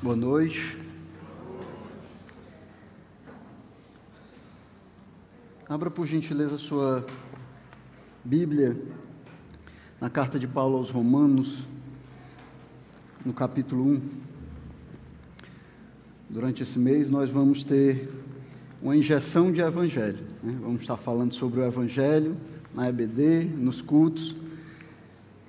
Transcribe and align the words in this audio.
Boa 0.00 0.14
noite. 0.14 0.76
Abra 5.68 5.90
por 5.90 6.06
gentileza 6.06 6.56
sua 6.56 7.04
Bíblia 8.24 8.80
na 10.00 10.08
carta 10.08 10.38
de 10.38 10.46
Paulo 10.46 10.76
aos 10.76 10.90
Romanos, 10.90 11.58
no 13.26 13.32
capítulo 13.32 13.84
1. 13.88 14.02
Durante 16.30 16.62
esse 16.62 16.78
mês 16.78 17.10
nós 17.10 17.28
vamos 17.28 17.64
ter 17.64 18.08
uma 18.80 18.96
injeção 18.96 19.50
de 19.50 19.60
evangelho. 19.60 20.24
Né? 20.44 20.56
Vamos 20.62 20.80
estar 20.82 20.96
falando 20.96 21.34
sobre 21.34 21.58
o 21.58 21.64
evangelho 21.64 22.36
na 22.72 22.88
EBD, 22.88 23.46
nos 23.46 23.82
cultos. 23.82 24.36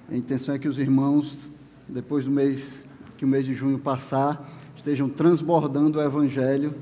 A 0.10 0.18
intenção 0.18 0.56
é 0.56 0.58
que 0.58 0.68
os 0.68 0.80
irmãos, 0.80 1.48
depois 1.88 2.26
do 2.26 2.32
mês 2.32 2.89
que 3.20 3.26
o 3.26 3.28
mês 3.28 3.46
de 3.46 3.54
junho 3.54 3.78
passar, 3.78 4.50
estejam 4.78 5.10
transbordando 5.10 6.00
o 6.00 6.02
Evangelho 6.02 6.74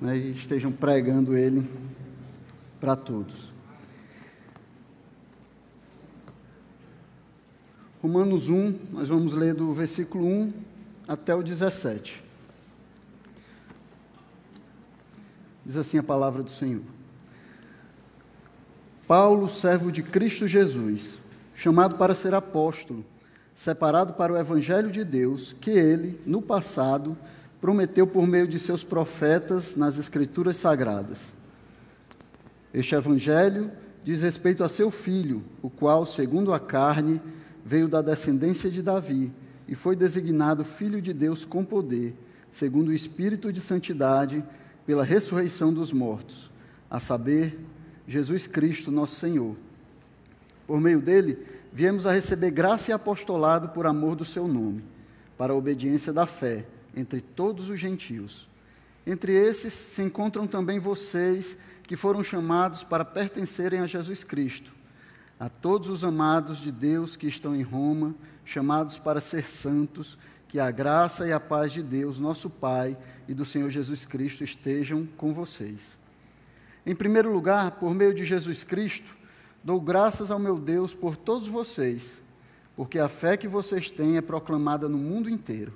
né, 0.00 0.16
e 0.16 0.32
estejam 0.32 0.72
pregando 0.72 1.36
ele 1.36 1.64
para 2.80 2.96
todos. 2.96 3.52
Romanos 8.02 8.48
1, 8.48 8.78
nós 8.94 9.08
vamos 9.08 9.32
ler 9.32 9.54
do 9.54 9.72
versículo 9.72 10.26
1 10.26 10.52
até 11.06 11.32
o 11.36 11.40
17. 11.40 12.20
Diz 15.64 15.76
assim 15.76 15.98
a 15.98 16.02
palavra 16.02 16.42
do 16.42 16.50
Senhor. 16.50 16.82
Paulo, 19.06 19.48
servo 19.48 19.92
de 19.92 20.02
Cristo 20.02 20.48
Jesus, 20.48 21.16
chamado 21.54 21.94
para 21.94 22.12
ser 22.12 22.34
apóstolo, 22.34 23.04
separado 23.56 24.12
para 24.12 24.34
o 24.34 24.36
Evangelho 24.36 24.92
de 24.92 25.02
Deus, 25.02 25.56
que 25.58 25.70
ele, 25.70 26.20
no 26.26 26.42
passado, 26.42 27.16
prometeu 27.58 28.06
por 28.06 28.26
meio 28.26 28.46
de 28.46 28.58
seus 28.58 28.84
profetas 28.84 29.74
nas 29.74 29.98
Escrituras 29.98 30.58
Sagradas. 30.58 31.18
Este 32.72 32.94
Evangelho 32.94 33.72
diz 34.04 34.20
respeito 34.20 34.62
a 34.62 34.68
seu 34.68 34.90
filho, 34.90 35.42
o 35.62 35.70
qual, 35.70 36.04
segundo 36.04 36.52
a 36.52 36.60
carne, 36.60 37.20
veio 37.64 37.88
da 37.88 38.02
descendência 38.02 38.70
de 38.70 38.82
Davi 38.82 39.32
e 39.66 39.74
foi 39.74 39.96
designado 39.96 40.62
Filho 40.62 41.00
de 41.00 41.14
Deus 41.14 41.44
com 41.44 41.64
poder, 41.64 42.14
segundo 42.52 42.88
o 42.88 42.94
Espírito 42.94 43.50
de 43.50 43.60
Santidade, 43.60 44.44
pela 44.86 45.02
ressurreição 45.02 45.72
dos 45.72 45.92
mortos, 45.92 46.50
a 46.90 47.00
saber, 47.00 47.58
Jesus 48.06 48.46
Cristo, 48.46 48.92
nosso 48.92 49.16
Senhor. 49.16 49.56
Por 50.66 50.80
meio 50.80 51.00
dele, 51.00 51.38
viemos 51.76 52.06
a 52.06 52.10
receber 52.10 52.52
graça 52.52 52.90
e 52.90 52.94
apostolado 52.94 53.68
por 53.68 53.86
amor 53.86 54.16
do 54.16 54.24
seu 54.24 54.48
nome, 54.48 54.82
para 55.36 55.52
a 55.52 55.56
obediência 55.56 56.10
da 56.10 56.24
fé 56.24 56.64
entre 56.96 57.20
todos 57.20 57.68
os 57.68 57.78
gentios. 57.78 58.48
Entre 59.06 59.34
esses 59.34 59.74
se 59.74 60.00
encontram 60.00 60.46
também 60.46 60.80
vocês 60.80 61.58
que 61.82 61.94
foram 61.94 62.24
chamados 62.24 62.82
para 62.82 63.04
pertencerem 63.04 63.80
a 63.80 63.86
Jesus 63.86 64.24
Cristo. 64.24 64.72
A 65.38 65.50
todos 65.50 65.90
os 65.90 66.02
amados 66.02 66.62
de 66.62 66.72
Deus 66.72 67.14
que 67.14 67.26
estão 67.26 67.54
em 67.54 67.60
Roma, 67.60 68.14
chamados 68.42 68.98
para 68.98 69.20
ser 69.20 69.44
santos, 69.44 70.16
que 70.48 70.58
a 70.58 70.70
graça 70.70 71.28
e 71.28 71.32
a 71.32 71.38
paz 71.38 71.72
de 71.72 71.82
Deus, 71.82 72.18
nosso 72.18 72.48
Pai, 72.48 72.96
e 73.28 73.34
do 73.34 73.44
Senhor 73.44 73.68
Jesus 73.68 74.06
Cristo 74.06 74.42
estejam 74.42 75.06
com 75.14 75.34
vocês. 75.34 75.82
Em 76.86 76.94
primeiro 76.94 77.30
lugar, 77.30 77.72
por 77.72 77.94
meio 77.94 78.14
de 78.14 78.24
Jesus 78.24 78.64
Cristo, 78.64 79.14
Dou 79.66 79.80
graças 79.80 80.30
ao 80.30 80.38
meu 80.38 80.60
Deus 80.60 80.94
por 80.94 81.16
todos 81.16 81.48
vocês, 81.48 82.22
porque 82.76 83.00
a 83.00 83.08
fé 83.08 83.36
que 83.36 83.48
vocês 83.48 83.90
têm 83.90 84.16
é 84.16 84.20
proclamada 84.20 84.88
no 84.88 84.96
mundo 84.96 85.28
inteiro. 85.28 85.72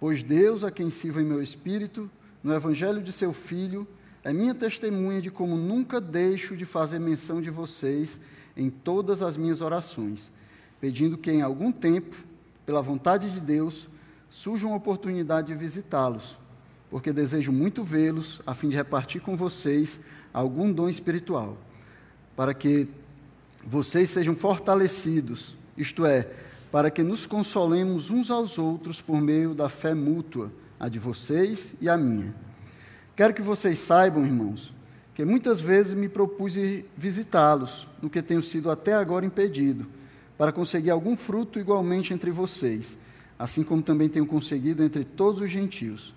Pois 0.00 0.22
Deus, 0.22 0.64
a 0.64 0.70
quem 0.70 0.88
sirvo 0.88 1.20
em 1.20 1.26
meu 1.26 1.42
espírito, 1.42 2.10
no 2.42 2.54
evangelho 2.54 3.02
de 3.02 3.12
seu 3.12 3.34
Filho, 3.34 3.86
é 4.24 4.32
minha 4.32 4.54
testemunha 4.54 5.20
de 5.20 5.30
como 5.30 5.56
nunca 5.56 6.00
deixo 6.00 6.56
de 6.56 6.64
fazer 6.64 6.98
menção 6.98 7.42
de 7.42 7.50
vocês 7.50 8.18
em 8.56 8.70
todas 8.70 9.20
as 9.20 9.36
minhas 9.36 9.60
orações, 9.60 10.32
pedindo 10.80 11.18
que 11.18 11.30
em 11.30 11.42
algum 11.42 11.70
tempo, 11.70 12.16
pela 12.64 12.80
vontade 12.80 13.30
de 13.30 13.42
Deus, 13.42 13.90
surja 14.30 14.66
uma 14.66 14.76
oportunidade 14.76 15.48
de 15.48 15.54
visitá-los, 15.54 16.38
porque 16.88 17.12
desejo 17.12 17.52
muito 17.52 17.84
vê-los, 17.84 18.40
a 18.46 18.54
fim 18.54 18.70
de 18.70 18.76
repartir 18.76 19.20
com 19.20 19.36
vocês 19.36 20.00
algum 20.32 20.72
dom 20.72 20.88
espiritual, 20.88 21.58
para 22.34 22.54
que 22.54 22.88
vocês 23.68 24.08
sejam 24.08 24.34
fortalecidos, 24.34 25.54
isto 25.76 26.06
é, 26.06 26.26
para 26.72 26.90
que 26.90 27.02
nos 27.02 27.26
consolemos 27.26 28.08
uns 28.08 28.30
aos 28.30 28.56
outros 28.56 29.02
por 29.02 29.20
meio 29.20 29.54
da 29.54 29.68
fé 29.68 29.92
mútua, 29.92 30.50
a 30.80 30.88
de 30.88 30.98
vocês 30.98 31.74
e 31.78 31.86
a 31.86 31.96
minha. 31.96 32.34
Quero 33.14 33.34
que 33.34 33.42
vocês 33.42 33.78
saibam, 33.78 34.24
irmãos, 34.24 34.72
que 35.14 35.22
muitas 35.22 35.60
vezes 35.60 35.92
me 35.92 36.08
propus 36.08 36.54
visitá-los, 36.96 37.86
no 38.00 38.08
que 38.08 38.22
tenho 38.22 38.42
sido 38.42 38.70
até 38.70 38.94
agora 38.94 39.26
impedido, 39.26 39.86
para 40.38 40.50
conseguir 40.50 40.90
algum 40.90 41.14
fruto 41.14 41.58
igualmente 41.58 42.14
entre 42.14 42.30
vocês, 42.30 42.96
assim 43.38 43.62
como 43.62 43.82
também 43.82 44.08
tenho 44.08 44.26
conseguido 44.26 44.82
entre 44.82 45.04
todos 45.04 45.42
os 45.42 45.50
gentios. 45.50 46.14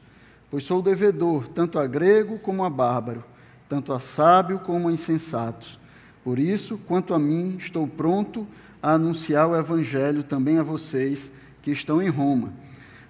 Pois 0.49 0.63
sou 0.63 0.81
devedor 0.81 1.49
tanto 1.49 1.79
a 1.79 1.85
grego 1.85 2.39
como 2.39 2.63
a 2.63 2.69
bárbaro, 2.69 3.25
tanto 3.67 3.91
a 3.91 3.99
sábio 3.99 4.59
como 4.59 4.87
a 4.87 4.93
insensatos. 4.93 5.80
Por 6.23 6.37
isso, 6.37 6.77
quanto 6.77 7.13
a 7.13 7.19
mim, 7.19 7.55
estou 7.57 7.87
pronto 7.87 8.47
a 8.81 8.93
anunciar 8.93 9.47
o 9.47 9.55
Evangelho 9.55 10.23
também 10.23 10.57
a 10.57 10.63
vocês 10.63 11.31
que 11.61 11.71
estão 11.71 12.01
em 12.01 12.09
Roma. 12.09 12.53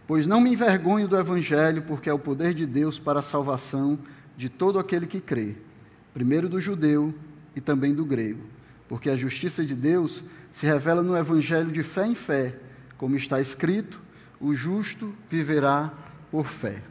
Pois 0.07 0.27
não 0.27 0.41
me 0.41 0.51
envergonho 0.51 1.07
do 1.07 1.17
Evangelho, 1.17 1.81
porque 1.83 2.09
é 2.09 2.13
o 2.13 2.19
poder 2.19 2.53
de 2.53 2.65
Deus 2.65 2.99
para 2.99 3.19
a 3.19 3.23
salvação 3.23 3.97
de 4.35 4.49
todo 4.49 4.79
aquele 4.79 5.05
que 5.05 5.21
crê, 5.21 5.55
primeiro 6.13 6.49
do 6.49 6.59
judeu 6.59 7.13
e 7.55 7.61
também 7.61 7.93
do 7.93 8.05
grego. 8.05 8.41
Porque 8.89 9.09
a 9.09 9.15
justiça 9.15 9.63
de 9.63 9.75
Deus 9.75 10.23
se 10.51 10.65
revela 10.65 11.01
no 11.01 11.17
Evangelho 11.17 11.71
de 11.71 11.83
fé 11.83 12.07
em 12.07 12.15
fé, 12.15 12.55
como 12.97 13.15
está 13.15 13.39
escrito: 13.39 14.01
o 14.39 14.53
justo 14.53 15.13
viverá 15.29 15.93
por 16.29 16.45
fé. 16.45 16.81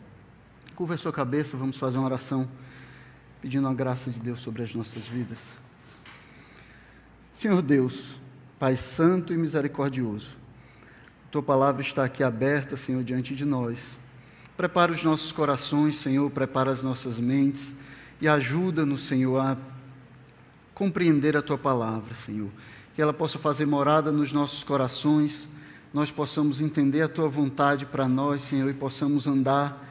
Curva 0.74 0.94
a 0.94 0.98
sua 0.98 1.12
cabeça, 1.12 1.56
vamos 1.56 1.76
fazer 1.76 1.98
uma 1.98 2.06
oração 2.06 2.48
pedindo 3.42 3.68
a 3.68 3.74
graça 3.74 4.10
de 4.10 4.20
Deus 4.20 4.40
sobre 4.40 4.62
as 4.62 4.74
nossas 4.74 5.06
vidas. 5.06 5.38
Senhor 7.40 7.62
Deus, 7.62 8.16
Pai 8.58 8.76
Santo 8.76 9.32
e 9.32 9.36
Misericordioso, 9.38 10.36
Tua 11.30 11.42
palavra 11.42 11.80
está 11.80 12.04
aqui 12.04 12.22
aberta, 12.22 12.76
Senhor, 12.76 13.02
diante 13.02 13.34
de 13.34 13.46
nós. 13.46 13.78
Prepara 14.58 14.92
os 14.92 15.02
nossos 15.02 15.32
corações, 15.32 15.96
Senhor, 15.96 16.30
prepara 16.30 16.70
as 16.70 16.82
nossas 16.82 17.18
mentes 17.18 17.72
e 18.20 18.28
ajuda-nos, 18.28 19.06
Senhor, 19.06 19.38
a 19.38 19.56
compreender 20.74 21.34
a 21.34 21.40
Tua 21.40 21.56
palavra, 21.56 22.14
Senhor. 22.14 22.50
Que 22.94 23.00
ela 23.00 23.14
possa 23.14 23.38
fazer 23.38 23.64
morada 23.64 24.12
nos 24.12 24.34
nossos 24.34 24.62
corações, 24.62 25.48
nós 25.94 26.10
possamos 26.10 26.60
entender 26.60 27.00
a 27.00 27.08
Tua 27.08 27.26
vontade 27.26 27.86
para 27.86 28.06
nós, 28.06 28.42
Senhor, 28.42 28.68
e 28.68 28.74
possamos 28.74 29.26
andar 29.26 29.82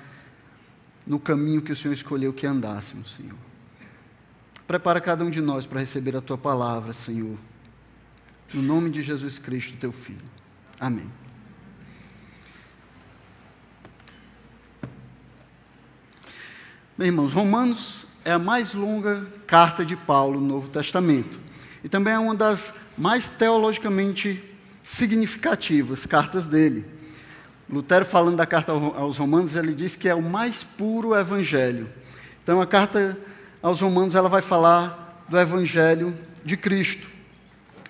no 1.03 1.19
caminho 1.19 1.63
que 1.63 1.71
o 1.71 1.75
Senhor 1.75 1.95
escolheu 1.95 2.31
que 2.31 2.45
andássemos, 2.45 3.15
Senhor. 3.15 3.48
Prepara 4.69 5.01
cada 5.01 5.23
um 5.23 5.31
de 5.31 5.41
nós 5.41 5.65
para 5.65 5.79
receber 5.79 6.15
a 6.15 6.21
tua 6.21 6.37
palavra, 6.37 6.93
Senhor. 6.93 7.35
No 8.53 8.61
nome 8.61 8.91
de 8.91 9.01
Jesus 9.01 9.39
Cristo, 9.39 9.75
teu 9.77 9.91
Filho. 9.91 10.21
Amém. 10.79 11.09
Meus 16.95 17.07
irmãos, 17.07 17.33
Romanos 17.33 18.05
é 18.23 18.31
a 18.31 18.37
mais 18.37 18.75
longa 18.75 19.25
carta 19.47 19.83
de 19.83 19.95
Paulo 19.95 20.39
no 20.39 20.45
Novo 20.45 20.69
Testamento. 20.69 21.39
E 21.83 21.89
também 21.89 22.13
é 22.13 22.19
uma 22.19 22.35
das 22.35 22.71
mais 22.95 23.27
teologicamente 23.27 24.39
significativas 24.83 26.05
cartas 26.05 26.45
dele. 26.45 26.85
Lutero, 27.67 28.05
falando 28.05 28.37
da 28.37 28.45
carta 28.45 28.71
aos 28.71 29.17
Romanos, 29.17 29.55
ele 29.55 29.73
diz 29.73 29.95
que 29.95 30.07
é 30.07 30.13
o 30.13 30.21
mais 30.21 30.63
puro 30.63 31.15
evangelho. 31.15 31.89
Então, 32.43 32.61
a 32.61 32.67
carta 32.67 33.17
aos 33.61 33.81
Romanos, 33.81 34.15
ela 34.15 34.29
vai 34.29 34.41
falar 34.41 35.25
do 35.27 35.37
Evangelho 35.37 36.17
de 36.43 36.55
Cristo. 36.55 37.07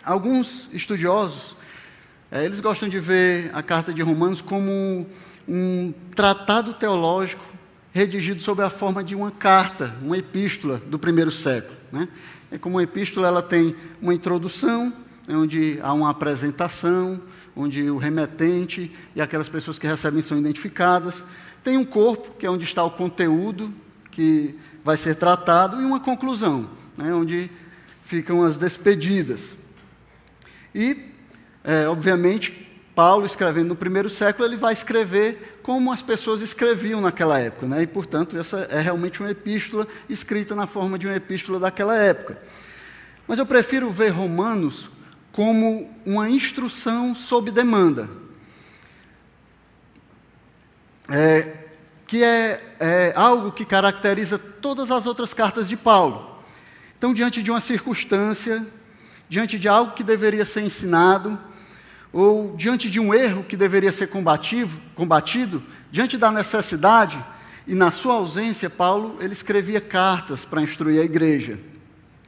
Alguns 0.03 0.67
estudiosos, 0.73 1.55
é, 2.31 2.43
eles 2.43 2.59
gostam 2.59 2.89
de 2.89 2.99
ver 2.99 3.51
a 3.53 3.61
carta 3.61 3.93
de 3.93 4.01
Romanos 4.01 4.41
como 4.41 5.05
um 5.47 5.93
tratado 6.15 6.73
teológico 6.73 7.43
redigido 7.91 8.41
sob 8.41 8.61
a 8.63 8.69
forma 8.69 9.03
de 9.03 9.15
uma 9.15 9.31
carta, 9.31 9.95
uma 10.01 10.17
epístola 10.17 10.81
do 10.87 10.97
primeiro 10.97 11.31
século. 11.31 11.77
Né? 11.91 12.07
É 12.51 12.57
como 12.57 12.75
uma 12.75 12.83
epístola, 12.83 13.27
ela 13.27 13.41
tem 13.41 13.75
uma 14.01 14.13
introdução, 14.13 14.91
né, 15.27 15.35
onde 15.35 15.79
há 15.81 15.93
uma 15.93 16.09
apresentação, 16.09 17.21
onde 17.55 17.89
o 17.89 17.97
remetente 17.97 18.91
e 19.15 19.21
aquelas 19.21 19.49
pessoas 19.49 19.77
que 19.77 19.85
recebem 19.85 20.21
são 20.21 20.37
identificadas. 20.37 21.23
Tem 21.63 21.77
um 21.77 21.85
corpo, 21.85 22.35
que 22.39 22.45
é 22.45 22.49
onde 22.49 22.63
está 22.63 22.83
o 22.83 22.91
conteúdo 22.91 23.73
que 24.11 24.57
vai 24.83 24.97
ser 24.97 25.15
tratado, 25.15 25.81
e 25.81 25.85
uma 25.85 25.99
conclusão, 25.99 26.69
né, 26.97 27.13
onde 27.13 27.49
ficam 28.03 28.43
as 28.43 28.57
despedidas. 28.57 29.53
E, 30.73 31.11
é, 31.63 31.87
obviamente, 31.87 32.67
Paulo, 32.95 33.25
escrevendo 33.25 33.69
no 33.69 33.75
primeiro 33.75 34.09
século, 34.09 34.47
ele 34.47 34.57
vai 34.57 34.73
escrever 34.73 35.59
como 35.63 35.91
as 35.91 36.01
pessoas 36.01 36.41
escreviam 36.41 36.99
naquela 36.99 37.39
época. 37.39 37.65
Né? 37.65 37.83
E, 37.83 37.87
portanto, 37.87 38.37
essa 38.37 38.67
é 38.69 38.81
realmente 38.81 39.21
uma 39.21 39.31
epístola 39.31 39.87
escrita 40.09 40.55
na 40.55 40.67
forma 40.67 40.99
de 40.99 41.07
uma 41.07 41.15
epístola 41.15 41.59
daquela 41.59 41.95
época. 41.95 42.37
Mas 43.27 43.39
eu 43.39 43.45
prefiro 43.45 43.89
ver 43.89 44.09
Romanos 44.09 44.89
como 45.31 45.89
uma 46.05 46.29
instrução 46.29 47.15
sob 47.15 47.51
demanda. 47.51 48.09
É, 51.07 51.58
que 52.09 52.23
é, 52.23 52.59
é 52.79 53.13
algo 53.15 53.51
que 53.51 53.63
caracteriza 53.63 54.39
todas 54.39 54.89
as 54.89 55.05
outras 55.05 55.31
cartas 55.31 55.69
de 55.69 55.77
Paulo. 55.77 56.39
Então, 56.97 57.13
diante 57.13 57.43
de 57.43 57.51
uma 57.51 57.61
circunstância, 57.61 58.65
diante 59.29 59.59
de 59.59 59.67
algo 59.67 59.93
que 59.93 60.03
deveria 60.03 60.43
ser 60.43 60.61
ensinado, 60.61 61.37
ou 62.11 62.55
diante 62.57 62.89
de 62.89 62.99
um 62.99 63.13
erro 63.13 63.43
que 63.43 63.55
deveria 63.55 63.91
ser 63.91 64.07
combativo, 64.07 64.81
combatido, 64.95 65.61
diante 65.91 66.17
da 66.17 66.31
necessidade, 66.31 67.23
e 67.67 67.75
na 67.75 67.91
sua 67.91 68.15
ausência, 68.15 68.71
Paulo 68.71 69.19
ele 69.21 69.33
escrevia 69.33 69.79
cartas 69.79 70.43
para 70.43 70.63
instruir 70.63 70.99
a 70.99 71.05
igreja, 71.05 71.59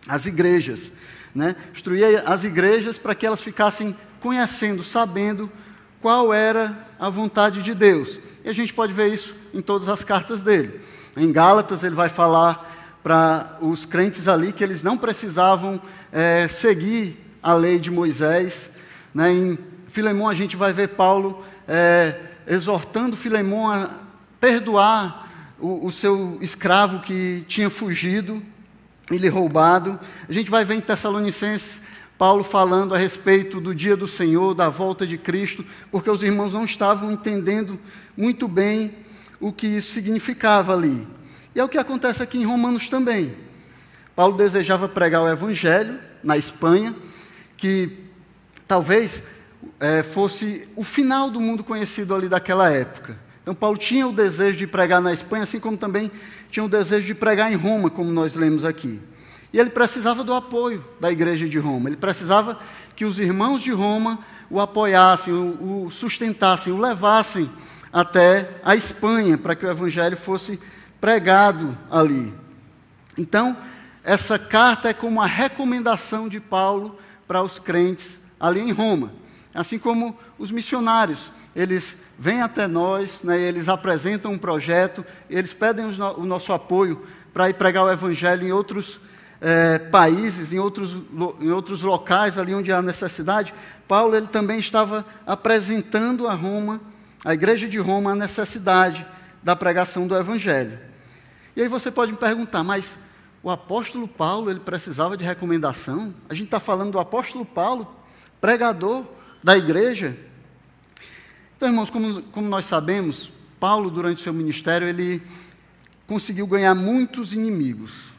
as 0.07 0.27
igrejas, 0.27 0.91
né? 1.33 1.55
instruía 1.73 2.21
as 2.27 2.43
igrejas 2.43 2.99
para 2.99 3.15
que 3.15 3.25
elas 3.25 3.41
ficassem 3.41 3.97
conhecendo, 4.19 4.83
sabendo 4.83 5.51
qual 5.99 6.31
era 6.31 6.87
a 6.99 7.09
vontade 7.09 7.63
de 7.63 7.73
Deus. 7.73 8.19
E 8.43 8.49
a 8.49 8.53
gente 8.53 8.73
pode 8.73 8.93
ver 8.93 9.13
isso 9.13 9.35
em 9.53 9.61
todas 9.61 9.87
as 9.87 10.03
cartas 10.03 10.41
dele. 10.41 10.79
Em 11.15 11.31
Gálatas, 11.31 11.83
ele 11.83 11.95
vai 11.95 12.09
falar 12.09 12.99
para 13.03 13.57
os 13.61 13.85
crentes 13.85 14.27
ali 14.27 14.51
que 14.53 14.63
eles 14.63 14.83
não 14.83 14.97
precisavam 14.97 15.81
é, 16.11 16.47
seguir 16.47 17.17
a 17.41 17.53
lei 17.53 17.79
de 17.79 17.91
Moisés. 17.91 18.69
Né? 19.13 19.33
Em 19.33 19.59
Filemão, 19.87 20.29
a 20.29 20.33
gente 20.33 20.55
vai 20.55 20.71
ver 20.71 20.89
Paulo 20.89 21.43
é, 21.67 22.15
exortando 22.47 23.17
Filemão 23.17 23.69
a 23.69 23.89
perdoar 24.39 25.29
o, 25.59 25.85
o 25.85 25.91
seu 25.91 26.37
escravo 26.41 26.99
que 26.99 27.43
tinha 27.47 27.69
fugido 27.69 28.41
e 29.11 29.17
lhe 29.17 29.27
roubado. 29.27 29.99
A 30.27 30.31
gente 30.31 30.49
vai 30.49 30.63
ver 30.63 30.75
em 30.75 30.81
Tessalonicenses 30.81 31.80
Paulo 32.21 32.43
falando 32.43 32.93
a 32.93 32.99
respeito 32.99 33.59
do 33.59 33.73
dia 33.73 33.97
do 33.97 34.07
Senhor, 34.07 34.53
da 34.53 34.69
volta 34.69 35.07
de 35.07 35.17
Cristo, 35.17 35.65
porque 35.89 36.07
os 36.07 36.21
irmãos 36.21 36.53
não 36.53 36.65
estavam 36.65 37.11
entendendo 37.11 37.79
muito 38.15 38.47
bem 38.47 38.93
o 39.39 39.51
que 39.51 39.65
isso 39.65 39.91
significava 39.91 40.71
ali. 40.71 41.07
E 41.55 41.59
é 41.59 41.63
o 41.63 41.67
que 41.67 41.79
acontece 41.79 42.21
aqui 42.21 42.37
em 42.37 42.45
Romanos 42.45 42.87
também. 42.87 43.33
Paulo 44.15 44.37
desejava 44.37 44.87
pregar 44.87 45.23
o 45.23 45.27
Evangelho 45.27 45.97
na 46.23 46.37
Espanha, 46.37 46.95
que 47.57 47.97
talvez 48.67 49.23
é, 49.79 50.03
fosse 50.03 50.67
o 50.75 50.83
final 50.83 51.27
do 51.27 51.41
mundo 51.41 51.63
conhecido 51.63 52.13
ali 52.13 52.29
daquela 52.29 52.69
época. 52.69 53.17
Então, 53.41 53.55
Paulo 53.55 53.79
tinha 53.79 54.07
o 54.07 54.13
desejo 54.13 54.59
de 54.59 54.67
pregar 54.67 55.01
na 55.01 55.11
Espanha, 55.11 55.41
assim 55.41 55.59
como 55.59 55.75
também 55.75 56.11
tinha 56.51 56.63
o 56.63 56.69
desejo 56.69 57.07
de 57.07 57.15
pregar 57.15 57.51
em 57.51 57.55
Roma, 57.55 57.89
como 57.89 58.11
nós 58.11 58.35
lemos 58.35 58.63
aqui. 58.63 59.01
E 59.53 59.59
ele 59.59 59.69
precisava 59.69 60.23
do 60.23 60.33
apoio 60.33 60.83
da 60.99 61.11
igreja 61.11 61.47
de 61.47 61.59
Roma, 61.59 61.89
ele 61.89 61.97
precisava 61.97 62.59
que 62.95 63.05
os 63.05 63.19
irmãos 63.19 63.61
de 63.61 63.71
Roma 63.71 64.19
o 64.49 64.59
apoiassem, 64.59 65.33
o, 65.33 65.89
sustentassem, 65.89 66.73
o 66.73 66.79
levassem 66.79 67.49
até 67.91 68.49
a 68.63 68.75
Espanha, 68.75 69.37
para 69.37 69.55
que 69.55 69.65
o 69.65 69.69
evangelho 69.69 70.17
fosse 70.17 70.59
pregado 70.99 71.77
ali. 71.89 72.33
Então, 73.17 73.55
essa 74.03 74.37
carta 74.37 74.89
é 74.89 74.93
como 74.93 75.17
uma 75.17 75.27
recomendação 75.27 76.27
de 76.27 76.39
Paulo 76.39 76.97
para 77.27 77.41
os 77.41 77.59
crentes 77.59 78.19
ali 78.39 78.59
em 78.59 78.71
Roma. 78.71 79.13
Assim 79.53 79.77
como 79.77 80.17
os 80.37 80.51
missionários, 80.51 81.31
eles 81.55 81.95
vêm 82.17 82.41
até 82.41 82.67
nós, 82.67 83.21
né, 83.23 83.39
eles 83.39 83.67
apresentam 83.69 84.33
um 84.33 84.37
projeto, 84.37 85.05
eles 85.29 85.53
pedem 85.53 85.85
o 85.85 86.25
nosso 86.25 86.53
apoio 86.53 87.05
para 87.33 87.49
ir 87.49 87.53
pregar 87.53 87.85
o 87.85 87.91
Evangelho 87.91 88.47
em 88.47 88.51
outros 88.51 88.99
é, 89.41 89.79
países, 89.79 90.53
em 90.53 90.59
outros, 90.59 90.95
em 91.41 91.49
outros 91.49 91.81
locais 91.81 92.37
ali 92.37 92.53
onde 92.53 92.71
há 92.71 92.81
necessidade. 92.81 93.53
Paulo 93.87 94.15
ele 94.15 94.27
também 94.27 94.59
estava 94.59 95.03
apresentando 95.25 96.27
a 96.27 96.33
Roma, 96.33 96.79
a 97.25 97.33
igreja 97.33 97.67
de 97.67 97.79
Roma, 97.79 98.11
a 98.11 98.15
necessidade 98.15 99.05
da 99.41 99.55
pregação 99.55 100.07
do 100.07 100.15
Evangelho. 100.15 100.79
E 101.55 101.61
aí 101.63 101.67
você 101.67 101.89
pode 101.89 102.11
me 102.11 102.17
perguntar, 102.17 102.63
mas 102.63 102.97
o 103.41 103.49
apóstolo 103.49 104.07
Paulo 104.07 104.51
ele 104.51 104.59
precisava 104.59 105.17
de 105.17 105.25
recomendação? 105.25 106.13
A 106.29 106.33
gente 106.35 106.45
está 106.45 106.59
falando 106.59 106.91
do 106.91 106.99
apóstolo 106.99 107.43
Paulo, 107.43 107.95
pregador 108.39 109.03
da 109.43 109.57
igreja. 109.57 110.15
Então, 111.57 111.67
irmãos, 111.67 111.89
como, 111.89 112.21
como 112.23 112.47
nós 112.47 112.67
sabemos, 112.67 113.31
Paulo, 113.59 113.89
durante 113.89 114.21
seu 114.21 114.33
ministério, 114.33 114.87
ele 114.87 115.21
conseguiu 116.07 116.45
ganhar 116.45 116.75
muitos 116.75 117.33
inimigos. 117.33 118.10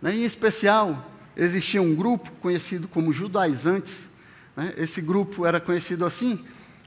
Né? 0.00 0.14
Em 0.16 0.24
especial, 0.24 1.04
existia 1.36 1.82
um 1.82 1.94
grupo 1.94 2.30
conhecido 2.40 2.86
como 2.88 3.12
judaizantes. 3.12 3.94
Né? 4.56 4.74
Esse 4.76 5.00
grupo 5.00 5.46
era 5.46 5.60
conhecido 5.60 6.04
assim 6.04 6.44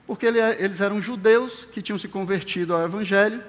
porque 0.08 0.26
ele, 0.26 0.40
eles 0.40 0.80
eram 0.80 1.02
judeus 1.02 1.68
que 1.72 1.82
tinham 1.82 2.00
se 2.00 2.08
convertido 2.08 2.74
ao 2.74 2.84
Evangelho, 2.84 3.44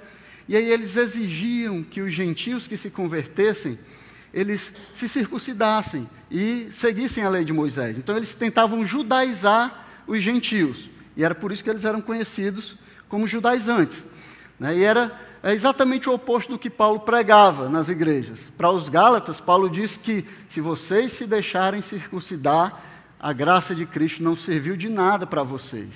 e 0.48 0.56
aí 0.56 0.68
eles 0.70 0.96
exigiam 0.96 1.84
que 1.84 2.00
os 2.00 2.12
gentios 2.12 2.66
que 2.66 2.76
se 2.76 2.90
convertessem, 2.90 3.78
eles 4.34 4.72
se 4.92 5.08
circuncidassem 5.08 6.08
e 6.30 6.68
seguissem 6.72 7.22
a 7.22 7.28
lei 7.28 7.44
de 7.44 7.52
Moisés. 7.52 7.96
Então 7.96 8.16
eles 8.16 8.34
tentavam 8.34 8.84
judaizar 8.84 9.86
os 10.06 10.22
gentios. 10.22 10.90
E 11.16 11.22
era 11.22 11.34
por 11.34 11.52
isso 11.52 11.62
que 11.62 11.70
eles 11.70 11.84
eram 11.84 12.00
conhecidos 12.00 12.76
como 13.08 13.28
judaizantes. 13.28 14.02
Né? 14.58 14.78
E 14.78 14.84
era 14.84 15.27
é 15.42 15.52
exatamente 15.52 16.08
o 16.08 16.14
oposto 16.14 16.52
do 16.52 16.58
que 16.58 16.68
Paulo 16.68 17.00
pregava 17.00 17.68
nas 17.68 17.88
igrejas. 17.88 18.40
Para 18.56 18.70
os 18.70 18.88
Gálatas, 18.88 19.40
Paulo 19.40 19.70
diz 19.70 19.96
que 19.96 20.24
se 20.48 20.60
vocês 20.60 21.12
se 21.12 21.26
deixarem 21.26 21.80
circuncidar, 21.80 22.82
a 23.20 23.32
graça 23.32 23.74
de 23.74 23.86
Cristo 23.86 24.22
não 24.22 24.36
serviu 24.36 24.76
de 24.76 24.88
nada 24.88 25.26
para 25.26 25.42
vocês. 25.42 25.88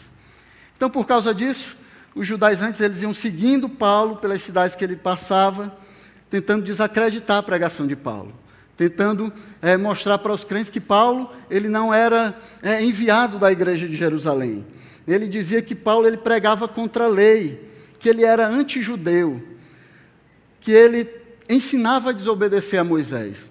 Então, 0.76 0.90
por 0.90 1.06
causa 1.06 1.34
disso, 1.34 1.76
os 2.14 2.26
judaizantes 2.26 2.80
eles 2.80 3.02
iam 3.02 3.14
seguindo 3.14 3.68
Paulo 3.68 4.16
pelas 4.16 4.42
cidades 4.42 4.74
que 4.74 4.84
ele 4.84 4.96
passava, 4.96 5.76
tentando 6.30 6.64
desacreditar 6.64 7.38
a 7.38 7.42
pregação 7.42 7.86
de 7.86 7.96
Paulo 7.96 8.42
tentando 8.76 9.32
é, 9.60 9.76
mostrar 9.76 10.18
para 10.18 10.32
os 10.32 10.44
crentes 10.44 10.70
que 10.70 10.80
Paulo 10.80 11.30
ele 11.50 11.68
não 11.68 11.92
era 11.92 12.36
é, 12.62 12.82
enviado 12.82 13.38
da 13.38 13.52
igreja 13.52 13.86
de 13.86 13.94
Jerusalém. 13.94 14.66
Ele 15.06 15.28
dizia 15.28 15.62
que 15.62 15.74
Paulo 15.74 16.06
ele 16.06 16.16
pregava 16.16 16.66
contra 16.66 17.04
a 17.04 17.08
lei, 17.08 17.71
que 18.02 18.08
ele 18.08 18.25
era 18.25 18.49
antijudeu, 18.49 19.40
que 20.61 20.73
ele 20.73 21.09
ensinava 21.49 22.11
a 22.11 22.12
desobedecer 22.12 22.80
a 22.80 22.85
Moisés. 22.85 23.47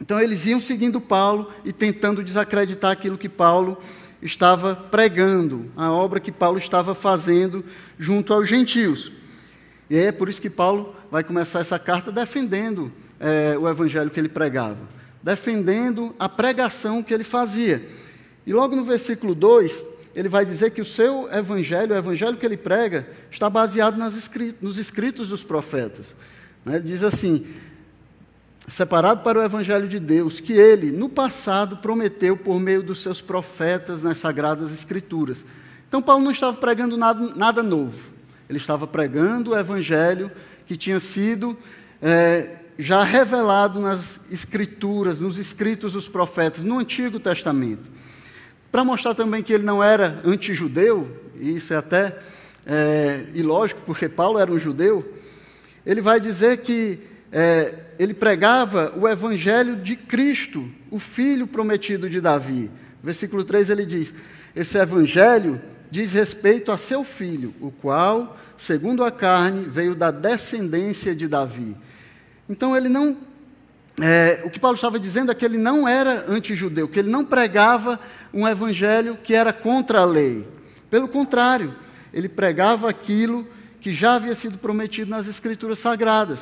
Então 0.00 0.20
eles 0.20 0.46
iam 0.46 0.60
seguindo 0.60 1.00
Paulo 1.00 1.52
e 1.64 1.72
tentando 1.72 2.22
desacreditar 2.22 2.92
aquilo 2.92 3.18
que 3.18 3.28
Paulo 3.28 3.76
estava 4.22 4.76
pregando, 4.76 5.68
a 5.76 5.90
obra 5.90 6.20
que 6.20 6.30
Paulo 6.30 6.58
estava 6.58 6.94
fazendo 6.94 7.64
junto 7.98 8.32
aos 8.32 8.48
gentios. 8.48 9.10
E 9.90 9.96
é 9.96 10.12
por 10.12 10.28
isso 10.28 10.40
que 10.40 10.50
Paulo 10.50 10.94
vai 11.10 11.24
começar 11.24 11.58
essa 11.58 11.78
carta 11.78 12.12
defendendo 12.12 12.92
é, 13.18 13.58
o 13.58 13.68
evangelho 13.68 14.10
que 14.10 14.20
ele 14.20 14.28
pregava, 14.28 14.78
defendendo 15.20 16.14
a 16.20 16.28
pregação 16.28 17.02
que 17.02 17.12
ele 17.12 17.24
fazia. 17.24 17.84
E 18.46 18.52
logo 18.52 18.76
no 18.76 18.84
versículo 18.84 19.34
2, 19.34 19.84
ele 20.18 20.28
vai 20.28 20.44
dizer 20.44 20.72
que 20.72 20.80
o 20.80 20.84
seu 20.84 21.32
evangelho, 21.32 21.94
o 21.94 21.96
evangelho 21.96 22.36
que 22.36 22.44
ele 22.44 22.56
prega, 22.56 23.08
está 23.30 23.48
baseado 23.48 23.96
nos 24.60 24.76
escritos 24.76 25.28
dos 25.28 25.44
profetas. 25.44 26.12
Né? 26.64 26.74
Ele 26.74 26.84
diz 26.88 27.04
assim: 27.04 27.46
separado 28.66 29.22
para 29.22 29.38
o 29.38 29.44
evangelho 29.44 29.86
de 29.86 30.00
Deus, 30.00 30.40
que 30.40 30.54
ele, 30.54 30.90
no 30.90 31.08
passado, 31.08 31.76
prometeu 31.76 32.36
por 32.36 32.58
meio 32.58 32.82
dos 32.82 33.00
seus 33.00 33.20
profetas 33.20 34.02
nas 34.02 34.18
sagradas 34.18 34.72
escrituras. 34.72 35.44
Então, 35.86 36.02
Paulo 36.02 36.24
não 36.24 36.32
estava 36.32 36.56
pregando 36.56 36.96
nada, 36.96 37.32
nada 37.36 37.62
novo, 37.62 38.10
ele 38.48 38.58
estava 38.58 38.88
pregando 38.88 39.52
o 39.52 39.56
evangelho 39.56 40.32
que 40.66 40.76
tinha 40.76 40.98
sido 40.98 41.56
é, 42.02 42.56
já 42.76 43.04
revelado 43.04 43.78
nas 43.78 44.18
escrituras, 44.32 45.20
nos 45.20 45.38
escritos 45.38 45.92
dos 45.92 46.08
profetas, 46.08 46.64
no 46.64 46.76
Antigo 46.76 47.20
Testamento. 47.20 47.98
Para 48.70 48.84
mostrar 48.84 49.14
também 49.14 49.42
que 49.42 49.52
ele 49.52 49.64
não 49.64 49.82
era 49.82 50.20
antijudeu, 50.24 51.08
e 51.40 51.56
isso 51.56 51.72
é 51.72 51.76
até 51.76 52.18
é, 52.66 53.24
ilógico, 53.34 53.80
porque 53.86 54.08
Paulo 54.08 54.38
era 54.38 54.50
um 54.50 54.58
judeu, 54.58 55.14
ele 55.86 56.00
vai 56.00 56.20
dizer 56.20 56.58
que 56.58 56.98
é, 57.32 57.74
ele 57.98 58.12
pregava 58.12 58.92
o 58.96 59.08
evangelho 59.08 59.76
de 59.76 59.96
Cristo, 59.96 60.70
o 60.90 60.98
filho 60.98 61.46
prometido 61.46 62.08
de 62.08 62.20
Davi. 62.20 62.70
Versículo 63.02 63.44
3 63.44 63.70
ele 63.70 63.86
diz: 63.86 64.12
Esse 64.54 64.78
evangelho 64.78 65.60
diz 65.90 66.12
respeito 66.12 66.70
a 66.70 66.76
seu 66.76 67.04
filho, 67.04 67.54
o 67.60 67.70
qual, 67.70 68.38
segundo 68.58 69.02
a 69.04 69.10
carne, 69.10 69.64
veio 69.64 69.94
da 69.94 70.10
descendência 70.10 71.14
de 71.14 71.26
Davi 71.26 71.74
então 72.48 72.76
ele 72.76 72.88
não. 72.88 73.16
É, 74.00 74.42
o 74.44 74.50
que 74.50 74.60
Paulo 74.60 74.76
estava 74.76 74.98
dizendo 74.98 75.32
é 75.32 75.34
que 75.34 75.44
ele 75.44 75.58
não 75.58 75.88
era 75.88 76.24
antijudeu, 76.28 76.86
que 76.88 77.00
ele 77.00 77.10
não 77.10 77.24
pregava 77.24 77.98
um 78.32 78.46
evangelho 78.46 79.16
que 79.16 79.34
era 79.34 79.52
contra 79.52 80.00
a 80.00 80.04
lei. 80.04 80.46
Pelo 80.88 81.08
contrário, 81.08 81.74
ele 82.12 82.28
pregava 82.28 82.88
aquilo 82.88 83.46
que 83.80 83.90
já 83.90 84.14
havia 84.14 84.34
sido 84.34 84.58
prometido 84.58 85.10
nas 85.10 85.26
Escrituras 85.26 85.78
Sagradas. 85.78 86.38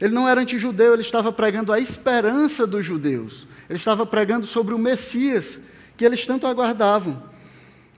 Ele 0.00 0.12
não 0.12 0.28
era 0.28 0.40
antijudeu, 0.40 0.92
ele 0.92 1.02
estava 1.02 1.32
pregando 1.32 1.72
a 1.72 1.80
esperança 1.80 2.66
dos 2.66 2.84
judeus. 2.84 3.46
Ele 3.68 3.78
estava 3.78 4.04
pregando 4.06 4.46
sobre 4.46 4.74
o 4.74 4.78
Messias 4.78 5.58
que 5.96 6.04
eles 6.04 6.26
tanto 6.26 6.46
aguardavam, 6.46 7.22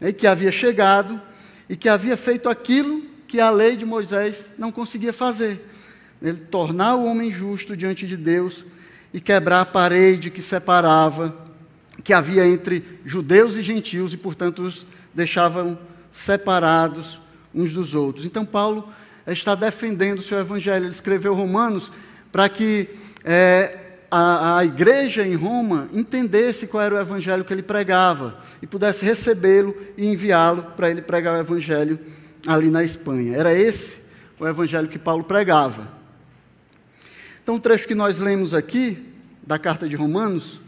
e 0.00 0.12
que 0.12 0.26
havia 0.26 0.52
chegado 0.52 1.20
e 1.68 1.76
que 1.76 1.88
havia 1.88 2.16
feito 2.16 2.48
aquilo 2.48 3.02
que 3.26 3.40
a 3.40 3.50
lei 3.50 3.76
de 3.76 3.84
Moisés 3.84 4.46
não 4.58 4.70
conseguia 4.70 5.12
fazer. 5.12 5.64
Ele 6.20 6.38
tornar 6.38 6.94
o 6.94 7.04
homem 7.04 7.32
justo 7.32 7.76
diante 7.76 8.06
de 8.06 8.16
Deus 8.16 8.64
e 9.12 9.20
quebrar 9.20 9.60
a 9.60 9.66
parede 9.66 10.30
que 10.30 10.42
separava, 10.42 11.36
que 12.02 12.12
havia 12.12 12.46
entre 12.46 13.00
judeus 13.04 13.56
e 13.56 13.62
gentios 13.62 14.12
e, 14.12 14.16
portanto, 14.16 14.62
os 14.62 14.86
deixavam 15.14 15.78
separados 16.12 17.20
uns 17.54 17.72
dos 17.72 17.94
outros. 17.94 18.24
Então, 18.24 18.44
Paulo 18.44 18.88
está 19.26 19.54
defendendo 19.54 20.18
o 20.18 20.22
seu 20.22 20.38
evangelho. 20.38 20.84
Ele 20.84 20.92
escreveu 20.92 21.34
Romanos 21.34 21.90
para 22.30 22.48
que 22.48 22.88
é, 23.24 23.86
a, 24.10 24.58
a 24.58 24.64
igreja 24.64 25.26
em 25.26 25.34
Roma 25.34 25.88
entendesse 25.92 26.66
qual 26.66 26.82
era 26.82 26.94
o 26.94 27.00
evangelho 27.00 27.44
que 27.44 27.52
ele 27.52 27.62
pregava 27.62 28.38
e 28.62 28.66
pudesse 28.66 29.04
recebê-lo 29.04 29.74
e 29.96 30.06
enviá-lo 30.06 30.62
para 30.76 30.90
ele 30.90 31.02
pregar 31.02 31.36
o 31.36 31.40
evangelho 31.40 31.98
ali 32.46 32.70
na 32.70 32.84
Espanha. 32.84 33.36
Era 33.36 33.52
esse 33.54 33.98
o 34.38 34.46
evangelho 34.46 34.88
que 34.88 34.98
Paulo 34.98 35.24
pregava. 35.24 35.88
Então, 37.46 37.54
o 37.54 37.60
trecho 37.60 37.86
que 37.86 37.94
nós 37.94 38.18
lemos 38.18 38.52
aqui, 38.52 38.98
da 39.46 39.56
carta 39.56 39.88
de 39.88 39.94
Romanos, 39.94 40.60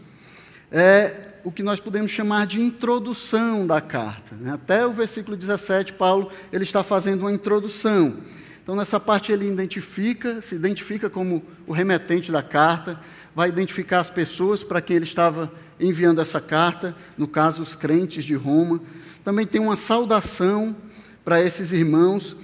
é 0.71 1.41
o 1.43 1.51
que 1.51 1.61
nós 1.61 1.81
podemos 1.81 2.09
chamar 2.09 2.47
de 2.47 2.61
introdução 2.61 3.67
da 3.67 3.81
carta. 3.81 4.37
Né? 4.37 4.53
Até 4.53 4.87
o 4.87 4.93
versículo 4.93 5.37
17, 5.37 5.95
Paulo 5.95 6.31
ele 6.53 6.63
está 6.63 6.85
fazendo 6.85 7.23
uma 7.23 7.33
introdução. 7.33 8.19
Então, 8.63 8.77
nessa 8.77 9.01
parte, 9.01 9.33
ele 9.33 9.49
identifica, 9.49 10.41
se 10.41 10.55
identifica 10.55 11.11
como 11.11 11.43
o 11.67 11.73
remetente 11.73 12.31
da 12.31 12.45
carta, 12.45 13.01
vai 13.35 13.49
identificar 13.49 13.99
as 13.99 14.09
pessoas 14.09 14.63
para 14.63 14.81
quem 14.81 14.95
ele 14.95 15.05
estava 15.05 15.53
enviando 15.81 16.21
essa 16.21 16.41
carta, 16.41 16.95
no 17.17 17.27
caso, 17.27 17.61
os 17.61 17.75
crentes 17.75 18.23
de 18.23 18.37
Roma. 18.37 18.81
Também 19.25 19.47
tem 19.47 19.61
uma 19.61 19.77
saudação 19.77 20.77
para 21.25 21.43
esses 21.43 21.73
irmãos. 21.73 22.37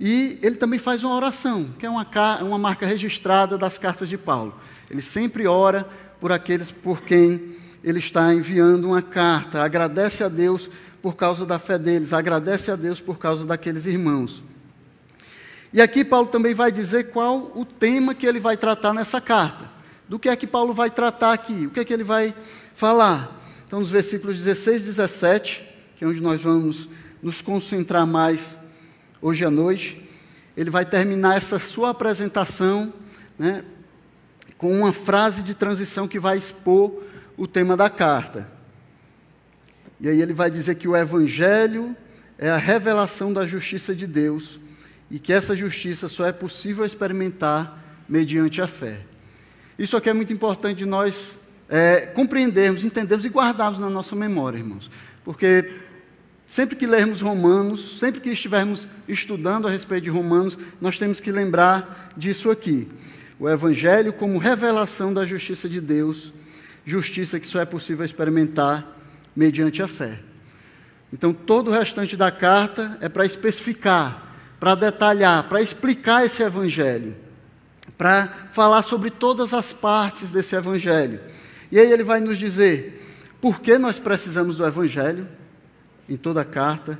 E 0.00 0.38
ele 0.42 0.54
também 0.54 0.78
faz 0.78 1.02
uma 1.02 1.14
oração, 1.14 1.70
que 1.78 1.84
é 1.84 1.90
uma, 1.90 2.06
uma 2.42 2.58
marca 2.58 2.86
registrada 2.86 3.58
das 3.58 3.78
cartas 3.78 4.08
de 4.08 4.16
Paulo. 4.16 4.54
Ele 4.88 5.02
sempre 5.02 5.46
ora 5.46 5.88
por 6.20 6.30
aqueles 6.30 6.70
por 6.70 7.02
quem 7.02 7.56
ele 7.82 7.98
está 7.98 8.32
enviando 8.32 8.86
uma 8.86 9.02
carta, 9.02 9.62
agradece 9.62 10.22
a 10.22 10.28
Deus 10.28 10.68
por 11.00 11.16
causa 11.16 11.46
da 11.46 11.58
fé 11.58 11.78
deles, 11.78 12.12
agradece 12.12 12.70
a 12.70 12.76
Deus 12.76 13.00
por 13.00 13.18
causa 13.18 13.44
daqueles 13.44 13.86
irmãos. 13.86 14.42
E 15.72 15.82
aqui 15.82 16.04
Paulo 16.04 16.28
também 16.28 16.54
vai 16.54 16.72
dizer 16.72 17.10
qual 17.10 17.52
o 17.54 17.64
tema 17.64 18.14
que 18.14 18.26
ele 18.26 18.40
vai 18.40 18.56
tratar 18.56 18.94
nessa 18.94 19.20
carta. 19.20 19.68
Do 20.08 20.18
que 20.18 20.28
é 20.28 20.34
que 20.34 20.46
Paulo 20.46 20.72
vai 20.72 20.90
tratar 20.90 21.32
aqui? 21.32 21.66
O 21.66 21.70
que 21.70 21.80
é 21.80 21.84
que 21.84 21.92
ele 21.92 22.04
vai 22.04 22.34
falar? 22.74 23.38
Então, 23.66 23.78
nos 23.78 23.90
versículos 23.90 24.38
16 24.38 24.82
e 24.82 24.84
17, 24.86 25.64
que 25.96 26.04
é 26.04 26.06
onde 26.06 26.22
nós 26.22 26.42
vamos 26.42 26.88
nos 27.22 27.42
concentrar 27.42 28.06
mais 28.06 28.57
hoje 29.20 29.44
à 29.44 29.50
noite, 29.50 30.02
ele 30.56 30.70
vai 30.70 30.84
terminar 30.84 31.36
essa 31.36 31.58
sua 31.58 31.90
apresentação 31.90 32.92
né, 33.38 33.64
com 34.56 34.76
uma 34.80 34.92
frase 34.92 35.42
de 35.42 35.54
transição 35.54 36.08
que 36.08 36.18
vai 36.18 36.36
expor 36.36 37.02
o 37.36 37.46
tema 37.46 37.76
da 37.76 37.88
carta. 37.88 38.50
E 40.00 40.08
aí 40.08 40.20
ele 40.20 40.32
vai 40.32 40.50
dizer 40.50 40.74
que 40.76 40.88
o 40.88 40.96
Evangelho 40.96 41.96
é 42.36 42.50
a 42.50 42.56
revelação 42.56 43.32
da 43.32 43.46
justiça 43.46 43.94
de 43.94 44.06
Deus 44.06 44.58
e 45.10 45.18
que 45.18 45.32
essa 45.32 45.56
justiça 45.56 46.08
só 46.08 46.26
é 46.26 46.32
possível 46.32 46.84
experimentar 46.84 47.82
mediante 48.08 48.60
a 48.60 48.66
fé. 48.66 49.00
Isso 49.78 49.96
aqui 49.96 50.10
é 50.10 50.12
muito 50.12 50.32
importante 50.32 50.78
de 50.78 50.86
nós 50.86 51.32
é, 51.68 52.00
compreendermos, 52.00 52.84
entendermos 52.84 53.24
e 53.24 53.28
guardarmos 53.28 53.78
na 53.78 53.90
nossa 53.90 54.16
memória, 54.16 54.58
irmãos. 54.58 54.90
Porque 55.24 55.70
sempre 56.48 56.74
que 56.74 56.84
lermos 56.84 57.20
Romanos, 57.20 58.00
sempre 58.00 58.20
que 58.20 58.30
estivermos 58.30 58.88
estudando 59.06 59.68
a 59.68 59.70
respeito 59.70 60.04
de 60.04 60.10
Romanos, 60.10 60.58
nós 60.80 60.98
temos 60.98 61.20
que 61.20 61.30
lembrar 61.30 62.10
disso 62.16 62.50
aqui. 62.50 62.88
O 63.38 63.48
Evangelho 63.48 64.12
como 64.12 64.38
revelação 64.38 65.14
da 65.14 65.24
justiça 65.24 65.68
de 65.68 65.80
Deus, 65.80 66.32
justiça 66.84 67.38
que 67.38 67.46
só 67.46 67.60
é 67.60 67.64
possível 67.64 68.04
experimentar 68.04 68.98
mediante 69.36 69.80
a 69.80 69.86
fé. 69.86 70.18
Então, 71.12 71.32
todo 71.32 71.68
o 71.68 71.72
restante 71.72 72.16
da 72.16 72.32
carta 72.32 72.98
é 73.00 73.08
para 73.08 73.24
especificar 73.24 74.26
para 74.58 74.74
detalhar, 74.74 75.44
para 75.44 75.62
explicar 75.62 76.24
esse 76.24 76.42
evangelho, 76.42 77.14
para 77.96 78.26
falar 78.52 78.82
sobre 78.82 79.10
todas 79.10 79.54
as 79.54 79.72
partes 79.72 80.30
desse 80.30 80.56
evangelho. 80.56 81.20
E 81.70 81.78
aí 81.78 81.90
ele 81.90 82.02
vai 82.02 82.20
nos 82.20 82.38
dizer 82.38 83.04
por 83.40 83.60
que 83.60 83.78
nós 83.78 83.98
precisamos 83.98 84.56
do 84.56 84.66
evangelho, 84.66 85.28
em 86.08 86.16
toda 86.16 86.40
a 86.40 86.44
carta, 86.44 86.98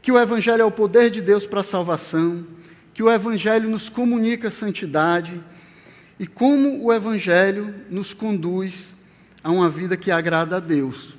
que 0.00 0.12
o 0.12 0.18
evangelho 0.18 0.62
é 0.62 0.64
o 0.64 0.70
poder 0.70 1.10
de 1.10 1.20
Deus 1.20 1.46
para 1.46 1.60
a 1.60 1.64
salvação, 1.64 2.46
que 2.94 3.02
o 3.02 3.10
evangelho 3.10 3.68
nos 3.68 3.88
comunica 3.88 4.50
santidade 4.50 5.40
e 6.18 6.26
como 6.26 6.84
o 6.84 6.92
evangelho 6.92 7.74
nos 7.90 8.14
conduz 8.14 8.92
a 9.42 9.50
uma 9.50 9.68
vida 9.68 9.96
que 9.96 10.10
agrada 10.10 10.56
a 10.56 10.60
Deus. 10.60 11.14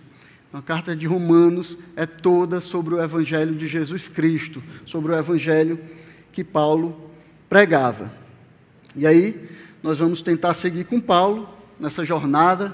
A 0.52 0.62
carta 0.62 0.96
de 0.96 1.06
Romanos 1.06 1.78
é 1.96 2.06
toda 2.06 2.60
sobre 2.62 2.96
o 2.96 3.02
Evangelho 3.02 3.54
de 3.54 3.68
Jesus 3.68 4.08
Cristo, 4.08 4.64
sobre 4.86 5.12
o 5.12 5.16
Evangelho 5.16 5.80
que 6.32 6.44
Paulo 6.44 7.12
pregava. 7.48 8.12
E 8.96 9.06
aí, 9.06 9.50
nós 9.84 10.00
vamos 10.00 10.22
tentar 10.22 10.54
seguir 10.54 10.86
com 10.86 11.00
Paulo 11.00 11.48
nessa 11.80 12.04
jornada 12.04 12.74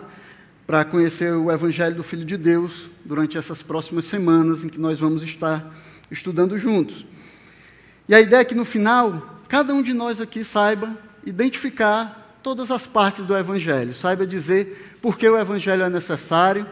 para 0.65 0.85
conhecer 0.85 1.33
o 1.33 1.51
Evangelho 1.51 1.95
do 1.95 2.03
Filho 2.03 2.25
de 2.25 2.37
Deus 2.37 2.89
durante 3.03 3.37
essas 3.37 3.61
próximas 3.61 4.05
semanas 4.05 4.63
em 4.63 4.69
que 4.69 4.79
nós 4.79 4.99
vamos 4.99 5.21
estar 5.21 5.75
estudando 6.09 6.57
juntos. 6.57 7.05
E 8.07 8.15
a 8.15 8.21
ideia 8.21 8.41
é 8.41 8.45
que 8.45 8.55
no 8.55 8.65
final, 8.65 9.39
cada 9.47 9.73
um 9.73 9.81
de 9.81 9.93
nós 9.93 10.21
aqui 10.21 10.43
saiba 10.43 10.97
identificar 11.25 12.39
todas 12.41 12.71
as 12.71 12.85
partes 12.85 13.25
do 13.25 13.37
Evangelho, 13.37 13.93
saiba 13.93 14.27
dizer 14.27 14.97
por 15.01 15.17
que 15.17 15.27
o 15.27 15.39
Evangelho 15.39 15.83
é 15.83 15.89
necessário 15.89 16.67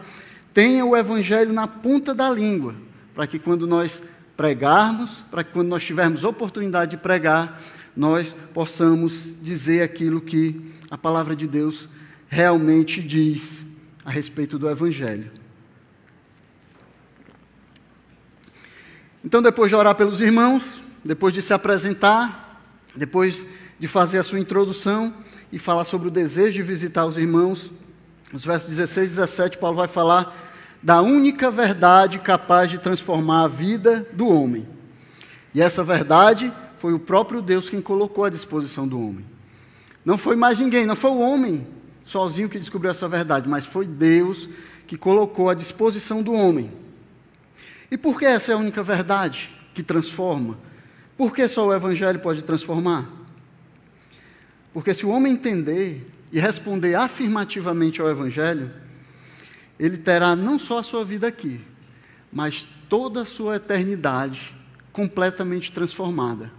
tenha 0.52 0.84
o 0.84 0.96
Evangelho 0.96 1.52
na 1.52 1.66
ponta 1.66 2.14
da 2.14 2.28
língua, 2.30 2.74
para 3.14 3.26
que 3.26 3.38
quando 3.38 3.66
nós 3.66 4.02
pregarmos, 4.36 5.22
para 5.30 5.42
que 5.42 5.52
quando 5.52 5.68
nós 5.68 5.84
tivermos 5.84 6.24
oportunidade 6.24 6.92
de 6.92 6.96
pregar, 6.96 7.60
nós 7.96 8.34
possamos 8.52 9.30
dizer 9.42 9.82
aquilo 9.82 10.20
que 10.20 10.72
a 10.90 10.98
palavra 10.98 11.34
de 11.34 11.46
Deus 11.46 11.88
realmente 12.28 13.02
diz 13.02 13.62
a 14.04 14.10
respeito 14.10 14.58
do 14.58 14.68
Evangelho. 14.68 15.30
Então, 19.24 19.40
depois 19.40 19.68
de 19.68 19.76
orar 19.76 19.94
pelos 19.94 20.20
irmãos, 20.20 20.80
depois 21.04 21.32
de 21.32 21.40
se 21.40 21.54
apresentar, 21.54 22.60
depois 22.94 23.44
de 23.78 23.86
fazer 23.86 24.18
a 24.18 24.24
sua 24.24 24.40
introdução 24.40 25.14
e 25.52 25.58
falar 25.58 25.84
sobre 25.84 26.08
o 26.08 26.10
desejo 26.10 26.56
de 26.56 26.62
visitar 26.62 27.04
os 27.04 27.16
irmãos, 27.16 27.70
nos 28.32 28.44
versos 28.44 28.68
16 28.68 29.06
e 29.06 29.14
17, 29.14 29.58
Paulo 29.58 29.76
vai 29.76 29.88
falar 29.88 30.36
da 30.82 31.00
única 31.00 31.50
verdade 31.50 32.18
capaz 32.18 32.70
de 32.70 32.78
transformar 32.78 33.44
a 33.44 33.48
vida 33.48 34.06
do 34.12 34.28
homem. 34.28 34.66
E 35.54 35.60
essa 35.60 35.84
verdade 35.84 36.52
foi 36.76 36.92
o 36.92 36.98
próprio 36.98 37.40
Deus 37.40 37.68
quem 37.68 37.80
colocou 37.80 38.24
à 38.24 38.30
disposição 38.30 38.88
do 38.88 38.98
homem. 38.98 39.24
Não 40.04 40.18
foi 40.18 40.34
mais 40.34 40.58
ninguém, 40.58 40.84
não 40.84 40.96
foi 40.96 41.12
o 41.12 41.20
homem 41.20 41.64
sozinho 42.04 42.48
que 42.48 42.58
descobriu 42.58 42.90
essa 42.90 43.08
verdade, 43.08 43.48
mas 43.48 43.66
foi 43.66 43.86
Deus 43.86 44.48
que 44.86 44.96
colocou 44.96 45.48
à 45.48 45.54
disposição 45.54 46.22
do 46.22 46.32
homem. 46.32 46.70
E 47.90 47.96
por 47.96 48.18
que 48.18 48.24
essa 48.24 48.52
é 48.52 48.54
a 48.54 48.58
única 48.58 48.82
verdade 48.82 49.52
que 49.74 49.82
transforma? 49.82 50.58
Por 51.16 51.34
que 51.34 51.46
só 51.46 51.66
o 51.66 51.74
Evangelho 51.74 52.18
pode 52.20 52.42
transformar? 52.42 53.06
Porque 54.72 54.94
se 54.94 55.04
o 55.04 55.10
homem 55.10 55.34
entender 55.34 56.10
e 56.32 56.40
responder 56.40 56.94
afirmativamente 56.94 58.00
ao 58.00 58.08
Evangelho, 58.08 58.72
ele 59.78 59.98
terá 59.98 60.34
não 60.34 60.58
só 60.58 60.78
a 60.78 60.82
sua 60.82 61.04
vida 61.04 61.26
aqui, 61.26 61.60
mas 62.32 62.66
toda 62.88 63.22
a 63.22 63.26
sua 63.26 63.56
eternidade 63.56 64.54
completamente 64.92 65.70
transformada. 65.72 66.50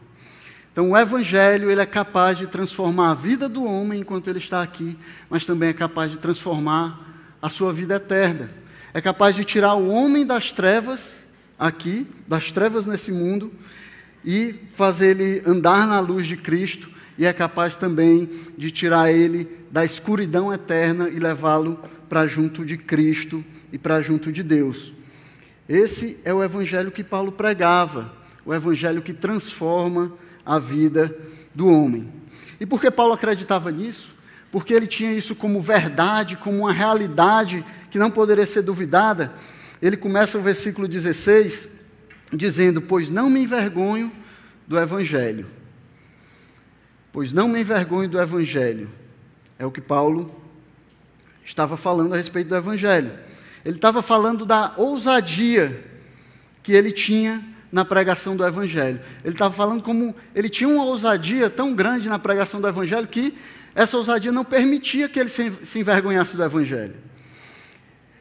Então, 0.73 0.89
o 0.89 0.97
Evangelho 0.97 1.69
ele 1.69 1.81
é 1.81 1.85
capaz 1.85 2.35
de 2.35 2.47
transformar 2.47 3.11
a 3.11 3.13
vida 3.13 3.47
do 3.47 3.63
homem 3.63 4.01
enquanto 4.01 4.27
ele 4.27 4.39
está 4.39 4.63
aqui, 4.63 4.97
mas 5.29 5.45
também 5.45 5.69
é 5.69 5.73
capaz 5.73 6.11
de 6.11 6.17
transformar 6.17 6.99
a 7.39 7.47
sua 7.47 7.71
vida 7.71 7.93
eterna. 7.93 8.49
É 8.91 8.99
capaz 8.99 9.35
de 9.35 9.43
tirar 9.43 9.75
o 9.75 9.87
homem 9.87 10.25
das 10.25 10.51
trevas 10.51 11.11
aqui, 11.59 12.07
das 12.27 12.51
trevas 12.51 12.87
nesse 12.87 13.11
mundo, 13.11 13.53
e 14.25 14.55
fazer 14.73 15.19
ele 15.19 15.43
andar 15.45 15.85
na 15.85 15.99
luz 15.99 16.25
de 16.25 16.35
Cristo, 16.35 16.89
e 17.19 17.25
é 17.27 17.31
capaz 17.31 17.75
também 17.75 18.27
de 18.57 18.71
tirar 18.71 19.11
ele 19.11 19.47
da 19.69 19.85
escuridão 19.85 20.51
eterna 20.51 21.07
e 21.07 21.19
levá-lo 21.19 21.79
para 22.09 22.25
junto 22.25 22.65
de 22.65 22.79
Cristo 22.79 23.45
e 23.71 23.77
para 23.77 24.01
junto 24.01 24.31
de 24.31 24.41
Deus. 24.41 24.91
Esse 25.69 26.17
é 26.25 26.33
o 26.33 26.43
evangelho 26.43 26.91
que 26.91 27.03
Paulo 27.03 27.31
pregava, 27.31 28.11
o 28.43 28.51
evangelho 28.51 29.03
que 29.03 29.13
transforma 29.13 30.11
a 30.45 30.59
vida 30.59 31.15
do 31.53 31.67
homem. 31.67 32.11
E 32.59 32.65
por 32.65 32.79
que 32.79 32.89
Paulo 32.91 33.13
acreditava 33.13 33.71
nisso? 33.71 34.13
Porque 34.51 34.73
ele 34.73 34.87
tinha 34.87 35.11
isso 35.11 35.35
como 35.35 35.61
verdade, 35.61 36.37
como 36.37 36.59
uma 36.59 36.73
realidade 36.73 37.65
que 37.89 37.97
não 37.97 38.11
poderia 38.11 38.45
ser 38.45 38.61
duvidada. 38.61 39.33
Ele 39.81 39.97
começa 39.97 40.37
o 40.37 40.41
versículo 40.41 40.87
16 40.87 41.67
dizendo: 42.31 42.81
Pois 42.81 43.09
não 43.09 43.29
me 43.29 43.41
envergonho 43.41 44.11
do 44.67 44.79
evangelho. 44.79 45.47
Pois 47.11 47.31
não 47.31 47.47
me 47.47 47.61
envergonho 47.61 48.09
do 48.09 48.19
evangelho. 48.19 48.89
É 49.59 49.65
o 49.65 49.71
que 49.71 49.81
Paulo 49.81 50.33
estava 51.45 51.75
falando 51.77 52.13
a 52.13 52.17
respeito 52.17 52.47
do 52.47 52.55
evangelho. 52.55 53.11
Ele 53.65 53.75
estava 53.75 54.01
falando 54.01 54.45
da 54.45 54.73
ousadia 54.77 55.83
que 56.61 56.71
ele 56.71 56.91
tinha 56.91 57.43
na 57.73 57.83
pregação 57.83 58.35
do 58.35 58.45
Evangelho. 58.45 59.01
Ele 59.23 59.33
estava 59.33 59.51
falando 59.51 59.81
como 59.81 60.15
ele 60.35 60.47
tinha 60.47 60.69
uma 60.69 60.85
ousadia 60.85 61.49
tão 61.49 61.73
grande 61.73 62.07
na 62.07 62.19
pregação 62.19 62.61
do 62.61 62.67
Evangelho 62.67 63.07
que 63.07 63.35
essa 63.73 63.97
ousadia 63.97 64.31
não 64.31 64.45
permitia 64.45 65.09
que 65.09 65.19
ele 65.19 65.27
se, 65.27 65.51
se 65.63 65.79
envergonhasse 65.79 66.37
do 66.37 66.43
Evangelho. 66.43 66.93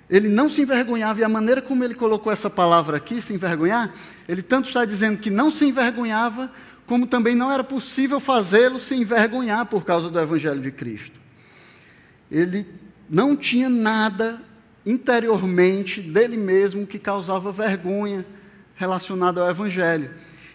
Ele 0.08 0.26
não 0.26 0.48
se 0.48 0.62
envergonhava, 0.62 1.20
e 1.20 1.24
a 1.24 1.28
maneira 1.28 1.60
como 1.60 1.84
ele 1.84 1.94
colocou 1.94 2.32
essa 2.32 2.48
palavra 2.48 2.96
aqui, 2.96 3.20
se 3.20 3.34
envergonhar, 3.34 3.92
ele 4.26 4.40
tanto 4.40 4.68
está 4.68 4.86
dizendo 4.86 5.18
que 5.18 5.28
não 5.28 5.50
se 5.50 5.66
envergonhava, 5.66 6.50
como 6.86 7.06
também 7.06 7.34
não 7.34 7.52
era 7.52 7.62
possível 7.62 8.18
fazê-lo 8.18 8.80
se 8.80 8.94
envergonhar 8.94 9.66
por 9.66 9.84
causa 9.84 10.08
do 10.08 10.18
Evangelho 10.18 10.62
de 10.62 10.70
Cristo. 10.70 11.20
Ele 12.30 12.66
não 13.06 13.36
tinha 13.36 13.68
nada 13.68 14.40
interiormente 14.86 16.00
dele 16.00 16.38
mesmo 16.38 16.86
que 16.86 16.98
causava 16.98 17.52
vergonha 17.52 18.24
relacionado 18.82 19.40
ao 19.40 19.48
Evangelho. 19.48 20.10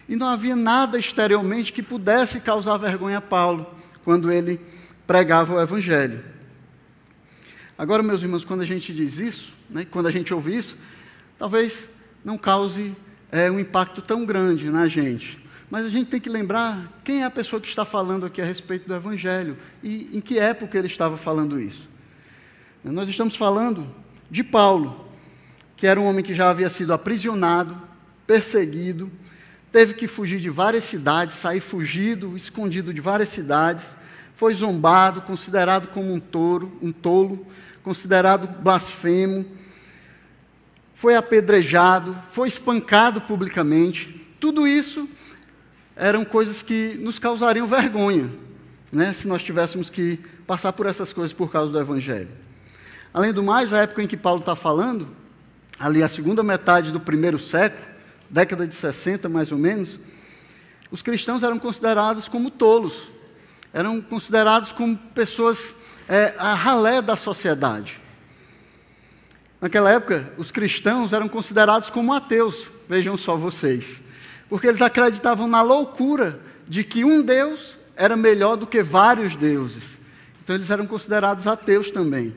E 0.06 0.14
não 0.14 0.28
havia 0.28 0.54
nada 0.54 0.98
exteriormente 0.98 1.72
que 1.72 1.82
pudesse 1.82 2.40
causar 2.40 2.76
vergonha 2.76 3.18
a 3.18 3.22
Paulo 3.22 3.66
quando 4.04 4.30
ele 4.30 4.60
pregava 5.06 5.54
o 5.54 5.60
Evangelho. 5.60 6.22
Agora, 7.76 8.02
meus 8.02 8.20
irmãos, 8.20 8.44
quando 8.44 8.60
a 8.60 8.66
gente 8.66 8.92
diz 8.92 9.18
isso, 9.18 9.54
né, 9.70 9.86
quando 9.90 10.08
a 10.08 10.10
gente 10.10 10.34
ouve 10.34 10.54
isso, 10.54 10.76
talvez 11.38 11.88
não 12.22 12.36
cause 12.36 12.94
é, 13.32 13.50
um 13.50 13.58
impacto 13.58 14.02
tão 14.02 14.26
grande 14.26 14.68
na 14.68 14.88
gente. 14.88 15.42
Mas 15.70 15.86
a 15.86 15.88
gente 15.88 16.06
tem 16.06 16.20
que 16.20 16.28
lembrar 16.28 17.00
quem 17.02 17.22
é 17.22 17.24
a 17.24 17.30
pessoa 17.30 17.60
que 17.60 17.68
está 17.68 17.84
falando 17.84 18.26
aqui 18.26 18.42
a 18.42 18.44
respeito 18.44 18.86
do 18.86 18.94
Evangelho 18.94 19.56
e 19.82 20.10
em 20.12 20.20
que 20.20 20.38
época 20.38 20.76
ele 20.76 20.86
estava 20.86 21.16
falando 21.16 21.58
isso. 21.58 21.88
Nós 22.84 23.08
estamos 23.08 23.36
falando 23.36 23.86
de 24.30 24.44
Paulo, 24.44 25.08
que 25.76 25.86
era 25.86 25.98
um 25.98 26.04
homem 26.04 26.24
que 26.24 26.34
já 26.34 26.50
havia 26.50 26.68
sido 26.68 26.92
aprisionado, 26.92 27.87
perseguido, 28.28 29.10
teve 29.72 29.94
que 29.94 30.06
fugir 30.06 30.38
de 30.38 30.50
várias 30.50 30.84
cidades, 30.84 31.36
sair 31.36 31.60
fugido, 31.60 32.36
escondido 32.36 32.92
de 32.92 33.00
várias 33.00 33.30
cidades, 33.30 33.86
foi 34.34 34.52
zombado, 34.52 35.22
considerado 35.22 35.88
como 35.88 36.12
um 36.12 36.20
touro, 36.20 36.76
um 36.82 36.92
tolo, 36.92 37.46
considerado 37.82 38.46
blasfemo, 38.46 39.46
foi 40.92 41.16
apedrejado, 41.16 42.14
foi 42.30 42.48
espancado 42.48 43.22
publicamente. 43.22 44.28
Tudo 44.38 44.68
isso 44.68 45.08
eram 45.96 46.22
coisas 46.22 46.60
que 46.60 46.98
nos 47.00 47.18
causariam 47.18 47.66
vergonha, 47.66 48.30
né, 48.92 49.14
se 49.14 49.26
nós 49.26 49.42
tivéssemos 49.42 49.88
que 49.88 50.18
passar 50.46 50.74
por 50.74 50.84
essas 50.84 51.14
coisas 51.14 51.32
por 51.32 51.50
causa 51.50 51.72
do 51.72 51.80
Evangelho. 51.80 52.28
Além 53.12 53.32
do 53.32 53.42
mais, 53.42 53.72
a 53.72 53.80
época 53.80 54.02
em 54.02 54.06
que 54.06 54.18
Paulo 54.18 54.40
está 54.40 54.54
falando, 54.54 55.08
ali 55.80 56.02
a 56.02 56.08
segunda 56.08 56.42
metade 56.42 56.92
do 56.92 57.00
primeiro 57.00 57.38
século, 57.38 57.97
década 58.30 58.66
de 58.66 58.74
60 58.74 59.28
mais 59.28 59.52
ou 59.52 59.58
menos, 59.58 59.98
os 60.90 61.02
cristãos 61.02 61.42
eram 61.42 61.58
considerados 61.58 62.28
como 62.28 62.50
tolos, 62.50 63.08
eram 63.72 64.00
considerados 64.00 64.72
como 64.72 64.96
pessoas 64.96 65.74
é, 66.08 66.34
a 66.38 66.54
ralé 66.54 67.02
da 67.02 67.16
sociedade. 67.16 68.00
Naquela 69.60 69.90
época, 69.90 70.32
os 70.38 70.50
cristãos 70.50 71.12
eram 71.12 71.28
considerados 71.28 71.90
como 71.90 72.12
ateus, 72.12 72.66
vejam 72.88 73.16
só 73.16 73.36
vocês, 73.36 74.00
porque 74.48 74.66
eles 74.66 74.80
acreditavam 74.80 75.46
na 75.48 75.62
loucura 75.62 76.40
de 76.66 76.84
que 76.84 77.04
um 77.04 77.20
Deus 77.22 77.76
era 77.96 78.16
melhor 78.16 78.56
do 78.56 78.66
que 78.66 78.82
vários 78.82 79.34
deuses. 79.34 79.98
Então, 80.42 80.54
eles 80.54 80.70
eram 80.70 80.86
considerados 80.86 81.46
ateus 81.46 81.90
também. 81.90 82.34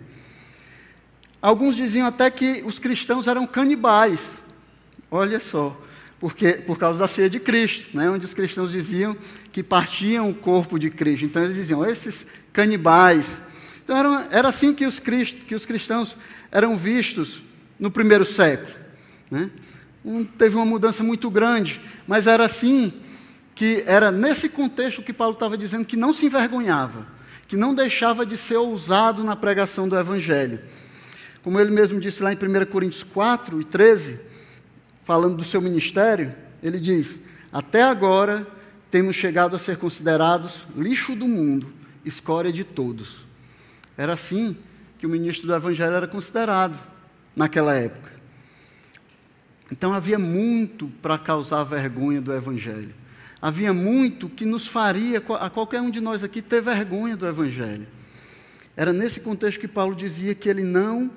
Alguns 1.42 1.76
diziam 1.76 2.08
até 2.08 2.30
que 2.30 2.62
os 2.66 2.78
cristãos 2.80 3.28
eram 3.28 3.48
canibais. 3.48 4.20
Olha 5.10 5.39
só, 5.39 5.80
porque 6.22 6.54
por 6.54 6.78
causa 6.78 7.00
da 7.00 7.08
ceia 7.08 7.28
de 7.28 7.40
Cristo, 7.40 7.98
né, 7.98 8.08
onde 8.08 8.24
os 8.24 8.34
cristãos 8.34 8.72
diziam 8.72 9.18
que 9.52 9.64
partiam 9.64 10.30
o 10.30 10.36
corpo 10.36 10.78
de 10.78 10.92
Cristo. 10.92 11.26
Então 11.26 11.42
eles 11.42 11.56
diziam, 11.56 11.84
esses 11.84 12.28
canibais. 12.54 13.42
Então 13.84 13.98
era, 13.98 14.28
era 14.30 14.48
assim 14.50 14.72
que 14.72 14.86
os, 14.86 15.00
que 15.00 15.56
os 15.56 15.66
cristãos 15.66 16.16
eram 16.52 16.78
vistos 16.78 17.42
no 17.80 17.90
primeiro 17.90 18.24
século. 18.24 18.72
Né? 19.32 19.50
Um, 20.06 20.24
teve 20.24 20.56
uma 20.56 20.66
mudança 20.66 21.04
muito 21.04 21.28
grande, 21.28 21.82
mas 22.08 22.28
era 22.28 22.46
assim 22.46 22.94
que 23.56 23.84
era 23.88 24.12
nesse 24.12 24.48
contexto 24.48 25.02
que 25.02 25.12
Paulo 25.12 25.34
estava 25.34 25.58
dizendo 25.58 25.86
que 25.86 25.98
não 25.98 26.14
se 26.14 26.28
envergonhava, 26.28 27.08
que 27.48 27.58
não 27.58 27.74
deixava 27.74 28.28
de 28.28 28.38
ser 28.38 28.58
ousado 28.58 29.24
na 29.24 29.36
pregação 29.36 29.90
do 29.90 29.98
Evangelho. 29.98 30.60
Como 31.44 31.60
ele 31.60 31.72
mesmo 31.72 32.00
disse 32.00 32.22
lá 32.22 32.32
em 32.32 32.36
1 32.36 32.66
Coríntios 32.68 33.02
4 33.02 33.60
e 33.60 33.64
13, 33.64 34.31
falando 35.04 35.38
do 35.38 35.44
seu 35.44 35.62
ministério, 35.62 36.34
ele 36.62 36.80
diz: 36.80 37.20
Até 37.52 37.84
agora 37.84 38.48
temos 38.90 39.16
chegado 39.16 39.56
a 39.56 39.60
ser 39.60 39.78
considerados 39.78 40.66
lixo 40.76 41.16
do 41.16 41.28
mundo, 41.28 41.74
escória 42.06 42.52
de 42.52 42.64
todos. 42.64 43.22
Era 43.98 44.14
assim 44.14 44.58
que 44.98 45.06
o 45.06 45.10
ministro 45.10 45.48
do 45.48 45.56
Evangelho 45.56 45.96
era 45.96 46.08
considerado 46.08 46.80
naquela 47.36 47.74
época. 47.74 48.12
Então 49.72 49.94
havia 49.94 50.20
muito 50.20 50.88
para 51.02 51.18
causar 51.18 51.64
vergonha 51.64 52.20
do 52.20 52.34
Evangelho. 52.34 52.94
Havia 53.42 53.74
muito 53.74 54.30
que 54.30 54.46
nos 54.46 54.68
faria, 54.68 55.24
a 55.40 55.50
qualquer 55.50 55.82
um 55.82 55.90
de 55.90 56.02
nós 56.02 56.24
aqui, 56.24 56.42
ter 56.42 56.62
vergonha 56.62 57.16
do 57.16 57.26
Evangelho. 57.26 57.88
Era 58.76 58.94
nesse 58.94 59.20
contexto 59.20 59.60
que 59.60 59.68
Paulo 59.68 59.96
dizia 59.96 60.36
que 60.36 60.48
ele 60.50 60.64
não 60.64 61.10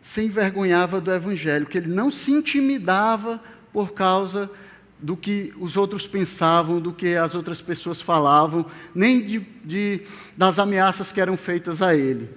se 0.00 0.22
envergonhava 0.22 1.00
do 1.00 1.12
Evangelho, 1.12 1.66
que 1.66 1.78
ele 1.78 1.88
não 1.88 2.10
se 2.10 2.30
intimidava 2.30 3.40
por 3.72 3.92
causa 3.92 4.50
do 4.98 5.16
que 5.16 5.52
os 5.58 5.76
outros 5.76 6.06
pensavam, 6.06 6.80
do 6.80 6.92
que 6.92 7.16
as 7.16 7.34
outras 7.34 7.60
pessoas 7.60 8.00
falavam, 8.00 8.66
nem 8.94 9.20
de, 9.20 9.40
de, 9.64 10.02
das 10.36 10.58
ameaças 10.58 11.10
que 11.10 11.20
eram 11.20 11.36
feitas 11.36 11.80
a 11.80 11.94
ele. 11.94 12.28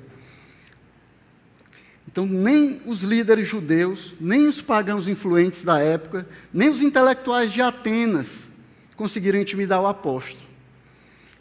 Então, 2.08 2.26
nem 2.26 2.80
os 2.86 3.02
líderes 3.02 3.48
judeus, 3.48 4.14
nem 4.20 4.48
os 4.48 4.62
pagãos 4.62 5.08
influentes 5.08 5.64
da 5.64 5.80
época, 5.80 6.28
nem 6.54 6.70
os 6.70 6.82
intelectuais 6.82 7.52
de 7.52 7.62
Atenas 7.62 8.28
conseguiram 8.96 9.40
intimidar 9.40 9.82
o 9.82 9.88
apóstolo. 9.88 10.48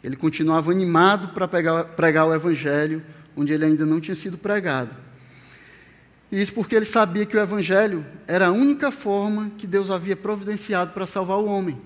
Ele 0.03 0.15
continuava 0.15 0.71
animado 0.71 1.29
para 1.29 1.47
pregar 1.47 2.27
o 2.27 2.33
evangelho 2.33 3.01
onde 3.37 3.53
ele 3.53 3.65
ainda 3.65 3.85
não 3.85 4.01
tinha 4.01 4.15
sido 4.15 4.37
pregado. 4.37 5.02
Isso 6.33 6.51
porque 6.51 6.75
ele 6.75 6.85
sabia 6.85 7.27
que 7.27 7.37
o 7.37 7.39
Evangelho 7.39 8.03
era 8.25 8.47
a 8.47 8.51
única 8.51 8.89
forma 8.89 9.51
que 9.55 9.67
Deus 9.67 9.91
havia 9.91 10.15
providenciado 10.15 10.91
para 10.91 11.05
salvar 11.05 11.37
o 11.37 11.45
homem. 11.45 11.79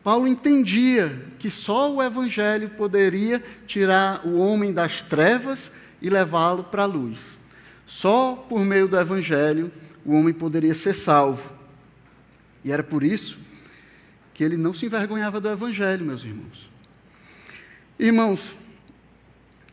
Paulo 0.00 0.28
entendia 0.28 1.26
que 1.40 1.50
só 1.50 1.92
o 1.92 2.00
Evangelho 2.00 2.70
poderia 2.70 3.42
tirar 3.66 4.24
o 4.24 4.38
homem 4.38 4.72
das 4.72 5.02
trevas 5.02 5.72
e 6.00 6.08
levá-lo 6.08 6.62
para 6.62 6.84
a 6.84 6.86
luz. 6.86 7.18
Só 7.84 8.36
por 8.48 8.60
meio 8.60 8.86
do 8.86 8.96
Evangelho 8.96 9.72
o 10.04 10.14
homem 10.14 10.32
poderia 10.32 10.72
ser 10.72 10.94
salvo. 10.94 11.52
E 12.62 12.70
era 12.70 12.84
por 12.84 13.02
isso 13.02 13.38
que 14.32 14.44
ele 14.44 14.56
não 14.56 14.72
se 14.72 14.86
envergonhava 14.86 15.40
do 15.40 15.48
Evangelho, 15.50 16.06
meus 16.06 16.22
irmãos. 16.22 16.70
Irmãos, 17.98 18.54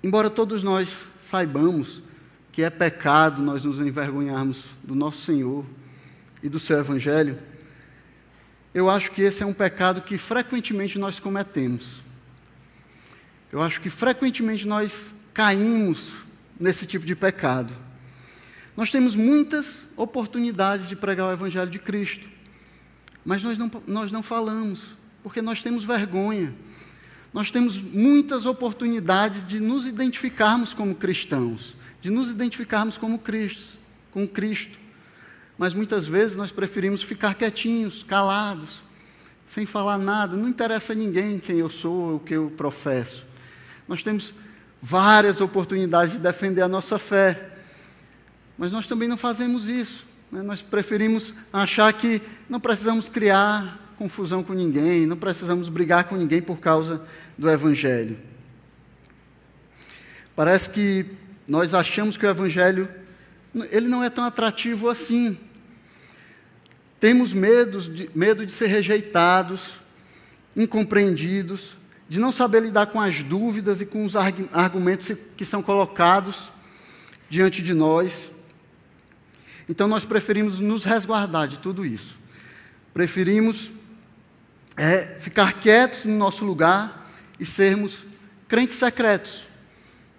embora 0.04 0.28
todos 0.28 0.64
nós 0.64 1.06
saibamos 1.30 2.02
que 2.58 2.64
é 2.64 2.72
pecado 2.72 3.44
nós 3.44 3.64
nos 3.64 3.78
envergonharmos 3.78 4.66
do 4.84 4.96
nosso 4.96 5.22
Senhor 5.22 5.64
e 6.42 6.50
do 6.50 6.60
seu 6.60 6.80
Evangelho, 6.80 7.38
eu 8.74 8.90
acho 8.90 9.12
que 9.12 9.22
esse 9.22 9.44
é 9.44 9.46
um 9.46 9.54
pecado 9.54 10.02
que 10.02 10.18
frequentemente 10.18 10.98
nós 10.98 11.20
cometemos. 11.20 12.02
Eu 13.52 13.62
acho 13.62 13.80
que 13.80 13.92
frequentemente 13.92 14.66
nós 14.66 15.06
caímos 15.36 16.14
nesse 16.60 16.88
tipo 16.88 17.06
de 17.06 17.16
pecado. 17.16 17.72
Nós 18.76 18.90
temos 18.90 19.16
muitas 19.16 19.76
oportunidades 19.96 20.90
de 20.90 20.96
pregar 20.96 21.28
o 21.28 21.32
Evangelho 21.32 21.70
de 21.70 21.78
Cristo, 21.78 22.28
mas 23.24 23.44
nós 23.44 23.56
não, 23.56 23.70
nós 23.86 24.12
não 24.12 24.24
falamos, 24.24 24.98
porque 25.22 25.44
nós 25.44 25.62
temos 25.62 25.84
vergonha. 25.84 26.56
Nós 27.32 27.52
temos 27.52 27.80
muitas 27.80 28.48
oportunidades 28.48 29.46
de 29.46 29.60
nos 29.60 29.86
identificarmos 29.86 30.74
como 30.74 30.96
cristãos, 30.96 31.78
de 32.02 32.10
nos 32.10 32.30
identificarmos 32.30 32.98
como 32.98 33.20
Cristo, 33.20 33.78
com 34.12 34.28
Cristo, 34.28 34.78
Mas 35.58 35.74
muitas 35.74 36.06
vezes 36.08 36.38
nós 36.38 36.52
preferimos 36.52 37.02
ficar 37.02 37.34
quietinhos, 37.34 38.04
calados, 38.04 38.84
sem 39.52 39.66
falar 39.66 39.98
nada. 39.98 40.38
Não 40.38 40.48
interessa 40.48 40.94
a 40.94 40.96
ninguém 40.96 41.40
quem 41.40 41.58
eu 41.58 41.70
sou, 41.70 42.18
o 42.18 42.20
que 42.20 42.36
eu 42.36 42.54
professo. 42.56 43.26
Nós 43.88 44.04
temos 44.04 44.36
várias 44.80 45.42
oportunidades 45.42 46.14
de 46.14 46.20
defender 46.20 46.62
a 46.62 46.68
nossa 46.68 47.00
fé, 47.00 47.58
mas 48.56 48.72
nós 48.72 48.86
também 48.86 49.08
não 49.08 49.18
fazemos 49.18 49.68
isso. 49.68 50.06
Né? 50.32 50.44
Nós 50.44 50.62
preferimos 50.62 51.34
achar 51.52 51.92
que 51.94 52.22
não 52.48 52.60
precisamos 52.60 53.10
criar 53.10 53.96
confusão 53.98 54.44
com 54.44 54.54
ninguém, 54.54 55.08
não 55.08 55.18
precisamos 55.18 55.70
brigar 55.70 56.04
com 56.04 56.16
ninguém 56.16 56.42
por 56.42 56.60
causa 56.60 57.02
do 57.36 57.50
Evangelho. 57.50 58.18
Parece 60.36 60.70
que 60.70 61.06
nós 61.48 61.74
achamos 61.74 62.18
que 62.18 62.26
o 62.26 62.30
Evangelho 62.30 62.90
ele 63.72 63.88
não 63.88 64.04
é 64.04 64.10
tão 64.10 64.24
atrativo 64.24 64.90
assim. 64.90 65.38
Temos 67.00 67.34
medo 67.34 67.80
de, 67.82 68.10
medo 68.14 68.46
de 68.46 68.52
ser 68.52 68.68
rejeitados, 68.68 69.76
incompreendidos, 70.56 71.78
de 72.10 72.20
não 72.20 72.32
saber 72.32 72.62
lidar 72.62 72.88
com 72.88 73.00
as 73.00 73.24
dúvidas 73.24 73.82
e 73.82 73.86
com 73.86 74.06
os 74.06 74.16
argumentos 74.16 75.12
que 75.36 75.46
são 75.46 75.62
colocados 75.62 76.52
diante 77.30 77.62
de 77.62 77.74
nós. 77.74 78.30
Então 79.70 79.88
nós 79.88 80.06
preferimos 80.06 80.60
nos 80.60 80.84
resguardar 80.84 81.48
de 81.48 81.60
tudo 81.60 81.86
isso. 81.86 82.18
Preferimos 82.94 83.72
é, 84.76 85.18
ficar 85.20 85.54
quietos 85.54 86.06
no 86.06 86.16
nosso 86.16 86.46
lugar 86.46 87.10
e 87.40 87.46
sermos 87.46 88.04
crentes 88.48 88.78
secretos. 88.78 89.47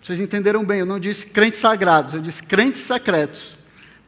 Vocês 0.09 0.21
entenderam 0.21 0.65
bem, 0.65 0.81
eu 0.81 0.87
não 0.87 0.99
disse 0.99 1.27
crentes 1.27 1.61
sagrados, 1.61 2.15
eu 2.15 2.23
disse 2.23 2.43
crentes 2.43 2.81
secretos. 2.81 3.59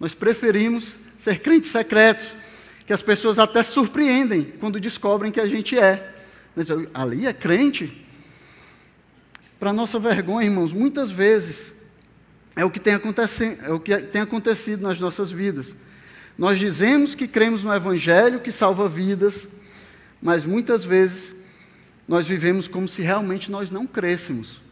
Nós 0.01 0.15
preferimos 0.15 0.97
ser 1.19 1.41
crentes 1.41 1.71
secretos, 1.71 2.33
que 2.87 2.93
as 2.95 3.03
pessoas 3.03 3.39
até 3.39 3.63
surpreendem 3.63 4.45
quando 4.59 4.81
descobrem 4.81 5.31
que 5.31 5.39
a 5.39 5.47
gente 5.47 5.79
é. 5.79 6.15
Ali 6.95 7.27
é 7.27 7.35
crente? 7.35 8.03
Para 9.59 9.75
nossa 9.75 9.99
vergonha, 9.99 10.47
irmãos, 10.47 10.73
muitas 10.73 11.11
vezes 11.11 11.71
é 12.57 12.65
o 12.65 12.71
que 12.71 12.81
tem 12.81 12.95
é 12.95 13.71
o 13.71 13.79
que 13.79 13.95
tem 13.99 14.23
acontecido 14.23 14.81
nas 14.81 14.99
nossas 14.99 15.31
vidas. 15.31 15.67
Nós 16.39 16.59
dizemos 16.59 17.15
que 17.15 17.29
cremos 17.29 17.63
no 17.63 17.75
Evangelho 17.75 18.41
que 18.41 18.51
salva 18.51 18.89
vidas, 18.89 19.47
mas 20.23 20.47
muitas 20.47 20.83
vezes 20.83 21.31
nós 22.09 22.27
vivemos 22.27 22.67
como 22.67 22.89
se 22.89 23.03
realmente 23.03 23.51
nós 23.51 23.71
não 23.71 23.87
crêssemos. 23.87 24.70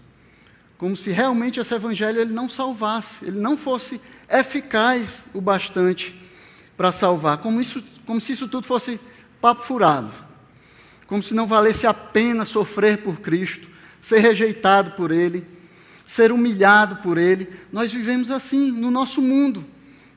Como 0.79 0.97
se 0.97 1.11
realmente 1.11 1.61
esse 1.61 1.75
Evangelho 1.75 2.21
ele 2.21 2.33
não 2.33 2.49
salvasse, 2.49 3.25
ele 3.25 3.39
não 3.39 3.57
fosse 3.57 4.01
eficaz 4.31 5.19
o 5.35 5.41
bastante 5.41 6.19
para 6.77 6.93
salvar. 6.93 7.39
Como, 7.39 7.61
isso, 7.61 7.85
como 8.07 8.21
se 8.21 8.33
isso 8.33 8.49
tudo 8.49 8.67
fosse 8.67 8.99
papo 9.41 9.63
furado. 9.63 10.13
Como 11.07 11.23
se 11.23 11.35
não 11.35 11.47
valesse 11.47 11.87
a 11.87 11.93
pena 11.93 12.47
sofrer 12.47 12.99
por 12.99 13.21
Cristo, 13.21 13.69
ser 14.01 14.21
rejeitado 14.21 14.93
por 14.93 15.11
Ele 15.11 15.59
ser 16.09 16.33
humilhado 16.33 16.97
por 16.97 17.19
Ele. 17.19 17.47
Nós 17.71 17.93
vivemos 17.93 18.31
assim 18.31 18.73
no 18.73 18.91
nosso 18.91 19.21
mundo, 19.21 19.65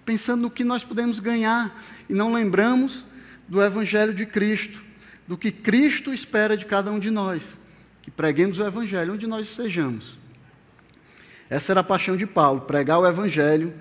pensando 0.05 0.43
no 0.43 0.49
que 0.49 0.63
nós 0.63 0.83
podemos 0.83 1.19
ganhar 1.19 1.83
e 2.09 2.13
não 2.13 2.33
lembramos 2.33 3.03
do 3.47 3.61
Evangelho 3.61 4.13
de 4.13 4.25
Cristo, 4.25 4.81
do 5.27 5.37
que 5.37 5.51
Cristo 5.51 6.13
espera 6.13 6.55
de 6.55 6.65
cada 6.65 6.89
um 6.91 6.97
de 6.97 7.11
nós, 7.11 7.43
que 8.01 8.09
preguemos 8.09 8.57
o 8.57 8.65
Evangelho 8.65 9.13
onde 9.13 9.27
nós 9.27 9.49
estejamos. 9.49 10.17
Essa 11.51 11.73
era 11.73 11.81
a 11.81 11.83
paixão 11.83 12.15
de 12.15 12.25
Paulo, 12.25 12.61
pregar 12.61 12.97
o 12.97 13.05
Evangelho, 13.05 13.73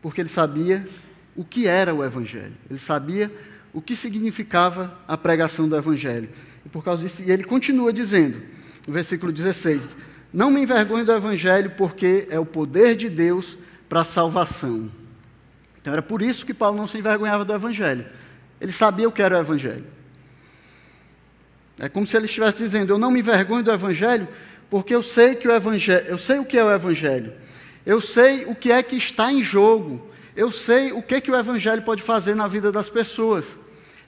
porque 0.00 0.20
ele 0.20 0.28
sabia 0.28 0.88
o 1.34 1.44
que 1.44 1.66
era 1.66 1.92
o 1.92 2.04
Evangelho, 2.04 2.52
ele 2.70 2.78
sabia 2.78 3.28
o 3.72 3.82
que 3.82 3.96
significava 3.96 4.96
a 5.08 5.18
pregação 5.18 5.68
do 5.68 5.76
Evangelho. 5.76 6.28
E 6.64 6.68
por 6.68 6.84
causa 6.84 7.02
disso, 7.02 7.20
ele 7.26 7.42
continua 7.42 7.92
dizendo, 7.92 8.40
no 8.86 8.94
versículo 8.94 9.32
16: 9.32 9.88
não 10.32 10.52
me 10.52 10.62
envergonhe 10.62 11.04
do 11.04 11.12
Evangelho, 11.12 11.70
porque 11.70 12.28
é 12.30 12.38
o 12.38 12.46
poder 12.46 12.94
de 12.94 13.10
Deus 13.10 13.58
para 13.88 14.02
a 14.02 14.04
salvação. 14.04 14.88
Então 15.82 15.92
era 15.92 16.02
por 16.02 16.22
isso 16.22 16.46
que 16.46 16.54
Paulo 16.54 16.76
não 16.76 16.86
se 16.86 16.96
envergonhava 16.96 17.44
do 17.44 17.52
Evangelho. 17.52 18.06
Ele 18.60 18.70
sabia 18.70 19.08
o 19.08 19.12
que 19.12 19.20
era 19.20 19.36
o 19.36 19.40
Evangelho. 19.40 19.84
É 21.76 21.88
como 21.88 22.06
se 22.06 22.16
ele 22.16 22.26
estivesse 22.26 22.58
dizendo: 22.58 22.92
Eu 22.92 22.98
não 22.98 23.10
me 23.10 23.18
envergonho 23.18 23.64
do 23.64 23.72
Evangelho, 23.72 24.28
porque 24.70 24.94
eu 24.94 25.02
sei 25.02 25.34
que 25.34 25.48
o 25.48 25.52
Evangelho, 25.52 26.06
eu 26.06 26.16
sei 26.16 26.38
o 26.38 26.44
que 26.44 26.56
é 26.56 26.64
o 26.64 26.70
Evangelho. 26.70 27.32
Eu 27.84 28.00
sei 28.00 28.44
o 28.44 28.54
que 28.54 28.70
é 28.70 28.82
que 28.82 28.96
está 28.96 29.32
em 29.32 29.42
jogo. 29.42 30.08
Eu 30.36 30.52
sei 30.52 30.92
o 30.92 31.02
que 31.02 31.20
que 31.20 31.30
o 31.30 31.36
Evangelho 31.36 31.82
pode 31.82 32.02
fazer 32.02 32.36
na 32.36 32.46
vida 32.46 32.70
das 32.70 32.88
pessoas. 32.88 33.44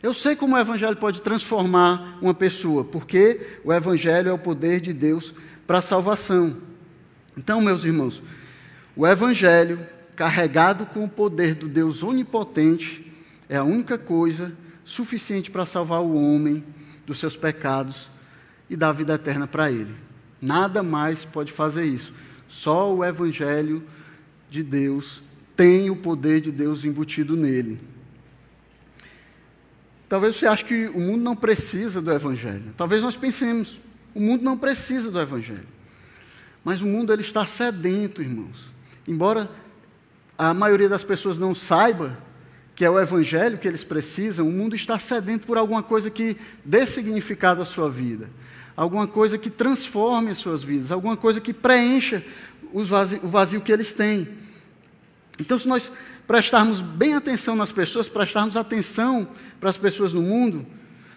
Eu 0.01 0.15
sei 0.15 0.37
como 0.37 0.55
o 0.55 0.59
Evangelho 0.59 0.97
pode 0.97 1.21
transformar 1.21 2.19
uma 2.23 2.33
pessoa, 2.33 2.85
porque 2.85 3.41
o 3.65 3.73
Evangelho 3.73 4.29
é 4.29 4.33
o 4.33 4.39
poder 4.39 4.81
de 4.81 4.93
Deus 4.93 5.35
para 5.67 5.79
a 5.79 5.83
salvação. 5.83 6.57
Então, 7.37 7.61
meus 7.61 7.85
irmãos, 7.85 8.23
o 8.95 9.07
Evangelho, 9.07 9.81
carregado 10.15 10.87
com 10.87 11.05
o 11.05 11.09
poder 11.09 11.55
do 11.55 11.69
Deus 11.69 12.03
onipotente, 12.03 13.13
é 13.49 13.57
a 13.57 13.65
única 13.65 13.99
coisa 13.99 14.53
suficiente 14.85 15.51
para 15.51 15.67
salvar 15.67 16.03
o 16.03 16.15
homem 16.15 16.65
dos 17.07 17.19
seus 17.19 17.37
pecados 17.37 18.11
e 18.69 18.77
dar 18.77 18.93
vida 18.93 19.15
eterna 19.15 19.47
para 19.47 19.71
ele. 19.71 19.95
Nada 20.43 20.83
mais 20.83 21.25
pode 21.25 21.53
fazer 21.53 21.85
isso. 21.85 22.13
Só 22.49 22.93
o 22.93 23.05
Evangelho 23.05 23.81
de 24.51 24.65
Deus 24.65 25.23
tem 25.57 25.89
o 25.89 25.95
poder 25.95 26.41
de 26.41 26.51
Deus 26.51 26.85
embutido 26.85 27.37
nele. 27.37 27.79
Talvez 30.09 30.35
você 30.35 30.47
ache 30.47 30.65
que 30.65 30.89
o 30.89 31.01
mundo 31.01 31.23
não 31.23 31.37
precisa 31.37 32.03
do 32.03 32.13
Evangelho. 32.13 32.75
Talvez 32.77 33.01
nós 33.01 33.17
pensemos, 33.17 33.79
o 34.13 34.21
mundo 34.21 34.43
não 34.43 34.59
precisa 34.59 35.11
do 35.11 35.21
Evangelho. 35.21 35.67
Mas 36.65 36.83
o 36.83 36.87
mundo 36.87 37.13
ele 37.13 37.23
está 37.23 37.47
sedento, 37.47 38.21
irmãos. 38.21 38.71
Embora 39.07 39.49
a 40.37 40.53
maioria 40.53 40.89
das 40.89 41.05
pessoas 41.05 41.39
não 41.39 41.55
saiba 41.55 42.19
que 42.75 42.85
é 42.85 42.91
o 42.91 42.99
Evangelho 42.99 43.59
que 43.59 43.69
eles 43.69 43.85
precisam, 43.85 44.49
o 44.49 44.53
mundo 44.53 44.75
está 44.75 44.99
sedento 44.99 45.47
por 45.47 45.57
alguma 45.57 45.83
coisa 45.83 46.11
que 46.11 46.37
dê 46.65 46.87
significado 46.87 47.63
à 47.63 47.65
sua 47.65 47.89
vida, 47.89 48.29
alguma 48.77 49.07
coisa 49.07 49.37
que 49.37 49.51
transforme 49.51 50.31
as 50.31 50.39
suas 50.39 50.63
vidas, 50.65 50.93
alguma 50.93 51.17
coisa 51.17 51.41
que 51.41 51.53
preencha 51.53 52.25
vazio, 52.85 53.21
o 53.23 53.29
vazio 53.29 53.61
que 53.61 53.73
eles 53.73 53.93
têm. 53.93 54.29
Então, 55.39 55.59
se 55.59 55.69
nós 55.69 55.91
prestarmos 56.27 56.81
bem 56.81 57.15
atenção 57.15 57.55
nas 57.55 57.73
pessoas, 57.73 58.09
prestarmos 58.09 58.57
atenção 58.57 59.29
para 59.61 59.71
as 59.71 59.77
pessoas 59.77 60.13
no 60.13 60.23
mundo, 60.23 60.67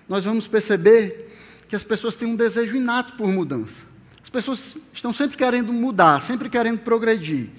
nós 0.08 0.26
vamos 0.26 0.48
perceber 0.48 1.32
que 1.68 1.76
as 1.76 1.84
pessoas 1.84 2.16
têm 2.16 2.28
um 2.28 2.36
desejo 2.36 2.76
inato 2.76 3.14
por 3.14 3.28
mudança. 3.30 3.86
As 4.24 4.30
pessoas 4.30 4.78
estão 4.94 5.14
sempre 5.14 5.38
querendo 5.38 5.72
mudar, 5.72 6.22
sempre 6.22 6.50
querendo 6.50 6.80
progredir. 6.80 7.50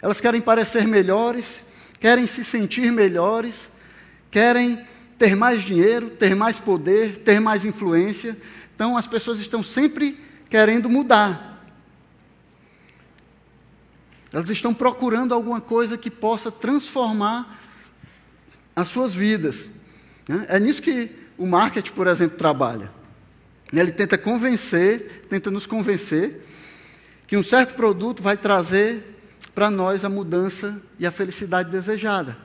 Elas 0.00 0.20
querem 0.20 0.40
parecer 0.40 0.86
melhores, 0.86 1.62
querem 2.00 2.26
se 2.26 2.44
sentir 2.44 2.90
melhores, 2.92 3.68
querem 4.30 4.78
ter 5.18 5.34
mais 5.34 5.62
dinheiro, 5.62 6.10
ter 6.10 6.36
mais 6.36 6.58
poder, 6.58 7.18
ter 7.18 7.40
mais 7.40 7.64
influência. 7.64 8.36
Então 8.78 8.96
as 8.96 9.08
pessoas 9.08 9.40
estão 9.40 9.60
sempre 9.60 10.16
querendo 10.48 10.88
mudar. 10.88 11.60
Elas 14.32 14.48
estão 14.50 14.72
procurando 14.72 15.34
alguma 15.34 15.60
coisa 15.60 15.98
que 15.98 16.08
possa 16.08 16.48
transformar 16.48 17.60
as 18.76 18.86
suas 18.86 19.12
vidas. 19.12 19.68
Né? 20.28 20.46
É 20.48 20.60
nisso 20.60 20.80
que 20.80 21.10
o 21.36 21.44
marketing, 21.44 21.90
por 21.90 22.06
exemplo, 22.06 22.38
trabalha. 22.38 22.88
Ele 23.72 23.90
tenta 23.90 24.16
convencer, 24.16 25.26
tenta 25.28 25.50
nos 25.50 25.66
convencer 25.66 26.46
que 27.26 27.36
um 27.36 27.42
certo 27.42 27.74
produto 27.74 28.22
vai 28.22 28.36
trazer 28.36 29.18
para 29.56 29.72
nós 29.72 30.04
a 30.04 30.08
mudança 30.08 30.80
e 31.00 31.04
a 31.04 31.10
felicidade 31.10 31.68
desejada. 31.68 32.38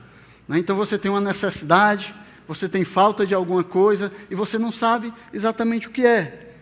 Né? 0.48 0.58
Então 0.58 0.74
você 0.74 0.98
tem 0.98 1.12
uma 1.12 1.20
necessidade, 1.20 2.12
você 2.46 2.68
tem 2.68 2.84
falta 2.84 3.26
de 3.26 3.34
alguma 3.34 3.64
coisa 3.64 4.10
e 4.30 4.34
você 4.34 4.58
não 4.58 4.70
sabe 4.70 5.12
exatamente 5.32 5.88
o 5.88 5.90
que 5.90 6.06
é. 6.06 6.52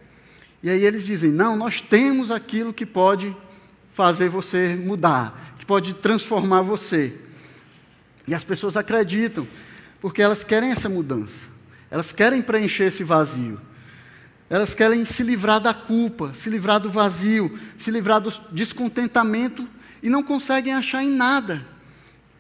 E 0.62 0.71
aí 0.71 0.85
eles 0.85 1.05
dizem: 1.05 1.31
não, 1.31 1.57
nós 1.57 1.81
temos 1.81 2.31
aquilo 2.31 2.73
que 2.73 2.87
pode 2.87 3.37
fazer 3.92 4.29
você 4.29 4.75
mudar, 4.75 5.55
que 5.59 5.66
pode 5.66 5.95
transformar 5.95 6.62
você. 6.62 7.14
E 8.27 8.35
as 8.35 8.45
pessoas 8.45 8.77
acreditam, 8.77 9.47
porque 10.01 10.23
elas 10.23 10.45
querem 10.45 10.71
essa 10.71 10.88
mudança, 10.88 11.35
elas 11.90 12.12
querem 12.12 12.40
preencher 12.40 12.85
esse 12.85 13.03
vazio. 13.03 13.61
Elas 14.49 14.75
querem 14.75 15.03
se 15.07 15.23
livrar 15.23 15.61
da 15.61 15.73
culpa, 15.73 16.35
se 16.35 16.51
livrar 16.51 16.79
do 16.79 16.90
vazio, 16.90 17.59
se 17.79 17.90
livrar 17.90 18.21
do 18.21 18.31
descontentamento 18.51 19.66
e 20.03 20.11
não 20.11 20.23
conseguem 20.23 20.75
achar 20.75 21.03
em 21.03 21.11
nada. 21.11 21.71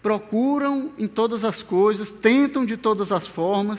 Procuram 0.02 0.92
em 0.98 1.06
todas 1.06 1.44
as 1.44 1.62
coisas, 1.62 2.10
tentam 2.10 2.64
de 2.66 2.76
todas 2.76 3.12
as 3.12 3.26
formas, 3.26 3.78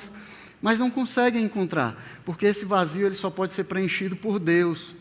mas 0.61 0.79
não 0.79 0.89
conseguem 0.89 1.43
encontrar, 1.43 2.01
porque 2.23 2.45
esse 2.45 2.63
vazio 2.63 3.05
ele 3.05 3.15
só 3.15 3.29
pode 3.29 3.51
ser 3.51 3.65
preenchido 3.65 4.15
por 4.15 4.39
Deus. 4.39 4.95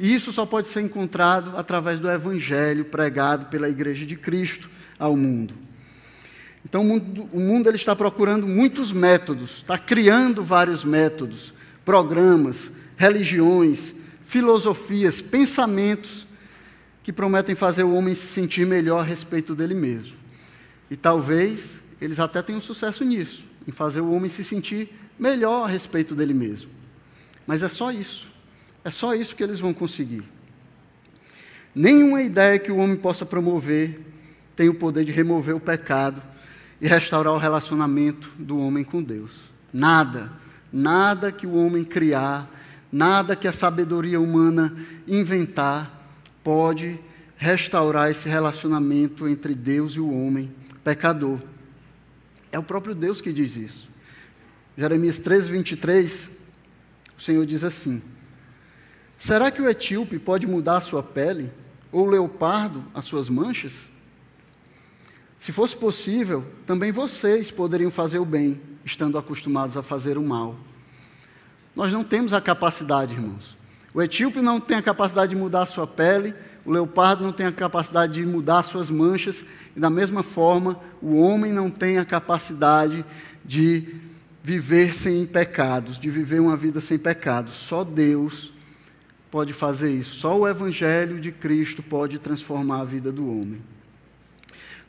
E 0.00 0.12
isso 0.12 0.32
só 0.32 0.46
pode 0.46 0.68
ser 0.68 0.80
encontrado 0.80 1.56
através 1.56 2.00
do 2.00 2.10
evangelho 2.10 2.86
pregado 2.86 3.46
pela 3.46 3.68
igreja 3.68 4.06
de 4.06 4.16
Cristo 4.16 4.70
ao 4.98 5.14
mundo. 5.14 5.54
Então 6.64 6.80
o 6.80 6.84
mundo, 6.84 7.28
o 7.32 7.38
mundo 7.38 7.68
ele 7.68 7.76
está 7.76 7.94
procurando 7.94 8.46
muitos 8.46 8.90
métodos, 8.90 9.58
está 9.58 9.76
criando 9.76 10.42
vários 10.42 10.82
métodos, 10.82 11.52
programas, 11.84 12.70
religiões, 12.96 13.94
filosofias, 14.24 15.20
pensamentos 15.20 16.26
que 17.02 17.12
prometem 17.12 17.54
fazer 17.54 17.82
o 17.82 17.94
homem 17.94 18.14
se 18.14 18.26
sentir 18.26 18.66
melhor 18.66 19.00
a 19.00 19.04
respeito 19.04 19.54
dele 19.54 19.74
mesmo. 19.74 20.23
E 20.90 20.96
talvez 20.96 21.80
eles 22.00 22.20
até 22.20 22.42
tenham 22.42 22.60
sucesso 22.60 23.04
nisso, 23.04 23.44
em 23.66 23.72
fazer 23.72 24.00
o 24.00 24.12
homem 24.12 24.28
se 24.28 24.44
sentir 24.44 24.90
melhor 25.18 25.64
a 25.64 25.68
respeito 25.68 26.14
dele 26.14 26.34
mesmo. 26.34 26.70
Mas 27.46 27.62
é 27.62 27.68
só 27.68 27.90
isso. 27.90 28.28
É 28.84 28.90
só 28.90 29.14
isso 29.14 29.34
que 29.34 29.42
eles 29.42 29.60
vão 29.60 29.72
conseguir. 29.72 30.22
Nenhuma 31.74 32.22
ideia 32.22 32.58
que 32.58 32.70
o 32.70 32.76
homem 32.76 32.96
possa 32.96 33.24
promover 33.24 34.00
tem 34.54 34.68
o 34.68 34.74
poder 34.74 35.04
de 35.04 35.12
remover 35.12 35.56
o 35.56 35.60
pecado 35.60 36.22
e 36.80 36.86
restaurar 36.86 37.32
o 37.32 37.38
relacionamento 37.38 38.30
do 38.38 38.58
homem 38.58 38.84
com 38.84 39.02
Deus. 39.02 39.32
Nada, 39.72 40.30
nada 40.72 41.32
que 41.32 41.46
o 41.46 41.54
homem 41.54 41.84
criar, 41.84 42.48
nada 42.92 43.34
que 43.34 43.48
a 43.48 43.52
sabedoria 43.52 44.20
humana 44.20 44.76
inventar 45.08 46.08
pode 46.44 46.98
restaurar 47.36 48.10
esse 48.10 48.28
relacionamento 48.28 49.26
entre 49.26 49.54
Deus 49.54 49.94
e 49.94 50.00
o 50.00 50.10
homem 50.10 50.52
pecador. 50.84 51.40
É 52.52 52.58
o 52.58 52.62
próprio 52.62 52.94
Deus 52.94 53.20
que 53.20 53.32
diz 53.32 53.56
isso. 53.56 53.88
Jeremias 54.76 55.18
13, 55.18 55.50
23, 55.50 56.30
o 57.16 57.22
Senhor 57.22 57.44
diz 57.46 57.64
assim: 57.64 58.02
Será 59.18 59.50
que 59.50 59.62
o 59.62 59.68
etíope 59.68 60.18
pode 60.18 60.46
mudar 60.46 60.76
a 60.76 60.82
sua 60.82 61.02
pele? 61.02 61.50
Ou 61.90 62.06
o 62.06 62.10
leopardo 62.10 62.84
as 62.92 63.04
suas 63.04 63.28
manchas? 63.28 63.72
Se 65.38 65.52
fosse 65.52 65.76
possível, 65.76 66.44
também 66.66 66.90
vocês 66.90 67.50
poderiam 67.50 67.90
fazer 67.90 68.18
o 68.18 68.24
bem, 68.24 68.60
estando 68.84 69.18
acostumados 69.18 69.76
a 69.76 69.82
fazer 69.82 70.18
o 70.18 70.22
mal. 70.22 70.56
Nós 71.76 71.92
não 71.92 72.02
temos 72.02 72.32
a 72.32 72.40
capacidade, 72.40 73.12
irmãos. 73.12 73.56
O 73.94 74.02
etíope 74.02 74.40
não 74.40 74.60
tem 74.60 74.76
a 74.76 74.82
capacidade 74.82 75.30
de 75.30 75.40
mudar 75.40 75.62
a 75.62 75.66
sua 75.66 75.86
pele, 75.86 76.34
o 76.64 76.72
leopardo 76.72 77.22
não 77.22 77.32
tem 77.32 77.46
a 77.46 77.52
capacidade 77.52 78.14
de 78.14 78.26
mudar 78.26 78.58
as 78.58 78.66
suas 78.66 78.90
manchas, 78.90 79.46
e 79.76 79.78
da 79.78 79.88
mesma 79.88 80.24
forma, 80.24 80.80
o 81.00 81.14
homem 81.14 81.52
não 81.52 81.70
tem 81.70 81.98
a 81.98 82.04
capacidade 82.04 83.04
de 83.44 83.94
viver 84.42 84.92
sem 84.92 85.24
pecados, 85.24 85.96
de 85.96 86.10
viver 86.10 86.40
uma 86.40 86.56
vida 86.56 86.80
sem 86.80 86.98
pecados. 86.98 87.54
Só 87.54 87.84
Deus 87.84 88.52
pode 89.30 89.52
fazer 89.52 89.92
isso. 89.92 90.16
Só 90.16 90.38
o 90.38 90.48
Evangelho 90.48 91.20
de 91.20 91.30
Cristo 91.30 91.82
pode 91.82 92.18
transformar 92.18 92.80
a 92.80 92.84
vida 92.84 93.12
do 93.12 93.28
homem. 93.28 93.62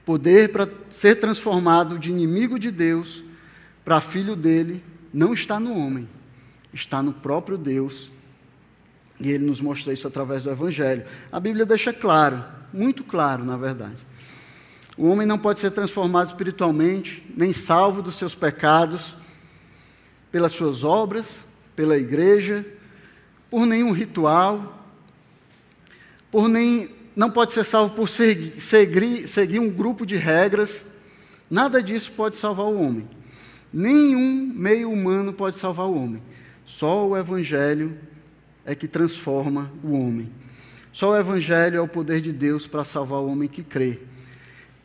Poder 0.04 0.52
para 0.52 0.68
ser 0.92 1.16
transformado 1.16 1.98
de 1.98 2.10
inimigo 2.10 2.60
de 2.60 2.72
Deus 2.72 3.24
para 3.84 4.02
filho 4.02 4.36
dele 4.36 4.84
não 5.14 5.34
está 5.34 5.60
no 5.60 5.78
homem, 5.78 6.08
está 6.74 7.02
no 7.02 7.14
próprio 7.14 7.58
Deus. 7.58 8.12
E 9.20 9.32
ele 9.32 9.46
nos 9.46 9.62
mostra 9.62 9.94
isso 9.94 10.08
através 10.08 10.44
do 10.44 10.52
Evangelho. 10.52 11.06
A 11.32 11.40
Bíblia 11.40 11.66
deixa 11.66 11.94
claro, 11.94 12.44
muito 12.74 13.04
claro, 13.04 13.46
na 13.46 13.58
verdade. 13.58 13.98
O 14.98 15.08
homem 15.08 15.28
não 15.28 15.38
pode 15.38 15.60
ser 15.60 15.72
transformado 15.72 16.28
espiritualmente, 16.28 17.26
nem 17.36 17.52
salvo 17.52 18.02
dos 18.02 18.16
seus 18.16 18.34
pecados, 18.34 19.16
pelas 20.32 20.52
suas 20.52 20.84
obras, 20.84 21.28
pela 21.76 21.98
igreja, 21.98 22.66
por 23.50 23.66
nenhum 23.66 23.92
ritual, 23.92 24.86
por 26.32 26.48
nem, 26.48 26.90
não 27.16 27.30
pode 27.30 27.54
ser 27.54 27.64
salvo 27.64 27.94
por 27.94 28.10
seguir, 28.10 28.60
seguir, 28.62 29.28
seguir 29.28 29.60
um 29.60 29.70
grupo 29.70 30.06
de 30.06 30.18
regras. 30.18 30.84
Nada 31.50 31.82
disso 31.82 32.12
pode 32.12 32.38
salvar 32.38 32.66
o 32.66 32.82
homem. 32.82 33.08
Nenhum 33.72 34.52
meio 34.54 34.92
humano 34.92 35.32
pode 35.34 35.58
salvar 35.58 35.86
o 35.86 35.96
homem. 35.96 36.22
Só 36.66 37.08
o 37.08 37.18
Evangelho 37.18 37.98
é 38.66 38.74
que 38.74 38.88
transforma 38.88 39.72
o 39.84 39.92
homem. 39.94 40.30
Só 40.92 41.12
o 41.12 41.18
Evangelho 41.18 41.78
é 41.78 41.82
o 41.82 41.88
poder 41.88 42.22
de 42.22 42.32
Deus 42.32 42.66
para 42.66 42.84
salvar 42.84 43.20
o 43.20 43.28
homem 43.28 43.48
que 43.48 43.64
crê. 43.64 44.00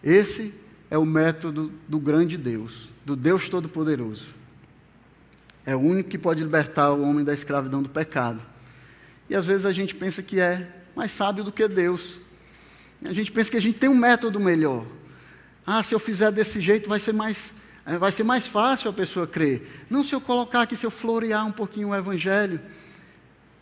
Esse 0.03 0.53
é 0.90 0.99
o 0.99 1.07
método 1.07 1.73
do 1.88 1.99
grande 1.99 2.37
Deus, 2.37 2.88
do 3.05 3.14
Deus 3.14 3.49
Todo-Poderoso. 3.49 4.35
É 5.64 5.77
o 5.77 5.79
único 5.79 6.11
que 6.11 6.19
pode 6.19 6.43
libertar 6.43 6.90
o 6.90 7.03
homem 7.03 7.25
da 7.25 7.33
escravidão 7.33 7.83
do 7.83 7.88
pecado. 7.88 8.43
E 9.29 9.37
às 9.37 9.47
vezes 9.47 9.64
a 9.64 9.73
gente 9.73 9.95
pensa 9.95 10.23
que 10.23 10.40
é 10.40 10.69
mais 10.97 11.12
sábio 11.12 11.45
do 11.45 11.53
que 11.53 11.69
Deus. 11.69 12.16
A 13.05 13.12
gente 13.12 13.31
pensa 13.31 13.51
que 13.51 13.57
a 13.57 13.62
gente 13.62 13.79
tem 13.79 13.88
um 13.88 13.97
método 13.97 14.40
melhor. 14.40 14.85
Ah, 15.64 15.83
se 15.83 15.95
eu 15.95 16.01
fizer 16.01 16.33
desse 16.33 16.61
jeito 16.61 16.88
vai 16.88 16.99
ser 16.99 17.12
mais, 17.12 17.53
eh, 17.87 17.97
vai 17.97 18.11
ser 18.11 18.25
mais 18.25 18.47
fácil 18.47 18.90
a 18.90 18.93
pessoa 18.93 19.27
crer. 19.27 19.85
Não 19.88 20.03
se 20.03 20.14
eu 20.14 20.21
colocar 20.21 20.62
aqui, 20.62 20.77
se 20.77 20.85
eu 20.85 20.90
florear 20.90 21.47
um 21.47 21.53
pouquinho 21.53 21.90
o 21.90 21.95
Evangelho. 21.95 22.61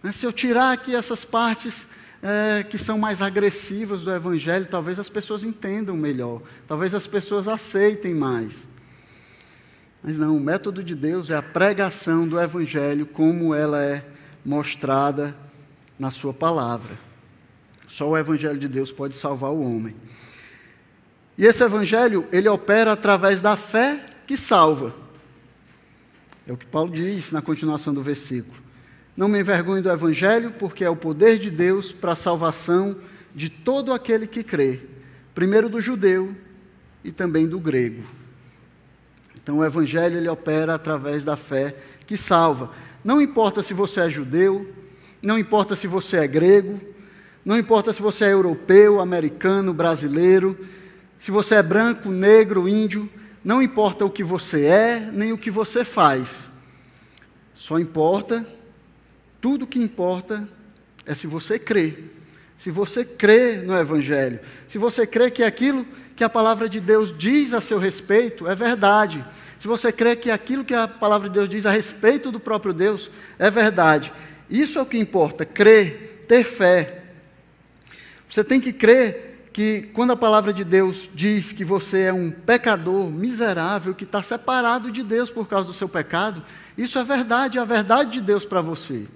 Né, 0.03 0.13
se 0.13 0.25
eu 0.25 0.33
tirar 0.33 0.73
aqui 0.73 0.95
essas 0.95 1.25
partes 1.25 1.87
é, 2.23 2.63
que 2.63 2.79
são 2.79 2.99
mais 2.99 3.23
agressivas 3.23 4.03
do 4.03 4.13
Evangelho, 4.13 4.67
talvez 4.67 4.99
as 4.99 5.09
pessoas 5.09 5.45
entendam 5.45 5.97
melhor. 5.97 6.43
Talvez 6.67 6.95
as 6.95 7.07
pessoas 7.07 7.49
aceitem 7.49 8.15
mais. 8.15 8.55
Mas 10.03 10.19
não, 10.19 10.37
o 10.37 10.41
método 10.41 10.83
de 10.83 10.95
Deus 10.95 11.31
é 11.31 11.37
a 11.37 11.43
pregação 11.43 12.27
do 12.27 12.41
Evangelho 12.41 13.07
como 13.07 13.55
ela 13.55 13.83
é 13.83 14.05
mostrada 14.45 15.37
na 15.99 16.11
Sua 16.11 16.33
palavra. 16.33 16.99
Só 17.89 18.09
o 18.09 18.17
Evangelho 18.17 18.59
de 18.59 18.69
Deus 18.69 18.93
pode 18.93 19.17
salvar 19.17 19.51
o 19.51 19.61
homem. 19.61 19.97
E 21.37 21.45
esse 21.45 21.63
Evangelho, 21.63 22.27
ele 22.33 22.49
opera 22.49 22.93
através 22.93 23.41
da 23.41 23.57
fé 23.57 24.05
que 24.27 24.37
salva. 24.37 24.95
É 26.47 26.53
o 26.53 26.57
que 26.57 26.67
Paulo 26.67 26.93
diz 26.93 27.33
na 27.33 27.43
continuação 27.43 27.95
do 27.95 28.03
versículo. 28.03 28.68
Não 29.19 29.27
me 29.27 29.41
envergonhe 29.41 29.83
do 29.83 29.91
Evangelho, 29.91 30.53
porque 30.53 30.85
é 30.85 30.89
o 30.89 30.95
poder 30.95 31.41
de 31.41 31.51
Deus 31.51 31.91
para 31.91 32.13
a 32.13 32.15
salvação 32.15 32.97
de 33.35 33.49
todo 33.49 33.93
aquele 33.93 34.29
que 34.29 34.45
crê, 34.45 34.79
primeiro 35.35 35.69
do 35.69 35.81
judeu 35.81 36.37
e 37.03 37.11
também 37.11 37.49
do 37.49 37.59
grego. 37.59 38.05
Então 39.35 39.59
o 39.59 39.65
Evangelho 39.65 40.19
ele 40.19 40.29
opera 40.29 40.77
através 40.77 41.25
da 41.25 41.35
fé 41.35 41.75
que 42.07 42.17
salva. 42.17 42.71
Não 43.03 43.21
importa 43.21 43.61
se 43.61 43.75
você 43.75 44.03
é 44.03 44.09
judeu, 44.09 44.73
não 45.21 45.37
importa 45.37 45.75
se 45.75 45.89
você 45.89 46.19
é 46.19 46.29
grego, 46.29 46.81
não 47.45 47.59
importa 47.59 47.93
se 47.93 48.01
você 48.01 48.27
é 48.27 48.33
europeu, 48.33 49.01
americano, 49.01 49.75
brasileiro, 49.75 50.57
se 51.19 51.33
você 51.33 51.57
é 51.57 51.63
branco, 51.65 52.09
negro, 52.09 52.69
índio, 52.69 53.11
não 53.43 53.61
importa 53.61 54.05
o 54.05 54.11
que 54.11 54.23
você 54.23 54.67
é, 54.67 55.11
nem 55.13 55.33
o 55.33 55.39
que 55.39 55.51
você 55.51 55.85
faz. 55.85 56.29
Só 57.57 57.81
importa, 57.81 58.47
tudo 59.41 59.67
que 59.67 59.79
importa 59.79 60.49
é 61.07 61.15
se 61.15 61.27
você 61.27 61.59
crê. 61.59 61.95
Se 62.59 62.71
você 62.71 63.05
crê 63.05 63.57
no 63.57 63.79
Evangelho, 63.79 64.41
se 64.67 64.79
você 64.79 65.07
crê 65.07 65.31
que 65.31 65.45
aquilo 65.45 65.87
que 66.17 66.25
a 66.25 66.29
palavra 66.29 66.69
de 66.69 66.81
Deus 66.81 67.17
diz 67.17 67.55
a 67.55 67.61
seu 67.61 67.79
respeito 67.79 68.49
é 68.49 68.55
verdade, 68.55 69.25
se 69.61 69.69
você 69.69 69.93
crê 69.93 70.17
que 70.17 70.31
aquilo 70.31 70.65
que 70.65 70.75
a 70.75 70.89
palavra 70.89 71.29
de 71.29 71.35
Deus 71.35 71.49
diz 71.49 71.65
a 71.67 71.71
respeito 71.71 72.33
do 72.33 72.41
próprio 72.41 72.73
Deus 72.73 73.11
é 73.39 73.49
verdade, 73.49 74.13
isso 74.51 74.79
é 74.79 74.83
o 74.83 74.87
que 74.87 74.99
importa, 74.99 75.45
crer, 75.45 76.25
ter 76.27 76.43
fé. 76.43 77.05
Você 78.29 78.43
tem 78.43 78.61
que 78.61 78.73
crer 78.73 79.49
que 79.53 79.83
quando 79.93 80.13
a 80.13 80.17
palavra 80.17 80.53
de 80.53 80.65
Deus 80.65 81.09
diz 81.15 81.53
que 81.53 81.65
você 81.65 82.03
é 82.03 82.13
um 82.13 82.31
pecador 82.31 83.09
miserável, 83.09 83.95
que 83.95 84.05
está 84.05 84.23
separado 84.23 84.91
de 84.91 85.03
Deus 85.03 85.31
por 85.31 85.49
causa 85.49 85.69
do 85.69 85.75
seu 85.75 85.89
pecado, 85.89 86.45
isso 86.77 86.99
é 86.99 87.05
verdade, 87.05 87.59
é 87.59 87.61
a 87.61 87.65
verdade 87.65 88.13
de 88.13 88.21
Deus 88.21 88.45
para 88.45 88.61
você. 88.61 89.07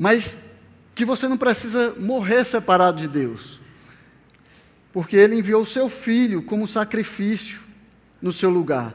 Mas 0.00 0.34
que 0.94 1.04
você 1.04 1.28
não 1.28 1.36
precisa 1.36 1.94
morrer 1.98 2.46
separado 2.46 3.02
de 3.02 3.06
Deus, 3.06 3.60
porque 4.94 5.14
Ele 5.14 5.36
enviou 5.36 5.60
o 5.60 5.66
seu 5.66 5.90
filho 5.90 6.42
como 6.42 6.66
sacrifício 6.66 7.60
no 8.22 8.32
seu 8.32 8.48
lugar, 8.48 8.94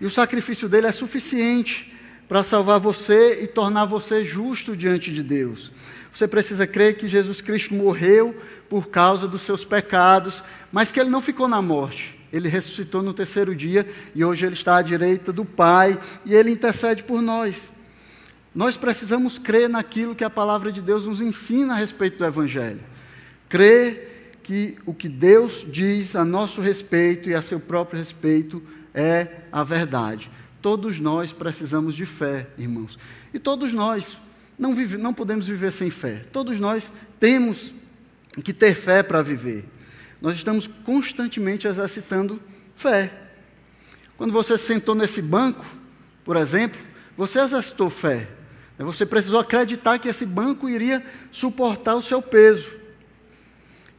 e 0.00 0.06
o 0.06 0.10
sacrifício 0.10 0.66
dele 0.66 0.86
é 0.86 0.92
suficiente 0.92 1.94
para 2.26 2.42
salvar 2.42 2.80
você 2.80 3.42
e 3.42 3.46
tornar 3.46 3.84
você 3.84 4.24
justo 4.24 4.74
diante 4.74 5.12
de 5.12 5.22
Deus. 5.22 5.70
Você 6.10 6.26
precisa 6.26 6.66
crer 6.66 6.96
que 6.96 7.06
Jesus 7.06 7.42
Cristo 7.42 7.74
morreu 7.74 8.34
por 8.66 8.88
causa 8.88 9.28
dos 9.28 9.42
seus 9.42 9.62
pecados, 9.62 10.42
mas 10.72 10.90
que 10.90 10.98
ele 10.98 11.10
não 11.10 11.20
ficou 11.20 11.46
na 11.46 11.60
morte. 11.60 12.18
Ele 12.32 12.48
ressuscitou 12.48 13.02
no 13.02 13.12
terceiro 13.12 13.54
dia 13.54 13.86
e 14.14 14.24
hoje 14.24 14.46
ele 14.46 14.54
está 14.54 14.78
à 14.78 14.82
direita 14.82 15.34
do 15.34 15.44
Pai 15.44 15.98
e 16.24 16.34
ele 16.34 16.50
intercede 16.50 17.02
por 17.04 17.20
nós. 17.20 17.75
Nós 18.56 18.74
precisamos 18.74 19.36
crer 19.36 19.68
naquilo 19.68 20.14
que 20.14 20.24
a 20.24 20.30
palavra 20.30 20.72
de 20.72 20.80
Deus 20.80 21.06
nos 21.06 21.20
ensina 21.20 21.74
a 21.74 21.76
respeito 21.76 22.16
do 22.16 22.24
Evangelho. 22.24 22.80
Crer 23.50 24.30
que 24.42 24.78
o 24.86 24.94
que 24.94 25.10
Deus 25.10 25.66
diz 25.70 26.16
a 26.16 26.24
nosso 26.24 26.62
respeito 26.62 27.28
e 27.28 27.34
a 27.34 27.42
seu 27.42 27.60
próprio 27.60 27.98
respeito 27.98 28.62
é 28.94 29.42
a 29.52 29.62
verdade. 29.62 30.30
Todos 30.62 30.98
nós 30.98 31.34
precisamos 31.34 31.94
de 31.94 32.06
fé, 32.06 32.46
irmãos. 32.56 32.98
E 33.34 33.38
todos 33.38 33.74
nós 33.74 34.16
não, 34.58 34.74
vive, 34.74 34.96
não 34.96 35.12
podemos 35.12 35.46
viver 35.46 35.70
sem 35.70 35.90
fé. 35.90 36.24
Todos 36.32 36.58
nós 36.58 36.90
temos 37.20 37.74
que 38.42 38.54
ter 38.54 38.74
fé 38.74 39.02
para 39.02 39.20
viver. 39.20 39.66
nós 40.18 40.34
estamos 40.34 40.66
constantemente 40.66 41.68
exercitando 41.68 42.40
fé. 42.74 43.12
Quando 44.16 44.32
você 44.32 44.56
sentou 44.56 44.94
nesse 44.94 45.20
banco, 45.20 45.66
por 46.24 46.38
exemplo, 46.38 46.80
você 47.18 47.38
exercitou 47.38 47.90
fé. 47.90 48.26
Você 48.78 49.06
precisou 49.06 49.40
acreditar 49.40 49.98
que 49.98 50.08
esse 50.08 50.26
banco 50.26 50.68
iria 50.68 51.04
suportar 51.32 51.94
o 51.94 52.02
seu 52.02 52.20
peso. 52.20 52.70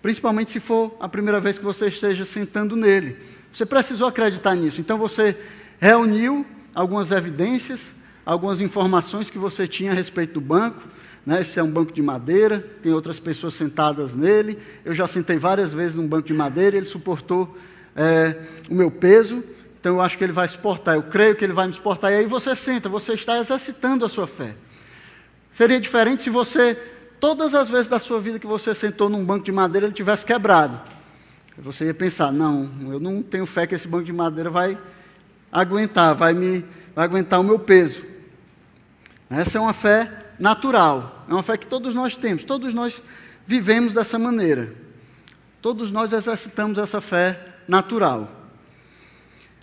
Principalmente 0.02 0.52
se 0.52 0.60
for 0.60 0.96
a 1.00 1.10
primeira 1.10 1.40
vez 1.40 1.58
que 1.58 1.64
você 1.64 1.88
esteja 1.88 2.24
sentando 2.26 2.76
nele. 2.76 3.18
Você 3.52 3.66
precisou 3.66 4.08
acreditar 4.08 4.56
nisso. 4.56 4.80
Então 4.80 4.98
você 4.98 5.36
reuniu 5.80 6.46
algumas 6.76 7.12
evidências, 7.12 7.82
algumas 8.24 8.62
informações 8.62 9.30
que 9.32 9.38
você 9.40 9.68
tinha 9.68 9.92
a 9.92 9.96
respeito 9.96 10.36
do 10.36 10.42
banco. 10.42 10.82
Né? 11.26 11.42
Esse 11.42 11.60
é 11.60 11.64
um 11.64 11.72
banco 11.72 11.92
de 11.92 12.02
madeira, 12.02 12.60
tem 12.82 12.94
outras 12.94 13.20
pessoas 13.20 13.56
sentadas 13.56 14.14
nele. 14.14 14.60
Eu 14.86 14.94
já 14.94 15.08
sentei 15.08 15.38
várias 15.38 15.74
vezes 15.74 15.96
num 15.96 16.08
banco 16.08 16.28
de 16.28 16.34
madeira, 16.34 16.78
ele 16.78 16.86
suportou 16.86 17.58
é, 17.96 18.36
o 18.70 18.76
meu 18.76 18.92
peso. 18.92 19.44
Então 19.80 19.96
eu 19.96 20.02
acho 20.02 20.18
que 20.18 20.24
ele 20.24 20.34
vai 20.34 20.48
suportar, 20.48 20.96
eu 20.96 21.04
creio 21.04 21.36
que 21.36 21.44
ele 21.44 21.54
vai 21.54 21.68
me 21.68 21.74
suportar. 21.74 22.12
E 22.12 22.16
aí 22.16 22.26
você 22.28 22.56
senta, 22.56 22.88
você 22.88 23.14
está 23.14 23.40
exercitando 23.40 24.06
a 24.06 24.10
sua 24.10 24.28
fé. 24.28 24.54
Seria 25.58 25.82
diferente 25.82 26.22
se 26.22 26.30
você, 26.30 26.76
todas 27.20 27.56
as 27.56 27.68
vezes 27.68 27.88
da 27.88 28.00
sua 28.00 28.22
vida 28.22 28.38
que 28.38 28.46
você 28.46 28.76
sentou 28.76 29.10
num 29.10 29.26
banco 29.26 29.44
de 29.44 29.52
madeira, 29.52 29.88
ele 29.88 29.94
tivesse 29.94 30.24
quebrado. 30.24 30.80
Você 31.58 31.86
ia 31.86 31.96
pensar, 31.96 32.32
não, 32.32 32.70
eu 32.92 33.00
não 33.00 33.24
tenho 33.24 33.44
fé 33.48 33.66
que 33.66 33.74
esse 33.74 33.88
banco 33.88 34.04
de 34.04 34.14
madeira 34.14 34.52
vai 34.52 34.78
aguentar, 35.52 36.14
vai, 36.14 36.32
me, 36.32 36.64
vai 36.94 37.06
aguentar 37.06 37.40
o 37.40 37.44
meu 37.44 37.58
peso. 37.58 38.06
Essa 39.32 39.58
é 39.58 39.62
uma 39.62 39.74
fé 39.74 40.28
natural, 40.38 41.26
é 41.28 41.34
uma 41.34 41.42
fé 41.42 41.58
que 41.58 41.66
todos 41.66 41.96
nós 41.96 42.16
temos, 42.16 42.44
todos 42.44 42.72
nós 42.72 43.02
vivemos 43.44 43.96
dessa 43.96 44.20
maneira. 44.20 44.76
Todos 45.60 45.92
nós 45.92 46.14
exercitamos 46.14 46.78
essa 46.78 47.02
fé 47.02 47.56
natural. 47.68 48.30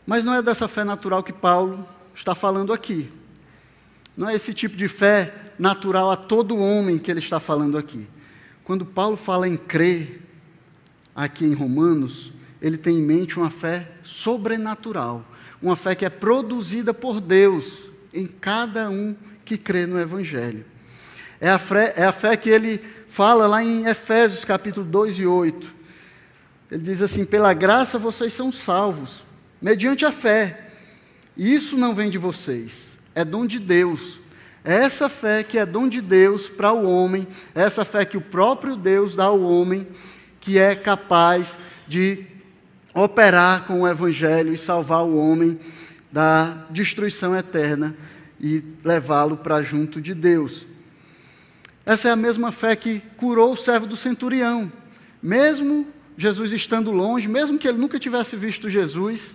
Mas 0.04 0.24
não 0.24 0.34
é 0.34 0.42
dessa 0.42 0.66
fé 0.66 0.82
natural 0.82 1.22
que 1.22 1.32
Paulo 1.32 1.86
está 2.12 2.34
falando 2.34 2.72
aqui. 2.72 3.08
Não 4.16 4.28
é 4.28 4.34
esse 4.34 4.52
tipo 4.52 4.76
de 4.76 4.88
fé 4.88 5.43
natural 5.58 6.10
a 6.10 6.16
todo 6.16 6.56
homem 6.56 6.98
que 6.98 7.10
ele 7.10 7.20
está 7.20 7.38
falando 7.40 7.78
aqui. 7.78 8.06
Quando 8.64 8.84
Paulo 8.84 9.16
fala 9.16 9.48
em 9.48 9.56
crer, 9.56 10.22
aqui 11.14 11.44
em 11.44 11.54
Romanos, 11.54 12.32
ele 12.60 12.76
tem 12.76 12.98
em 12.98 13.02
mente 13.02 13.38
uma 13.38 13.50
fé 13.50 13.90
sobrenatural, 14.02 15.24
uma 15.60 15.76
fé 15.76 15.94
que 15.94 16.04
é 16.04 16.10
produzida 16.10 16.92
por 16.92 17.20
Deus 17.20 17.84
em 18.12 18.26
cada 18.26 18.88
um 18.90 19.14
que 19.44 19.58
crê 19.58 19.86
no 19.86 20.00
Evangelho. 20.00 20.64
É 21.40 21.50
a 21.50 21.58
fé, 21.58 21.92
é 21.96 22.04
a 22.04 22.12
fé 22.12 22.36
que 22.36 22.48
ele 22.48 22.80
fala 23.08 23.46
lá 23.46 23.62
em 23.62 23.86
Efésios 23.86 24.44
capítulo 24.44 24.86
2 24.86 25.18
e 25.18 25.26
8. 25.26 25.74
Ele 26.70 26.82
diz 26.82 27.02
assim: 27.02 27.24
pela 27.24 27.52
graça 27.52 27.98
vocês 27.98 28.32
são 28.32 28.50
salvos, 28.50 29.24
mediante 29.60 30.04
a 30.04 30.12
fé. 30.12 30.68
E 31.36 31.52
isso 31.52 31.76
não 31.76 31.92
vem 31.92 32.10
de 32.10 32.18
vocês, 32.18 32.72
é 33.14 33.24
dom 33.24 33.46
de 33.46 33.58
Deus. 33.58 34.20
Essa 34.64 35.10
fé 35.10 35.42
que 35.42 35.58
é 35.58 35.66
dom 35.66 35.86
de 35.86 36.00
Deus 36.00 36.48
para 36.48 36.72
o 36.72 36.88
homem, 36.88 37.28
essa 37.54 37.84
fé 37.84 38.02
que 38.06 38.16
o 38.16 38.22
próprio 38.22 38.74
Deus 38.74 39.14
dá 39.14 39.24
ao 39.24 39.40
homem, 39.40 39.86
que 40.40 40.58
é 40.58 40.74
capaz 40.74 41.54
de 41.86 42.24
operar 42.94 43.66
com 43.66 43.82
o 43.82 43.88
Evangelho 43.88 44.54
e 44.54 44.58
salvar 44.58 45.04
o 45.04 45.18
homem 45.18 45.58
da 46.10 46.66
destruição 46.70 47.36
eterna 47.36 47.94
e 48.40 48.64
levá-lo 48.82 49.36
para 49.36 49.62
junto 49.62 50.00
de 50.00 50.14
Deus. 50.14 50.64
Essa 51.84 52.08
é 52.08 52.10
a 52.12 52.16
mesma 52.16 52.50
fé 52.50 52.74
que 52.74 53.00
curou 53.18 53.52
o 53.52 53.56
servo 53.58 53.86
do 53.86 53.96
centurião. 53.96 54.72
Mesmo 55.22 55.86
Jesus 56.16 56.52
estando 56.52 56.90
longe, 56.90 57.28
mesmo 57.28 57.58
que 57.58 57.68
ele 57.68 57.78
nunca 57.78 57.98
tivesse 57.98 58.36
visto 58.36 58.70
Jesus, 58.70 59.34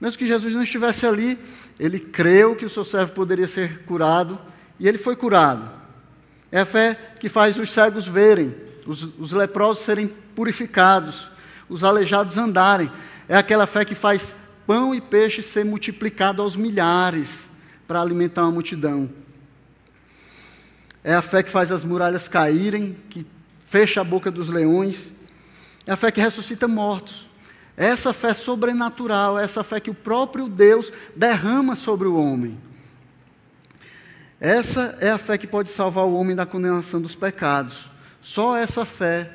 mesmo 0.00 0.18
que 0.18 0.26
Jesus 0.26 0.54
não 0.54 0.62
estivesse 0.62 1.06
ali, 1.06 1.38
ele 1.78 1.98
creu 1.98 2.54
que 2.54 2.64
o 2.64 2.70
seu 2.70 2.84
servo 2.84 3.12
poderia 3.12 3.48
ser 3.48 3.82
curado 3.84 4.38
e 4.78 4.86
ele 4.86 4.98
foi 4.98 5.16
curado. 5.16 5.68
É 6.50 6.60
a 6.60 6.64
fé 6.64 6.94
que 7.18 7.28
faz 7.28 7.58
os 7.58 7.70
cegos 7.70 8.06
verem, 8.06 8.54
os, 8.86 9.02
os 9.18 9.32
leprosos 9.32 9.84
serem 9.84 10.08
purificados, 10.34 11.28
os 11.68 11.84
aleijados 11.84 12.38
andarem. 12.38 12.90
É 13.28 13.36
aquela 13.36 13.66
fé 13.66 13.84
que 13.84 13.94
faz 13.94 14.32
pão 14.66 14.94
e 14.94 15.00
peixe 15.00 15.42
ser 15.42 15.64
multiplicado 15.64 16.42
aos 16.42 16.54
milhares 16.54 17.46
para 17.86 18.00
alimentar 18.00 18.42
uma 18.42 18.52
multidão. 18.52 19.10
É 21.02 21.14
a 21.14 21.22
fé 21.22 21.42
que 21.42 21.50
faz 21.50 21.72
as 21.72 21.84
muralhas 21.84 22.28
caírem, 22.28 22.96
que 23.10 23.26
fecha 23.60 24.00
a 24.00 24.04
boca 24.04 24.30
dos 24.30 24.48
leões. 24.48 25.08
É 25.86 25.92
a 25.92 25.96
fé 25.96 26.12
que 26.12 26.20
ressuscita 26.20 26.68
mortos. 26.68 27.27
Essa 27.78 28.12
fé 28.12 28.34
sobrenatural, 28.34 29.38
essa 29.38 29.62
fé 29.62 29.78
que 29.78 29.88
o 29.88 29.94
próprio 29.94 30.48
Deus 30.48 30.92
derrama 31.14 31.76
sobre 31.76 32.08
o 32.08 32.16
homem. 32.16 32.58
Essa 34.40 34.98
é 35.00 35.10
a 35.10 35.16
fé 35.16 35.38
que 35.38 35.46
pode 35.46 35.70
salvar 35.70 36.04
o 36.04 36.14
homem 36.14 36.34
da 36.34 36.44
condenação 36.44 37.00
dos 37.00 37.14
pecados. 37.14 37.88
Só 38.20 38.56
essa 38.56 38.84
fé 38.84 39.30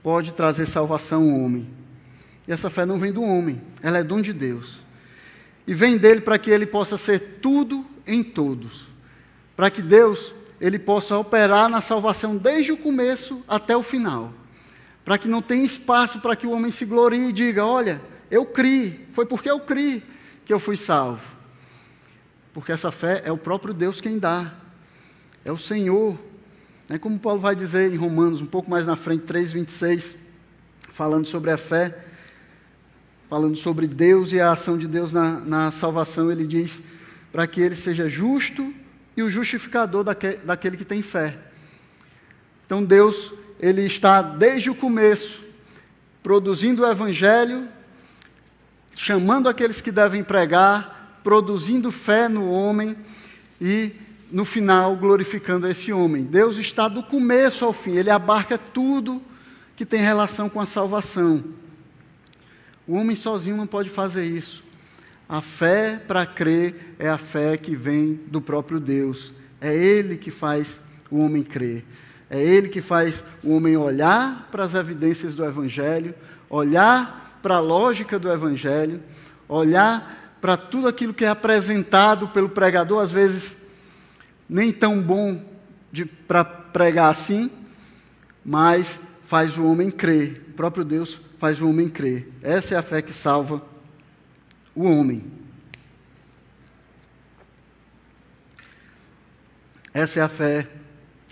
pode 0.00 0.32
trazer 0.32 0.66
salvação 0.66 1.22
ao 1.28 1.40
homem. 1.40 1.68
E 2.46 2.52
essa 2.52 2.70
fé 2.70 2.86
não 2.86 3.00
vem 3.00 3.10
do 3.10 3.20
homem, 3.20 3.60
ela 3.82 3.98
é 3.98 4.04
dom 4.04 4.20
de 4.20 4.32
Deus. 4.32 4.76
E 5.66 5.74
vem 5.74 5.98
dele 5.98 6.20
para 6.20 6.38
que 6.38 6.52
ele 6.52 6.66
possa 6.66 6.96
ser 6.96 7.40
tudo 7.42 7.84
em 8.06 8.22
todos. 8.22 8.86
Para 9.56 9.72
que 9.72 9.82
Deus 9.82 10.32
ele 10.60 10.78
possa 10.78 11.18
operar 11.18 11.68
na 11.68 11.80
salvação 11.80 12.36
desde 12.36 12.70
o 12.70 12.76
começo 12.76 13.44
até 13.48 13.76
o 13.76 13.82
final. 13.82 14.32
Para 15.08 15.16
que 15.16 15.26
não 15.26 15.40
tenha 15.40 15.64
espaço 15.64 16.20
para 16.20 16.36
que 16.36 16.46
o 16.46 16.50
homem 16.50 16.70
se 16.70 16.84
glorie 16.84 17.30
e 17.30 17.32
diga: 17.32 17.64
Olha, 17.64 17.98
eu 18.30 18.44
criei, 18.44 19.06
foi 19.08 19.24
porque 19.24 19.50
eu 19.50 19.58
criei 19.58 20.02
que 20.44 20.52
eu 20.52 20.60
fui 20.60 20.76
salvo. 20.76 21.22
Porque 22.52 22.72
essa 22.72 22.92
fé 22.92 23.22
é 23.24 23.32
o 23.32 23.38
próprio 23.38 23.72
Deus 23.72 24.02
quem 24.02 24.18
dá, 24.18 24.52
é 25.46 25.50
o 25.50 25.56
Senhor 25.56 26.14
é 26.90 26.98
como 26.98 27.18
Paulo 27.18 27.40
vai 27.40 27.56
dizer 27.56 27.90
em 27.90 27.96
Romanos, 27.96 28.42
um 28.42 28.46
pouco 28.46 28.68
mais 28.68 28.86
na 28.86 28.96
frente, 28.96 29.24
3,26, 29.24 30.14
falando 30.92 31.26
sobre 31.26 31.52
a 31.52 31.56
fé, 31.56 32.04
falando 33.30 33.56
sobre 33.56 33.86
Deus 33.86 34.34
e 34.34 34.40
a 34.42 34.52
ação 34.52 34.76
de 34.76 34.86
Deus 34.86 35.10
na, 35.10 35.40
na 35.40 35.70
salvação, 35.70 36.30
ele 36.30 36.46
diz: 36.46 36.82
para 37.32 37.46
que 37.46 37.62
ele 37.62 37.76
seja 37.76 38.06
justo 38.10 38.74
e 39.16 39.22
o 39.22 39.30
justificador 39.30 40.04
daquele, 40.04 40.36
daquele 40.36 40.76
que 40.76 40.84
tem 40.84 41.00
fé. 41.00 41.38
Então 42.66 42.84
Deus, 42.84 43.32
ele 43.58 43.82
está 43.82 44.22
desde 44.22 44.70
o 44.70 44.74
começo 44.74 45.46
produzindo 46.22 46.82
o 46.82 46.90
evangelho, 46.90 47.68
chamando 48.94 49.48
aqueles 49.48 49.80
que 49.80 49.90
devem 49.90 50.22
pregar, 50.22 51.20
produzindo 51.22 51.90
fé 51.90 52.28
no 52.28 52.50
homem 52.50 52.96
e 53.60 53.92
no 54.30 54.44
final 54.44 54.96
glorificando 54.96 55.66
esse 55.66 55.92
homem. 55.92 56.24
Deus 56.24 56.58
está 56.58 56.88
do 56.88 57.02
começo 57.02 57.64
ao 57.64 57.72
fim, 57.72 57.92
ele 57.92 58.10
abarca 58.10 58.58
tudo 58.58 59.22
que 59.76 59.86
tem 59.86 60.00
relação 60.00 60.48
com 60.48 60.60
a 60.60 60.66
salvação. 60.66 61.42
O 62.86 62.94
homem 62.94 63.16
sozinho 63.16 63.56
não 63.56 63.66
pode 63.66 63.90
fazer 63.90 64.24
isso. 64.24 64.64
A 65.28 65.40
fé 65.40 66.00
para 66.06 66.24
crer 66.24 66.94
é 66.98 67.08
a 67.08 67.18
fé 67.18 67.56
que 67.56 67.76
vem 67.76 68.20
do 68.26 68.40
próprio 68.40 68.80
Deus. 68.80 69.32
É 69.60 69.74
Ele 69.74 70.16
que 70.16 70.30
faz 70.30 70.80
o 71.10 71.18
homem 71.18 71.42
crer. 71.42 71.84
É 72.30 72.40
Ele 72.40 72.68
que 72.68 72.80
faz 72.80 73.22
o 73.42 73.54
homem 73.54 73.76
olhar 73.76 74.48
para 74.50 74.64
as 74.64 74.74
evidências 74.74 75.34
do 75.34 75.44
Evangelho, 75.44 76.14
olhar 76.48 77.38
para 77.42 77.56
a 77.56 77.60
lógica 77.60 78.18
do 78.18 78.30
Evangelho, 78.30 79.02
olhar 79.48 80.36
para 80.40 80.56
tudo 80.56 80.88
aquilo 80.88 81.14
que 81.14 81.24
é 81.24 81.28
apresentado 81.28 82.28
pelo 82.28 82.48
pregador, 82.48 83.02
às 83.02 83.10
vezes 83.10 83.56
nem 84.48 84.72
tão 84.72 85.02
bom 85.02 85.42
para 86.26 86.44
pregar 86.44 87.10
assim, 87.10 87.50
mas 88.44 89.00
faz 89.22 89.58
o 89.58 89.64
homem 89.64 89.90
crer. 89.90 90.42
O 90.50 90.52
próprio 90.52 90.84
Deus 90.84 91.18
faz 91.38 91.60
o 91.60 91.68
homem 91.68 91.88
crer. 91.88 92.30
Essa 92.42 92.74
é 92.74 92.78
a 92.78 92.82
fé 92.82 93.02
que 93.02 93.12
salva 93.12 93.62
o 94.74 94.84
homem. 94.84 95.24
Essa 99.92 100.20
é 100.20 100.22
a 100.22 100.28
fé 100.28 100.66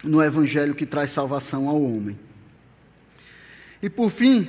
no 0.05 0.23
Evangelho 0.23 0.75
que 0.75 0.87
traz 0.87 1.11
salvação 1.11 1.69
ao 1.69 1.81
homem. 1.81 2.19
E 3.83 3.89
por 3.89 4.11
fim, 4.11 4.49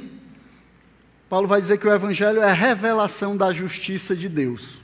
Paulo 1.29 1.47
vai 1.47 1.61
dizer 1.61 1.77
que 1.77 1.87
o 1.87 1.93
Evangelho 1.93 2.41
é 2.41 2.49
a 2.49 2.53
revelação 2.53 3.35
da 3.35 3.51
justiça 3.51 4.15
de 4.15 4.29
Deus. 4.29 4.77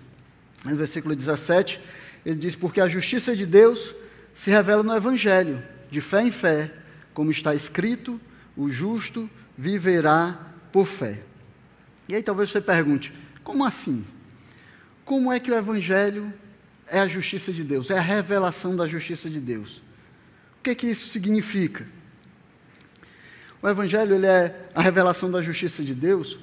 No 0.66 0.76
versículo 0.76 1.16
17, 1.16 1.80
ele 2.26 2.36
diz: 2.36 2.56
Porque 2.56 2.82
a 2.82 2.88
justiça 2.88 3.36
de 3.36 3.46
Deus 3.46 3.94
se 4.36 4.50
revela 4.50 4.84
no 4.84 4.96
Evangelho, 4.96 5.64
de 5.90 6.02
fé 6.02 6.22
em 6.22 6.32
fé, 6.32 6.72
como 7.14 7.32
está 7.32 7.56
escrito: 7.56 8.20
o 8.56 8.70
justo 8.70 9.30
viverá 9.58 10.38
por 10.72 10.86
fé. 10.86 11.20
E 12.08 12.16
aí 12.16 12.24
talvez 12.24 12.50
você 12.50 12.62
pergunte: 12.62 13.14
como 13.44 13.66
assim? 13.66 14.06
Como 15.06 15.32
é 15.32 15.40
que 15.40 15.52
o 15.52 15.56
Evangelho 15.56 16.34
é 16.88 17.00
a 17.00 17.08
justiça 17.08 17.52
de 17.52 17.64
Deus? 17.64 17.90
É 17.90 17.98
a 17.98 18.02
revelação 18.02 18.76
da 18.76 18.88
justiça 18.88 19.30
de 19.30 19.40
Deus. 19.40 19.82
O 20.64 20.72
que, 20.72 20.76
que 20.76 20.88
isso 20.88 21.10
significa? 21.10 21.86
O 23.62 23.68
Evangelho 23.68 24.16
ele 24.16 24.26
é 24.26 24.66
a 24.74 24.82
revelação 24.82 25.30
da 25.30 25.42
justiça 25.42 25.84
de 25.84 25.94
Deus, 25.94 26.38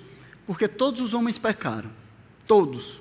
porque 0.46 0.68
todos 0.68 1.00
os 1.00 1.14
homens 1.14 1.38
pecaram. 1.38 1.90
Todos. 2.46 3.00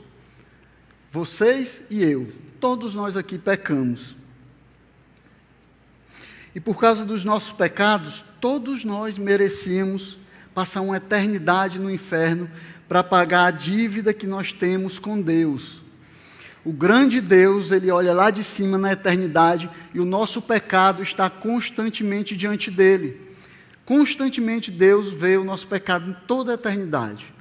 Vocês 1.11 1.81
e 1.89 2.01
eu. 2.01 2.31
Todos 2.57 2.95
nós 2.95 3.17
aqui 3.17 3.37
pecamos. 3.37 4.15
E 6.55 6.59
por 6.61 6.79
causa 6.79 7.03
dos 7.03 7.25
nossos 7.25 7.51
pecados, 7.51 8.23
todos 8.39 8.85
nós 8.85 9.17
merecíamos 9.17 10.17
passar 10.55 10.79
uma 10.79 10.95
eternidade 10.95 11.79
no 11.79 11.91
inferno 11.91 12.49
para 12.87 13.03
pagar 13.03 13.43
a 13.47 13.51
dívida 13.51 14.13
que 14.13 14.25
nós 14.25 14.53
temos 14.53 14.97
com 14.97 15.21
Deus. 15.21 15.81
O 16.63 16.73
grande 16.73 17.21
Deus, 17.21 17.71
ele 17.71 17.89
olha 17.89 18.13
lá 18.13 18.29
de 18.29 18.43
cima 18.43 18.77
na 18.77 18.91
eternidade 18.91 19.69
e 19.93 19.99
o 19.99 20.05
nosso 20.05 20.41
pecado 20.41 21.01
está 21.01 21.29
constantemente 21.29 22.35
diante 22.35 22.69
dele. 22.69 23.29
Constantemente 23.85 24.69
Deus 24.69 25.11
vê 25.11 25.37
o 25.37 25.43
nosso 25.43 25.67
pecado 25.67 26.11
em 26.11 26.13
toda 26.27 26.51
a 26.51 26.55
eternidade. 26.55 27.33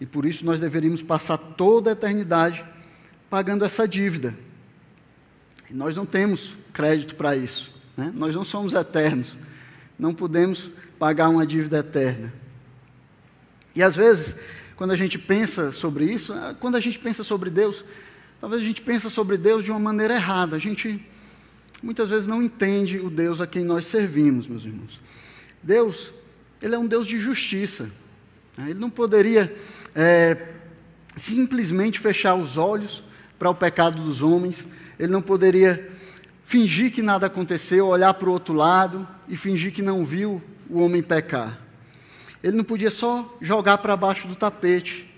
E 0.00 0.06
por 0.06 0.26
isso 0.26 0.44
nós 0.44 0.60
deveríamos 0.60 1.02
passar 1.02 1.38
toda 1.38 1.90
a 1.90 1.92
eternidade 1.92 2.64
pagando 3.30 3.64
essa 3.64 3.88
dívida. 3.88 4.34
E 5.70 5.74
nós 5.74 5.96
não 5.96 6.04
temos 6.04 6.54
crédito 6.72 7.14
para 7.14 7.34
isso. 7.34 7.72
Né? 7.96 8.12
Nós 8.14 8.34
não 8.34 8.44
somos 8.44 8.74
eternos. 8.74 9.34
Não 9.98 10.12
podemos 10.12 10.68
pagar 10.98 11.28
uma 11.28 11.46
dívida 11.46 11.78
eterna. 11.78 12.32
E 13.74 13.82
às 13.82 13.96
vezes, 13.96 14.36
quando 14.76 14.90
a 14.90 14.96
gente 14.96 15.18
pensa 15.18 15.72
sobre 15.72 16.04
isso, 16.04 16.32
ah, 16.32 16.54
quando 16.58 16.76
a 16.76 16.80
gente 16.80 16.98
pensa 16.98 17.24
sobre 17.24 17.48
Deus, 17.50 17.84
talvez 18.42 18.60
a 18.60 18.66
gente 18.66 18.82
pensa 18.82 19.08
sobre 19.08 19.36
Deus 19.36 19.62
de 19.62 19.70
uma 19.70 19.78
maneira 19.78 20.14
errada. 20.14 20.56
A 20.56 20.58
gente 20.58 21.00
muitas 21.80 22.10
vezes 22.10 22.26
não 22.26 22.42
entende 22.42 22.98
o 22.98 23.08
Deus 23.08 23.40
a 23.40 23.46
quem 23.46 23.64
nós 23.64 23.86
servimos, 23.86 24.48
meus 24.48 24.64
irmãos. 24.64 25.00
Deus, 25.62 26.12
Ele 26.60 26.74
é 26.74 26.78
um 26.78 26.88
Deus 26.88 27.06
de 27.06 27.18
justiça. 27.18 27.88
Né? 28.58 28.70
Ele 28.70 28.80
não 28.80 28.90
poderia 28.90 29.54
é, 29.94 30.54
simplesmente 31.16 32.00
fechar 32.00 32.34
os 32.34 32.56
olhos 32.56 33.04
para 33.38 33.48
o 33.48 33.54
pecado 33.54 34.02
dos 34.02 34.22
homens, 34.22 34.64
ele 34.98 35.12
não 35.12 35.22
poderia 35.22 35.88
fingir 36.44 36.90
que 36.92 37.00
nada 37.00 37.26
aconteceu, 37.26 37.86
olhar 37.86 38.12
para 38.14 38.28
o 38.28 38.32
outro 38.32 38.54
lado 38.54 39.06
e 39.28 39.36
fingir 39.36 39.72
que 39.72 39.82
não 39.82 40.04
viu 40.04 40.42
o 40.68 40.80
homem 40.80 41.00
pecar. 41.00 41.60
Ele 42.42 42.56
não 42.56 42.64
podia 42.64 42.90
só 42.90 43.36
jogar 43.40 43.78
para 43.78 43.96
baixo 43.96 44.26
do 44.26 44.34
tapete. 44.34 45.08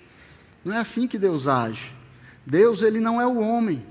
Não 0.63 0.75
é 0.75 0.79
assim 0.79 1.09
que 1.09 1.17
Deus 1.17 1.49
age. 1.49 1.95
Deus, 2.47 2.83
ele 2.83 3.01
não 3.01 3.21
é 3.21 3.27
o 3.27 3.39
homem. 3.39 3.83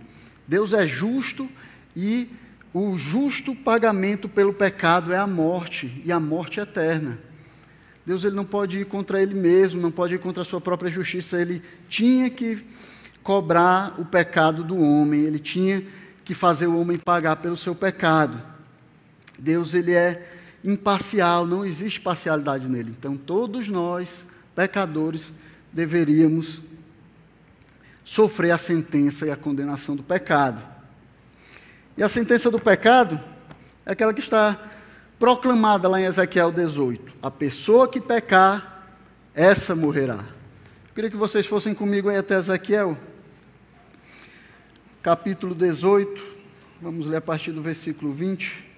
Deus 0.47 0.74
é 0.74 0.86
justo 0.86 1.49
e 1.95 2.30
o 2.74 2.97
justo 2.97 3.56
pagamento 3.56 4.28
pelo 4.28 4.54
pecado 4.54 5.14
é 5.14 5.18
a 5.18 5.28
morte, 5.28 6.01
e 6.04 6.12
a 6.12 6.20
morte 6.20 6.60
eterna. 6.60 7.20
Deus 8.06 8.24
ele 8.24 8.36
não 8.36 8.45
pode 8.45 8.80
ir 8.80 8.86
contra 8.86 9.22
ele 9.22 9.34
mesmo, 9.34 9.82
não 9.82 9.91
pode 9.91 10.16
ir 10.16 10.20
contra 10.20 10.41
a 10.41 10.45
sua 10.45 10.60
própria 10.60 10.91
justiça, 10.91 11.39
ele 11.39 11.62
tinha 11.88 12.30
que 12.30 12.66
cobrar 13.22 13.95
o 13.99 14.06
pecado 14.06 14.64
do 14.64 14.78
homem, 14.78 15.22
ele 15.22 15.39
tinha 15.39 15.84
que 16.26 16.34
fazer 16.34 16.68
o 16.68 16.78
homem 16.78 16.97
pagar 16.97 17.38
pelo 17.38 17.56
seu 17.56 17.74
pecado. 17.74 18.41
Deus 19.39 19.74
ele 19.74 19.93
é 19.93 20.28
imparcial, 20.64 21.45
não 21.45 21.66
existe 21.66 22.01
parcialidade 22.01 22.68
nele. 22.68 22.93
Então 22.97 23.16
todos 23.16 23.70
nós, 23.70 24.26
pecadores, 24.56 25.32
deveríamos 25.72 26.62
sofrer 28.04 28.51
a 28.51 28.58
sentença 28.58 29.26
e 29.26 29.32
a 29.32 29.36
condenação 29.36 29.95
do 29.95 30.04
pecado. 30.04 30.62
E 31.97 32.04
a 32.04 32.10
sentença 32.10 32.49
do 32.49 32.60
pecado 32.60 33.20
é 33.86 33.91
aquela 33.91 34.14
que 34.14 34.20
está 34.20 34.60
proclamada 35.20 35.88
lá 35.88 36.01
em 36.01 36.06
Ezequiel 36.06 36.51
18: 36.51 37.14
A 37.22 37.32
pessoa 37.32 37.88
que 37.88 38.01
pecar, 38.01 38.88
essa 39.34 39.76
morrerá. 39.76 40.26
Eu 40.88 40.95
queria 40.95 41.10
que 41.10 41.18
vocês 41.18 41.45
fossem 41.45 41.74
comigo 41.74 42.10
aí 42.10 42.18
até 42.18 42.36
Ezequiel, 42.36 42.97
capítulo 45.01 45.56
18, 45.56 46.24
vamos 46.82 47.08
ler 47.08 47.18
a 47.18 47.22
partir 47.22 47.51
do 47.51 47.62
versículo 47.62 48.12
20. 48.12 48.74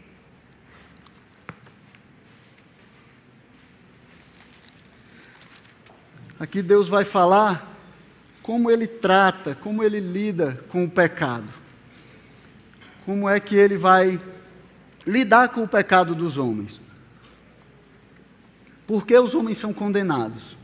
Aqui 6.37 6.61
Deus 6.61 6.89
vai 6.89 7.05
falar 7.05 7.74
como 8.45 8.69
ele 8.69 8.85
trata, 8.85 9.55
como 9.55 9.83
ele 9.83 9.99
lida 9.99 10.63
com 10.69 10.83
o 10.83 10.89
pecado. 10.89 11.49
Como 13.03 13.27
é 13.27 13.39
que 13.39 13.55
ele 13.55 13.75
vai 13.75 14.21
lidar 15.03 15.49
com 15.49 15.63
o 15.63 15.67
pecado 15.67 16.13
dos 16.13 16.37
homens. 16.37 16.79
Por 18.85 19.03
que 19.03 19.17
os 19.17 19.33
homens 19.33 19.57
são 19.57 19.73
condenados? 19.73 20.55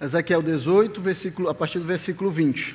Ezequiel 0.00 0.40
18, 0.40 0.98
versículo, 0.98 1.50
a 1.50 1.54
partir 1.54 1.78
do 1.78 1.84
versículo 1.84 2.30
20. 2.30 2.74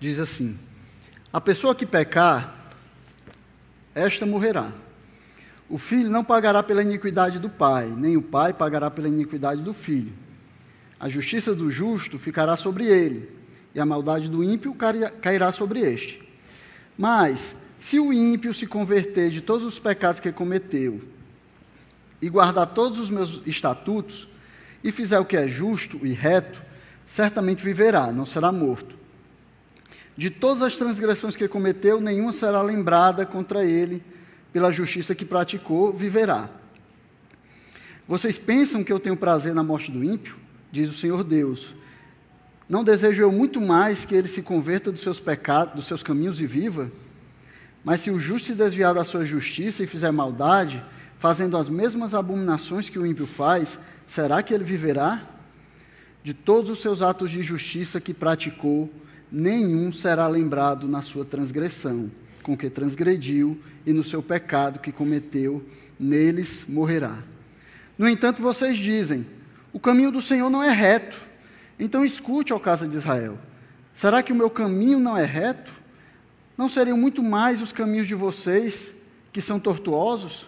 Diz 0.00 0.18
assim: 0.18 0.58
a 1.32 1.40
pessoa 1.40 1.74
que 1.74 1.84
pecar, 1.84 2.72
esta 3.94 4.24
morrerá. 4.24 4.72
O 5.68 5.76
filho 5.76 6.08
não 6.08 6.24
pagará 6.24 6.62
pela 6.62 6.82
iniquidade 6.82 7.38
do 7.38 7.50
pai, 7.50 7.92
nem 7.94 8.16
o 8.16 8.22
pai 8.22 8.54
pagará 8.54 8.90
pela 8.90 9.08
iniquidade 9.08 9.60
do 9.60 9.74
filho. 9.74 10.12
A 10.98 11.08
justiça 11.08 11.54
do 11.54 11.70
justo 11.70 12.18
ficará 12.18 12.56
sobre 12.56 12.86
ele, 12.86 13.30
e 13.74 13.80
a 13.80 13.84
maldade 13.84 14.28
do 14.28 14.42
ímpio 14.42 14.74
cairá 15.20 15.52
sobre 15.52 15.80
este. 15.80 16.26
Mas, 16.96 17.54
se 17.78 18.00
o 18.00 18.12
ímpio 18.12 18.54
se 18.54 18.66
converter 18.66 19.30
de 19.30 19.40
todos 19.40 19.64
os 19.64 19.78
pecados 19.78 20.20
que 20.20 20.32
cometeu, 20.32 21.02
e 22.20 22.28
guardar 22.30 22.66
todos 22.68 22.98
os 22.98 23.10
meus 23.10 23.42
estatutos, 23.46 24.26
e 24.82 24.90
fizer 24.90 25.18
o 25.18 25.24
que 25.24 25.36
é 25.36 25.46
justo 25.46 26.00
e 26.02 26.12
reto, 26.12 26.62
certamente 27.06 27.62
viverá, 27.62 28.10
não 28.10 28.24
será 28.24 28.50
morto. 28.50 28.96
De 30.18 30.30
todas 30.30 30.64
as 30.64 30.74
transgressões 30.74 31.36
que 31.36 31.46
cometeu, 31.46 32.00
nenhuma 32.00 32.32
será 32.32 32.60
lembrada 32.60 33.24
contra 33.24 33.64
ele, 33.64 34.02
pela 34.52 34.72
justiça 34.72 35.14
que 35.14 35.24
praticou, 35.24 35.92
viverá. 35.92 36.50
Vocês 38.08 38.36
pensam 38.36 38.82
que 38.82 38.92
eu 38.92 38.98
tenho 38.98 39.16
prazer 39.16 39.54
na 39.54 39.62
morte 39.62 39.92
do 39.92 40.02
ímpio? 40.02 40.34
Diz 40.72 40.90
o 40.90 40.98
Senhor 40.98 41.22
Deus. 41.22 41.72
Não 42.68 42.82
desejo 42.82 43.22
eu 43.22 43.30
muito 43.30 43.60
mais 43.60 44.04
que 44.04 44.12
ele 44.12 44.26
se 44.26 44.42
converta 44.42 44.90
dos 44.90 45.02
seus 45.02 45.20
pecados, 45.20 45.76
dos 45.76 45.86
seus 45.86 46.02
caminhos 46.02 46.40
e 46.40 46.46
viva? 46.48 46.90
Mas 47.84 48.00
se 48.00 48.10
o 48.10 48.18
justo 48.18 48.48
se 48.48 48.54
desviar 48.54 48.94
da 48.94 49.04
sua 49.04 49.24
justiça 49.24 49.84
e 49.84 49.86
fizer 49.86 50.10
maldade, 50.10 50.82
fazendo 51.20 51.56
as 51.56 51.68
mesmas 51.68 52.12
abominações 52.12 52.88
que 52.88 52.98
o 52.98 53.06
ímpio 53.06 53.24
faz, 53.24 53.78
será 54.08 54.42
que 54.42 54.52
ele 54.52 54.64
viverá? 54.64 55.22
De 56.24 56.34
todos 56.34 56.70
os 56.70 56.80
seus 56.80 57.02
atos 57.02 57.30
de 57.30 57.40
justiça 57.40 58.00
que 58.00 58.12
praticou, 58.12 58.92
nenhum 59.30 59.92
será 59.92 60.26
lembrado 60.26 60.88
na 60.88 61.02
sua 61.02 61.24
transgressão, 61.24 62.10
com 62.42 62.56
que 62.56 62.70
transgrediu, 62.70 63.60
e 63.86 63.92
no 63.92 64.04
seu 64.04 64.22
pecado 64.22 64.78
que 64.78 64.92
cometeu, 64.92 65.64
neles 65.98 66.64
morrerá. 66.68 67.18
No 67.96 68.08
entanto, 68.08 68.42
vocês 68.42 68.78
dizem: 68.78 69.26
o 69.72 69.80
caminho 69.80 70.10
do 70.10 70.22
Senhor 70.22 70.48
não 70.48 70.62
é 70.62 70.70
reto. 70.70 71.16
Então 71.78 72.04
escute, 72.04 72.52
ó 72.52 72.58
casa 72.58 72.86
de 72.86 72.96
Israel: 72.96 73.38
será 73.94 74.22
que 74.22 74.32
o 74.32 74.36
meu 74.36 74.50
caminho 74.50 75.00
não 75.00 75.16
é 75.16 75.24
reto? 75.24 75.72
Não 76.56 76.68
seriam 76.68 76.96
muito 76.96 77.22
mais 77.22 77.62
os 77.62 77.72
caminhos 77.72 78.08
de 78.08 78.14
vocês 78.14 78.92
que 79.32 79.40
são 79.40 79.60
tortuosos? 79.60 80.46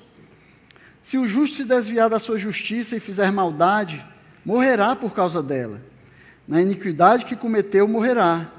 Se 1.03 1.17
o 1.17 1.27
justo 1.27 1.57
se 1.57 1.65
desviar 1.65 2.11
da 2.11 2.19
sua 2.19 2.39
justiça 2.39 2.97
e 2.97 3.01
fizer 3.01 3.33
maldade, 3.33 4.05
morrerá 4.45 4.95
por 4.95 5.13
causa 5.13 5.43
dela. 5.43 5.81
Na 6.47 6.61
iniquidade 6.61 7.25
que 7.25 7.37
cometeu, 7.37 7.87
morrerá. 7.87 8.51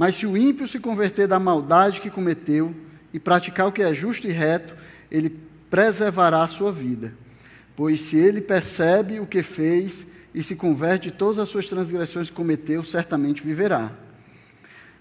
Mas 0.00 0.14
se 0.14 0.26
o 0.26 0.34
ímpio 0.34 0.66
se 0.66 0.78
converter 0.78 1.28
da 1.28 1.38
maldade 1.38 2.00
que 2.00 2.08
cometeu 2.08 2.74
e 3.12 3.20
praticar 3.20 3.66
o 3.66 3.72
que 3.72 3.82
é 3.82 3.92
justo 3.92 4.26
e 4.26 4.30
reto, 4.30 4.74
ele 5.10 5.28
preservará 5.68 6.42
a 6.42 6.48
sua 6.48 6.72
vida. 6.72 7.12
Pois 7.76 8.00
se 8.00 8.16
ele 8.16 8.40
percebe 8.40 9.20
o 9.20 9.26
que 9.26 9.42
fez 9.42 10.06
e 10.34 10.42
se 10.42 10.56
converte 10.56 11.10
de 11.10 11.14
todas 11.18 11.38
as 11.38 11.50
suas 11.50 11.68
transgressões 11.68 12.30
que 12.30 12.34
cometeu, 12.34 12.82
certamente 12.82 13.42
viverá. 13.42 13.92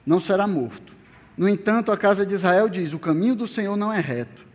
Não 0.05 0.19
será 0.19 0.45
morto. 0.45 0.93
No 1.37 1.47
entanto, 1.47 1.93
a 1.93 1.97
casa 1.97 2.25
de 2.25 2.35
Israel 2.35 2.67
diz: 2.67 2.91
O 2.91 2.99
caminho 2.99 3.37
do 3.37 3.47
Senhor 3.47 3.77
não 3.77 3.93
é 3.93 4.01
reto. 4.01 4.45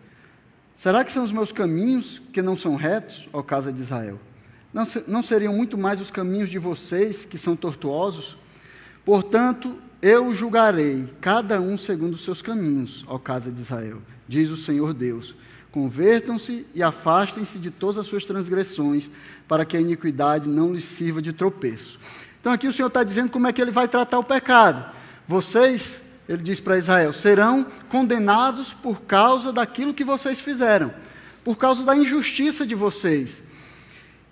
Será 0.76 1.03
que 1.03 1.11
são 1.11 1.24
os 1.24 1.32
meus 1.32 1.53
caminhos 1.53 2.20
que 2.34 2.42
não 2.42 2.55
são 2.55 2.76
retos, 2.76 3.30
ó 3.32 3.42
casa 3.42 3.72
de 3.72 3.80
Israel? 3.80 4.20
Não, 4.74 4.86
não 5.09 5.22
seriam 5.22 5.55
muito 5.55 5.78
mais 5.78 6.03
os 6.03 6.11
caminhos 6.11 6.51
de 6.51 6.59
vocês 6.59 7.24
que 7.24 7.38
são 7.38 7.57
tortuosos? 7.57 8.36
Portanto, 9.07 9.78
eu 10.05 10.34
julgarei 10.34 11.09
cada 11.18 11.59
um 11.59 11.78
segundo 11.78 12.12
os 12.12 12.22
seus 12.22 12.42
caminhos, 12.42 13.02
ó 13.09 13.18
casa 13.18 13.50
de 13.50 13.62
Israel, 13.62 14.02
diz 14.28 14.50
o 14.50 14.57
Senhor 14.57 14.92
Deus. 14.92 15.34
Convertam-se 15.72 16.66
e 16.74 16.82
afastem-se 16.82 17.59
de 17.59 17.70
todas 17.70 17.96
as 17.96 18.07
suas 18.07 18.26
transgressões, 18.26 19.09
para 19.48 19.64
que 19.64 19.78
a 19.78 19.80
iniquidade 19.80 20.46
não 20.46 20.74
lhes 20.74 20.84
sirva 20.84 21.22
de 21.22 21.32
tropeço. 21.32 21.98
Então 22.38 22.52
aqui 22.52 22.68
o 22.68 22.72
Senhor 22.72 22.88
está 22.88 23.02
dizendo 23.02 23.30
como 23.30 23.46
é 23.46 23.52
que 23.52 23.62
ele 23.62 23.70
vai 23.70 23.88
tratar 23.88 24.18
o 24.18 24.22
pecado. 24.22 24.84
Vocês, 25.26 26.02
ele 26.28 26.42
diz 26.42 26.61
para 26.61 26.76
Israel, 26.76 27.11
serão 27.14 27.66
condenados 27.88 28.74
por 28.74 29.00
causa 29.00 29.55
daquilo 29.55 29.94
que 29.94 30.05
vocês 30.05 30.38
fizeram, 30.38 30.92
por 31.42 31.57
causa 31.57 31.82
da 31.82 31.96
injustiça 31.96 32.66
de 32.66 32.74
vocês. 32.74 33.42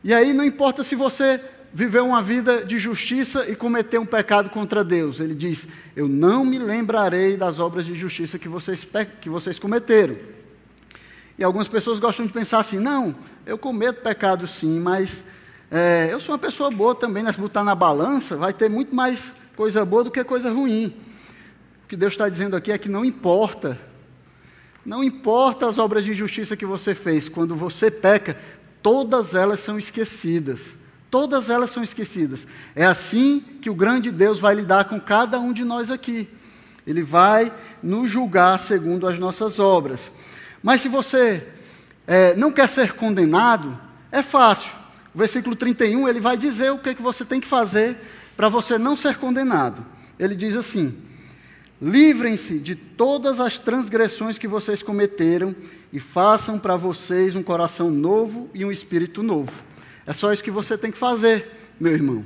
E 0.05 0.12
aí 0.12 0.35
não 0.35 0.45
importa 0.45 0.85
se 0.85 0.95
você 0.95 1.41
viveu 1.73 2.05
uma 2.05 2.20
vida 2.20 2.64
de 2.64 2.79
justiça 2.79 3.49
e 3.49 3.57
cometeu 3.57 4.03
um 4.03 4.07
pecado 4.07 4.51
contra 4.51 4.85
Deus. 4.85 5.20
Ele 5.20 5.35
diz: 5.35 5.66
Eu 5.97 6.09
não 6.09 6.45
me 6.45 6.59
lembrarei 6.59 7.37
das 7.37 7.59
obras 7.59 7.87
de 7.87 7.95
justiça 7.95 8.39
que 8.39 8.49
vocês, 8.49 8.87
que 9.20 9.29
vocês 9.29 9.59
cometeram. 9.59 10.16
E 11.39 11.45
algumas 11.45 11.68
pessoas 11.68 11.99
gostam 11.99 12.27
de 12.27 12.33
pensar 12.33 12.59
assim: 12.59 12.79
não, 12.79 13.14
eu 13.47 13.57
cometo 13.57 14.03
pecado 14.03 14.47
sim, 14.47 14.79
mas 14.79 15.23
é, 15.70 16.09
eu 16.11 16.20
sou 16.20 16.35
uma 16.35 16.39
pessoa 16.39 16.70
boa 16.70 16.95
também, 16.95 17.23
né? 17.23 17.33
se 17.33 17.41
botar 17.41 17.64
na 17.64 17.75
balança, 17.75 18.37
vai 18.37 18.53
ter 18.53 18.68
muito 18.68 18.95
mais 18.95 19.20
coisa 19.57 19.85
boa 19.85 20.05
do 20.05 20.11
que 20.11 20.23
coisa 20.23 20.51
ruim. 20.51 20.95
O 21.85 21.89
que 21.89 21.97
Deus 21.97 22.12
está 22.12 22.29
dizendo 22.29 22.57
aqui 22.57 22.70
é 22.70 22.79
que 22.79 22.89
não 22.89 23.05
importa. 23.05 23.79
Não 24.85 25.03
importa 25.03 25.68
as 25.68 25.79
obras 25.79 26.05
de 26.05 26.12
justiça 26.12 26.57
que 26.57 26.66
você 26.66 26.95
fez, 26.95 27.29
quando 27.29 27.55
você 27.55 27.91
peca, 27.91 28.37
todas 28.83 29.35
elas 29.35 29.61
são 29.61 29.79
esquecidas. 29.79 30.61
Todas 31.13 31.51
elas 31.51 31.71
são 31.71 31.83
esquecidas. 31.83 32.47
É 32.75 32.87
assim 32.87 33.39
que 33.61 33.69
o 33.69 33.75
grande 33.75 34.11
Deus 34.11 34.41
vai 34.41 34.55
lidar 34.55 34.87
com 34.87 34.99
cada 34.99 35.39
um 35.39 35.53
de 35.53 35.63
nós 35.63 35.91
aqui. 35.91 36.27
Ele 36.87 37.03
vai 37.03 37.53
nos 37.83 38.09
julgar 38.09 38.59
segundo 38.59 39.07
as 39.07 39.19
nossas 39.19 39.59
obras. 39.59 40.11
Mas 40.63 40.81
se 40.81 40.89
você 40.89 41.47
é, 42.07 42.35
não 42.35 42.51
quer 42.51 42.67
ser 42.67 42.95
condenado, 42.95 43.79
é 44.11 44.23
fácil. 44.23 44.73
O 45.15 45.19
versículo 45.19 45.55
31 45.55 46.09
ele 46.09 46.19
vai 46.19 46.35
dizer 46.35 46.73
o 46.73 46.79
que, 46.79 46.89
é 46.89 46.95
que 46.95 47.03
você 47.03 47.27
tem 47.27 47.43
que 47.43 47.47
fazer 47.47 47.95
para 48.35 48.49
você 48.49 48.79
não 48.79 48.97
ser 48.97 49.19
condenado. 49.19 49.85
Ele 50.19 50.35
diz 50.35 50.57
assim: 50.57 50.97
Livrem-se 51.79 52.59
de 52.59 52.75
todas 52.75 53.39
as 53.39 53.59
transgressões 53.59 54.39
que 54.39 54.49
vocês 54.49 54.83
cometeram 54.83 55.55
e 55.93 56.01
façam 56.01 56.59
para 56.59 56.75
vocês 56.75 57.37
um 57.37 57.43
coração 57.43 57.91
novo 57.91 58.49
e 58.55 58.65
um 58.65 58.73
espírito 58.73 59.23
novo. 59.23 59.72
É 60.07 60.13
só 60.13 60.33
isso 60.33 60.43
que 60.43 60.51
você 60.51 60.77
tem 60.77 60.91
que 60.91 60.99
fazer, 60.99 61.51
meu 61.79 61.93
irmão. 61.93 62.25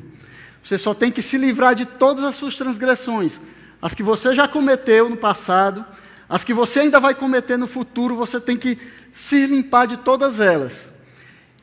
Você 0.63 0.79
só 0.79 0.95
tem 0.95 1.11
que 1.11 1.23
se 1.23 1.37
livrar 1.37 1.75
de 1.75 1.85
todas 1.85 2.25
as 2.25 2.35
suas 2.37 2.57
transgressões, 2.57 3.41
as 3.81 3.95
que 3.95 4.03
você 4.03 4.35
já 4.35 4.49
cometeu 4.49 5.09
no 5.09 5.17
passado, 5.17 5.85
as 6.29 6.43
que 6.43 6.53
você 6.53 6.81
ainda 6.81 6.99
vai 6.99 7.15
cometer 7.15 7.57
no 7.57 7.67
futuro, 7.67 8.17
você 8.17 8.41
tem 8.41 8.57
que 8.57 8.79
se 9.13 9.47
limpar 9.47 9.87
de 9.87 9.97
todas 9.97 10.41
elas. 10.41 10.73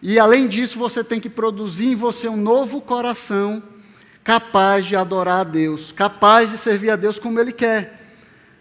E 0.01 0.19
além 0.19 0.47
disso, 0.47 0.79
você 0.79 1.03
tem 1.03 1.19
que 1.19 1.29
produzir 1.29 1.87
em 1.87 1.95
você 1.95 2.27
um 2.27 2.37
novo 2.37 2.79
coração 2.81 3.61
capaz 4.23 4.85
de 4.85 4.95
adorar 4.95 5.41
a 5.41 5.43
Deus, 5.43 5.91
capaz 5.91 6.49
de 6.49 6.57
servir 6.57 6.89
a 6.91 6.95
Deus 6.95 7.19
como 7.19 7.39
Ele 7.39 7.51
quer. 7.51 8.01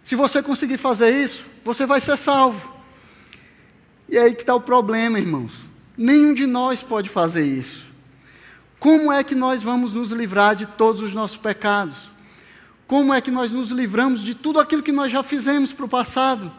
Se 0.03 0.15
você 0.15 0.43
conseguir 0.43 0.77
fazer 0.77 1.11
isso, 1.11 1.45
você 1.63 1.85
vai 1.85 2.01
ser 2.01 2.17
salvo. 2.17 2.73
E 4.09 4.17
é 4.17 4.23
aí 4.23 4.35
que 4.35 4.41
está 4.41 4.53
o 4.53 4.61
problema, 4.61 5.19
irmãos. 5.19 5.53
Nenhum 5.97 6.33
de 6.33 6.45
nós 6.47 6.81
pode 6.81 7.09
fazer 7.09 7.45
isso. 7.45 7.85
Como 8.79 9.11
é 9.11 9.23
que 9.23 9.35
nós 9.35 9.63
vamos 9.63 9.93
nos 9.93 10.11
livrar 10.11 10.55
de 10.55 10.65
todos 10.65 11.01
os 11.01 11.13
nossos 11.13 11.37
pecados? 11.37 12.11
Como 12.87 13.13
é 13.13 13.21
que 13.21 13.31
nós 13.31 13.51
nos 13.51 13.69
livramos 13.69 14.21
de 14.21 14.35
tudo 14.35 14.59
aquilo 14.59 14.83
que 14.83 14.91
nós 14.91 15.11
já 15.11 15.23
fizemos 15.23 15.71
para 15.71 15.85
o 15.85 15.89
passado? 15.89 16.51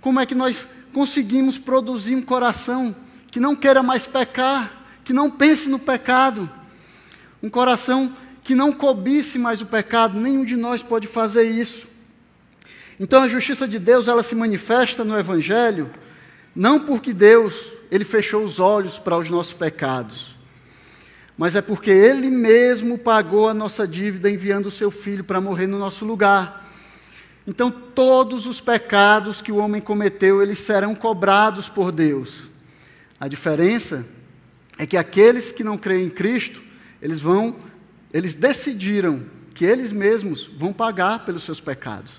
Como 0.00 0.18
é 0.18 0.26
que 0.26 0.34
nós 0.34 0.66
conseguimos 0.92 1.58
produzir 1.58 2.14
um 2.14 2.22
coração 2.22 2.94
que 3.30 3.38
não 3.38 3.54
queira 3.54 3.82
mais 3.82 4.06
pecar, 4.06 4.84
que 5.04 5.12
não 5.12 5.30
pense 5.30 5.68
no 5.68 5.78
pecado? 5.78 6.50
Um 7.42 7.48
coração 7.48 8.12
que 8.42 8.54
não 8.54 8.72
cobice 8.72 9.38
mais 9.38 9.60
o 9.60 9.66
pecado, 9.66 10.18
nenhum 10.18 10.44
de 10.44 10.56
nós 10.56 10.82
pode 10.82 11.06
fazer 11.06 11.50
isso. 11.50 11.88
Então 12.98 13.22
a 13.22 13.28
justiça 13.28 13.68
de 13.68 13.78
Deus, 13.78 14.08
ela 14.08 14.22
se 14.22 14.34
manifesta 14.34 15.04
no 15.04 15.18
evangelho, 15.18 15.90
não 16.54 16.80
porque 16.80 17.12
Deus, 17.12 17.75
ele 17.90 18.04
fechou 18.04 18.44
os 18.44 18.58
olhos 18.58 18.98
para 18.98 19.16
os 19.16 19.28
nossos 19.28 19.52
pecados, 19.52 20.36
mas 21.36 21.54
é 21.54 21.60
porque 21.60 21.90
ele 21.90 22.30
mesmo 22.30 22.96
pagou 22.96 23.48
a 23.48 23.54
nossa 23.54 23.86
dívida 23.86 24.30
enviando 24.30 24.66
o 24.66 24.70
seu 24.70 24.90
filho 24.90 25.22
para 25.22 25.40
morrer 25.40 25.66
no 25.66 25.78
nosso 25.78 26.04
lugar. 26.04 26.66
Então 27.46 27.70
todos 27.70 28.46
os 28.46 28.60
pecados 28.60 29.40
que 29.40 29.52
o 29.52 29.56
homem 29.56 29.80
cometeu, 29.80 30.42
eles 30.42 30.58
serão 30.58 30.94
cobrados 30.94 31.68
por 31.68 31.92
Deus. 31.92 32.44
A 33.20 33.28
diferença 33.28 34.04
é 34.78 34.86
que 34.86 34.96
aqueles 34.96 35.52
que 35.52 35.64
não 35.64 35.78
creem 35.78 36.06
em 36.06 36.10
Cristo, 36.10 36.62
eles 37.00 37.20
vão, 37.20 37.56
eles 38.12 38.34
decidiram 38.34 39.24
que 39.54 39.64
eles 39.64 39.92
mesmos 39.92 40.46
vão 40.46 40.72
pagar 40.72 41.24
pelos 41.24 41.42
seus 41.42 41.60
pecados. 41.60 42.12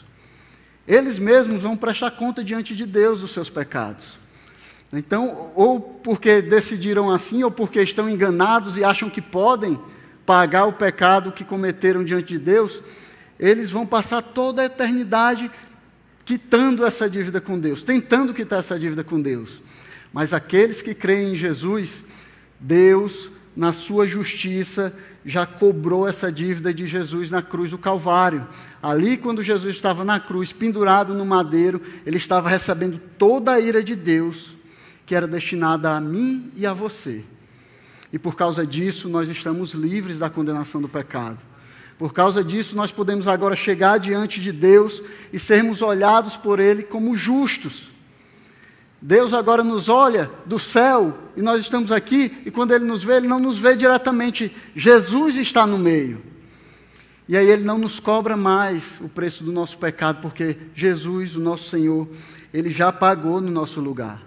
Eles 0.87 1.19
mesmos 1.19 1.61
vão 1.61 1.75
prestar 1.75 2.11
conta 2.11 2.43
diante 2.43 2.75
de 2.75 2.85
Deus 2.85 3.21
dos 3.21 3.31
seus 3.31 3.49
pecados. 3.49 4.05
Então, 4.91 5.51
ou 5.55 5.79
porque 5.79 6.41
decidiram 6.41 7.11
assim, 7.11 7.43
ou 7.43 7.51
porque 7.51 7.81
estão 7.81 8.09
enganados 8.09 8.77
e 8.77 8.83
acham 8.83 9.09
que 9.09 9.21
podem 9.21 9.79
pagar 10.25 10.65
o 10.65 10.73
pecado 10.73 11.31
que 11.31 11.43
cometeram 11.43 12.03
diante 12.03 12.29
de 12.29 12.39
Deus, 12.39 12.81
eles 13.39 13.69
vão 13.69 13.85
passar 13.85 14.21
toda 14.21 14.61
a 14.61 14.65
eternidade 14.65 15.51
quitando 16.25 16.85
essa 16.85 17.09
dívida 17.09 17.39
com 17.39 17.59
Deus, 17.59 17.83
tentando 17.83 18.33
quitar 18.33 18.59
essa 18.59 18.77
dívida 18.77 19.03
com 19.03 19.21
Deus. 19.21 19.61
Mas 20.11 20.33
aqueles 20.33 20.81
que 20.81 20.93
creem 20.93 21.33
em 21.33 21.37
Jesus, 21.37 22.01
Deus 22.59 23.29
na 23.55 23.73
sua 23.73 24.05
justiça, 24.05 24.93
já 25.25 25.45
cobrou 25.45 26.07
essa 26.07 26.31
dívida 26.31 26.71
de 26.73 26.85
Jesus 26.85 27.31
na 27.31 27.41
cruz 27.41 27.71
do 27.71 27.77
Calvário. 27.77 28.47
Ali, 28.81 29.17
quando 29.17 29.41
Jesus 29.41 29.75
estava 29.75 30.05
na 30.05 30.19
cruz, 30.19 30.53
pendurado 30.53 31.13
no 31.13 31.25
madeiro, 31.25 31.81
ele 32.05 32.17
estava 32.17 32.49
recebendo 32.49 32.99
toda 33.17 33.53
a 33.53 33.59
ira 33.59 33.83
de 33.83 33.95
Deus, 33.95 34.56
que 35.07 35.15
era 35.15 35.25
destinada 35.25 35.95
a 35.95 36.01
mim 36.01 36.51
e 36.53 36.67
a 36.67 36.73
você. 36.73 37.23
E 38.11 38.19
por 38.19 38.35
causa 38.35 38.67
disso, 38.67 39.07
nós 39.07 39.29
estamos 39.29 39.71
livres 39.71 40.19
da 40.19 40.29
condenação 40.29 40.81
do 40.81 40.89
pecado. 40.89 41.39
Por 41.97 42.13
causa 42.13 42.43
disso, 42.43 42.75
nós 42.75 42.91
podemos 42.91 43.25
agora 43.25 43.55
chegar 43.55 43.99
diante 43.99 44.41
de 44.41 44.51
Deus 44.51 45.01
e 45.31 45.39
sermos 45.39 45.81
olhados 45.81 46.35
por 46.35 46.59
Ele 46.59 46.83
como 46.83 47.15
justos. 47.15 47.87
Deus 49.01 49.33
agora 49.33 49.63
nos 49.63 49.87
olha 49.87 50.29
do 50.45 50.59
céu 50.59 51.17
e 51.37 51.41
nós 51.41 51.61
estamos 51.61 51.91
aqui, 51.91 52.41
e 52.45 52.51
quando 52.51 52.73
Ele 52.73 52.83
nos 52.83 53.01
vê, 53.01 53.15
Ele 53.15 53.27
não 53.27 53.39
nos 53.39 53.57
vê 53.57 53.77
diretamente, 53.77 54.53
Jesus 54.75 55.37
está 55.37 55.65
no 55.65 55.77
meio. 55.77 56.21
E 57.29 57.37
aí 57.37 57.49
Ele 57.49 57.63
não 57.63 57.77
nos 57.77 57.97
cobra 57.97 58.35
mais 58.35 58.83
o 58.99 59.07
preço 59.07 59.43
do 59.43 59.53
nosso 59.53 59.77
pecado, 59.77 60.21
porque 60.21 60.57
Jesus, 60.75 61.37
o 61.37 61.39
nosso 61.39 61.69
Senhor, 61.69 62.09
Ele 62.53 62.69
já 62.69 62.91
pagou 62.91 63.39
no 63.39 63.49
nosso 63.49 63.79
lugar. 63.79 64.26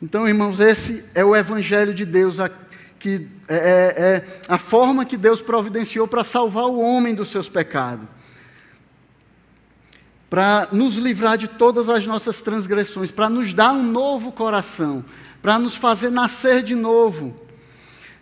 Então, 0.00 0.26
irmãos, 0.28 0.60
esse 0.60 1.04
é 1.14 1.24
o 1.24 1.34
Evangelho 1.34 1.92
de 1.92 2.04
Deus, 2.04 2.38
a, 2.38 2.50
que 2.98 3.28
é, 3.48 3.56
é, 3.56 3.58
é 3.58 4.24
a 4.48 4.58
forma 4.58 5.04
que 5.04 5.16
Deus 5.16 5.40
providenciou 5.40 6.06
para 6.06 6.22
salvar 6.22 6.64
o 6.64 6.78
homem 6.78 7.14
dos 7.14 7.28
seus 7.28 7.48
pecados 7.48 8.06
para 10.30 10.68
nos 10.72 10.96
livrar 10.96 11.38
de 11.38 11.48
todas 11.48 11.88
as 11.88 12.06
nossas 12.06 12.42
transgressões, 12.42 13.10
para 13.10 13.28
nos 13.28 13.52
dar 13.52 13.72
um 13.72 13.82
novo 13.82 14.30
coração, 14.30 15.04
para 15.40 15.58
nos 15.58 15.74
fazer 15.74 16.10
nascer 16.10 16.62
de 16.62 16.74
novo. 16.74 17.34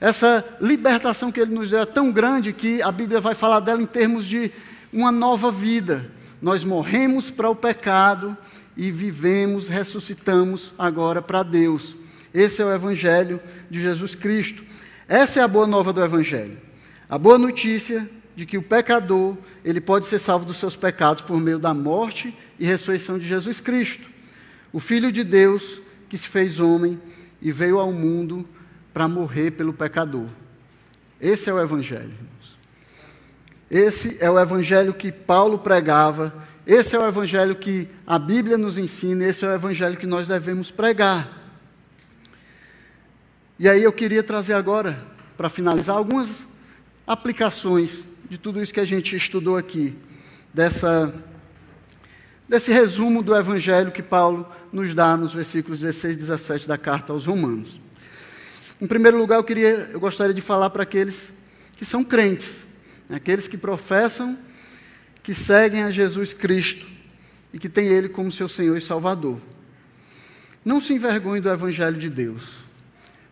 Essa 0.01 0.45
libertação 0.61 1.33
que 1.33 1.41
Ele 1.41 1.55
nos 1.55 1.71
deu 1.71 1.81
é 1.81 1.87
tão 1.87 2.13
grande 2.13 2.53
que 2.53 2.81
a 2.83 2.93
Bíblia 2.93 3.21
vai 3.21 3.35
falar 3.35 3.61
dela 3.61 3.83
em 3.83 3.87
termos 3.87 4.25
de 4.25 4.53
uma 4.93 5.11
nova 5.11 5.51
vida. 5.51 6.09
Nós 6.41 6.63
morremos 6.63 7.31
para 7.31 7.51
o 7.51 7.57
pecado 7.57 8.37
e 8.77 8.91
vivemos, 8.91 9.69
ressuscitamos 9.69 10.73
agora 10.79 11.23
para 11.23 11.43
Deus. 11.43 11.97
Esse 12.35 12.61
é 12.61 12.65
o 12.65 12.73
Evangelho 12.73 13.41
de 13.71 13.81
Jesus 13.81 14.15
Cristo. 14.15 14.63
Essa 15.09 15.41
é 15.41 15.43
a 15.43 15.49
boa 15.49 15.67
nova 15.67 15.93
do 15.93 16.05
Evangelho. 16.05 16.59
A 17.09 17.17
boa 17.17 17.39
notícia 17.39 18.09
de 18.35 18.45
que 18.45 18.59
o 18.59 18.63
pecador, 18.63 19.37
ele 19.65 19.81
pode 19.81 20.07
ser 20.07 20.19
salvo 20.19 20.45
dos 20.45 20.59
seus 20.59 20.77
pecados 20.77 21.23
por 21.23 21.41
meio 21.41 21.59
da 21.59 21.73
morte 21.73 22.37
e 22.59 22.67
ressurreição 22.67 23.19
de 23.19 23.27
Jesus 23.27 23.61
Cristo, 23.61 24.09
o 24.73 24.79
Filho 24.79 25.11
de 25.11 25.25
Deus 25.25 25.81
que 26.09 26.19
se 26.19 26.29
fez 26.29 26.61
homem 26.61 27.01
e 27.41 27.51
veio 27.51 27.81
ao 27.81 27.91
mundo 27.91 28.47
para 28.93 29.09
morrer 29.09 29.53
pelo 29.53 29.73
pecador. 29.73 30.27
Esse 31.21 31.49
é 31.49 31.53
o 31.53 31.61
Evangelho, 31.61 32.13
irmãos. 32.13 32.59
Esse 33.71 34.17
é 34.21 34.31
o 34.31 34.39
Evangelho 34.39 34.93
que 34.93 35.11
Paulo 35.11 35.59
pregava, 35.59 36.33
esse 36.67 36.97
é 36.97 36.99
o 36.99 37.07
Evangelho 37.07 37.55
que 37.55 37.87
a 38.05 38.19
Bíblia 38.19 38.59
nos 38.59 38.77
ensina, 38.77 39.25
esse 39.25 39.45
é 39.45 39.49
o 39.49 39.55
Evangelho 39.55 39.97
que 39.97 40.07
nós 40.07 40.27
devemos 40.27 40.69
pregar. 40.69 41.31
E 43.57 43.69
aí 43.69 43.85
eu 43.85 43.93
queria 43.93 44.21
trazer 44.21 44.55
agora, 44.55 44.99
para 45.37 45.49
finalizar, 45.49 45.97
algumas 45.97 46.43
aplicações 47.07 48.01
de 48.29 48.37
tudo 48.37 48.61
isso 48.61 48.75
que 48.75 48.81
a 48.81 48.85
gente 48.85 49.15
estudou 49.15 49.57
aqui, 49.57 49.97
dessa, 50.53 51.15
desse 52.49 52.73
resumo 52.73 53.23
do 53.23 53.37
Evangelho 53.37 53.93
que 53.93 54.03
Paulo 54.03 54.51
nos 54.73 54.93
dá 54.93 55.17
nos 55.17 55.33
versículos 55.33 55.79
16 55.79 56.15
e 56.15 56.19
17 56.19 56.67
da 56.67 56.77
carta 56.77 57.13
aos 57.13 57.27
Romanos. 57.27 57.81
Em 58.81 58.89
primeiro 58.89 59.17
lugar, 59.17 59.37
eu, 59.37 59.45
queria, 59.45 59.89
eu 59.93 60.01
gostaria 60.01 60.35
de 60.35 60.41
falar 60.41 60.71
para 60.71 60.83
aqueles 60.83 61.31
que 61.77 61.85
são 61.85 62.03
crentes, 62.03 62.57
né, 63.09 63.19
aqueles 63.19 63.47
que 63.47 63.57
professam 63.57 64.37
que 65.27 65.35
seguem 65.35 65.83
a 65.83 65.91
Jesus 65.91 66.33
Cristo 66.33 66.87
e 67.53 67.59
que 67.59 67.69
têm 67.69 67.89
Ele 67.89 68.09
como 68.09 68.31
seu 68.31 68.49
Senhor 68.49 68.77
e 68.77 68.81
Salvador. 68.81 69.41
Não 70.65 70.81
se 70.81 70.95
envergonhe 70.95 71.41
do 71.41 71.51
Evangelho 71.51 71.99
de 71.99 72.09
Deus. 72.09 72.59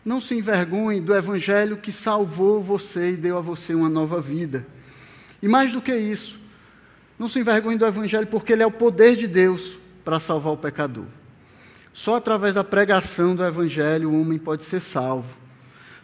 Não 0.05 0.21
se 0.21 0.35
envergonhe 0.35 1.01
do 1.01 1.15
Evangelho 1.15 1.77
que 1.77 1.93
salvou 1.93 2.61
você 2.61 3.13
e 3.13 3.17
deu 3.17 3.39
a 3.39 3.41
você 3.41 3.77
uma 3.77 3.89
nova 3.89 4.21
vida. 4.21 4.67
E 5.41 5.47
mais 5.47 5.73
do 5.73 5.81
que 5.81 5.95
isso, 5.95 6.37
não 7.17 7.29
se 7.29 7.39
envergonhe 7.39 7.79
do 7.79 7.87
Evangelho 7.87 8.27
porque 8.27 8.55
ele 8.55 8.65
é 8.65 8.67
o 8.67 8.73
poder 8.73 9.15
de 9.15 9.29
Deus 9.29 9.77
para 10.05 10.19
salvar 10.19 10.53
o 10.53 10.57
pecador. 10.57 11.07
Só 11.93 12.17
através 12.17 12.55
da 12.55 12.65
pregação 12.65 13.37
do 13.37 13.45
Evangelho 13.45 14.11
o 14.11 14.21
homem 14.21 14.37
pode 14.37 14.65
ser 14.65 14.81
salvo. 14.81 15.37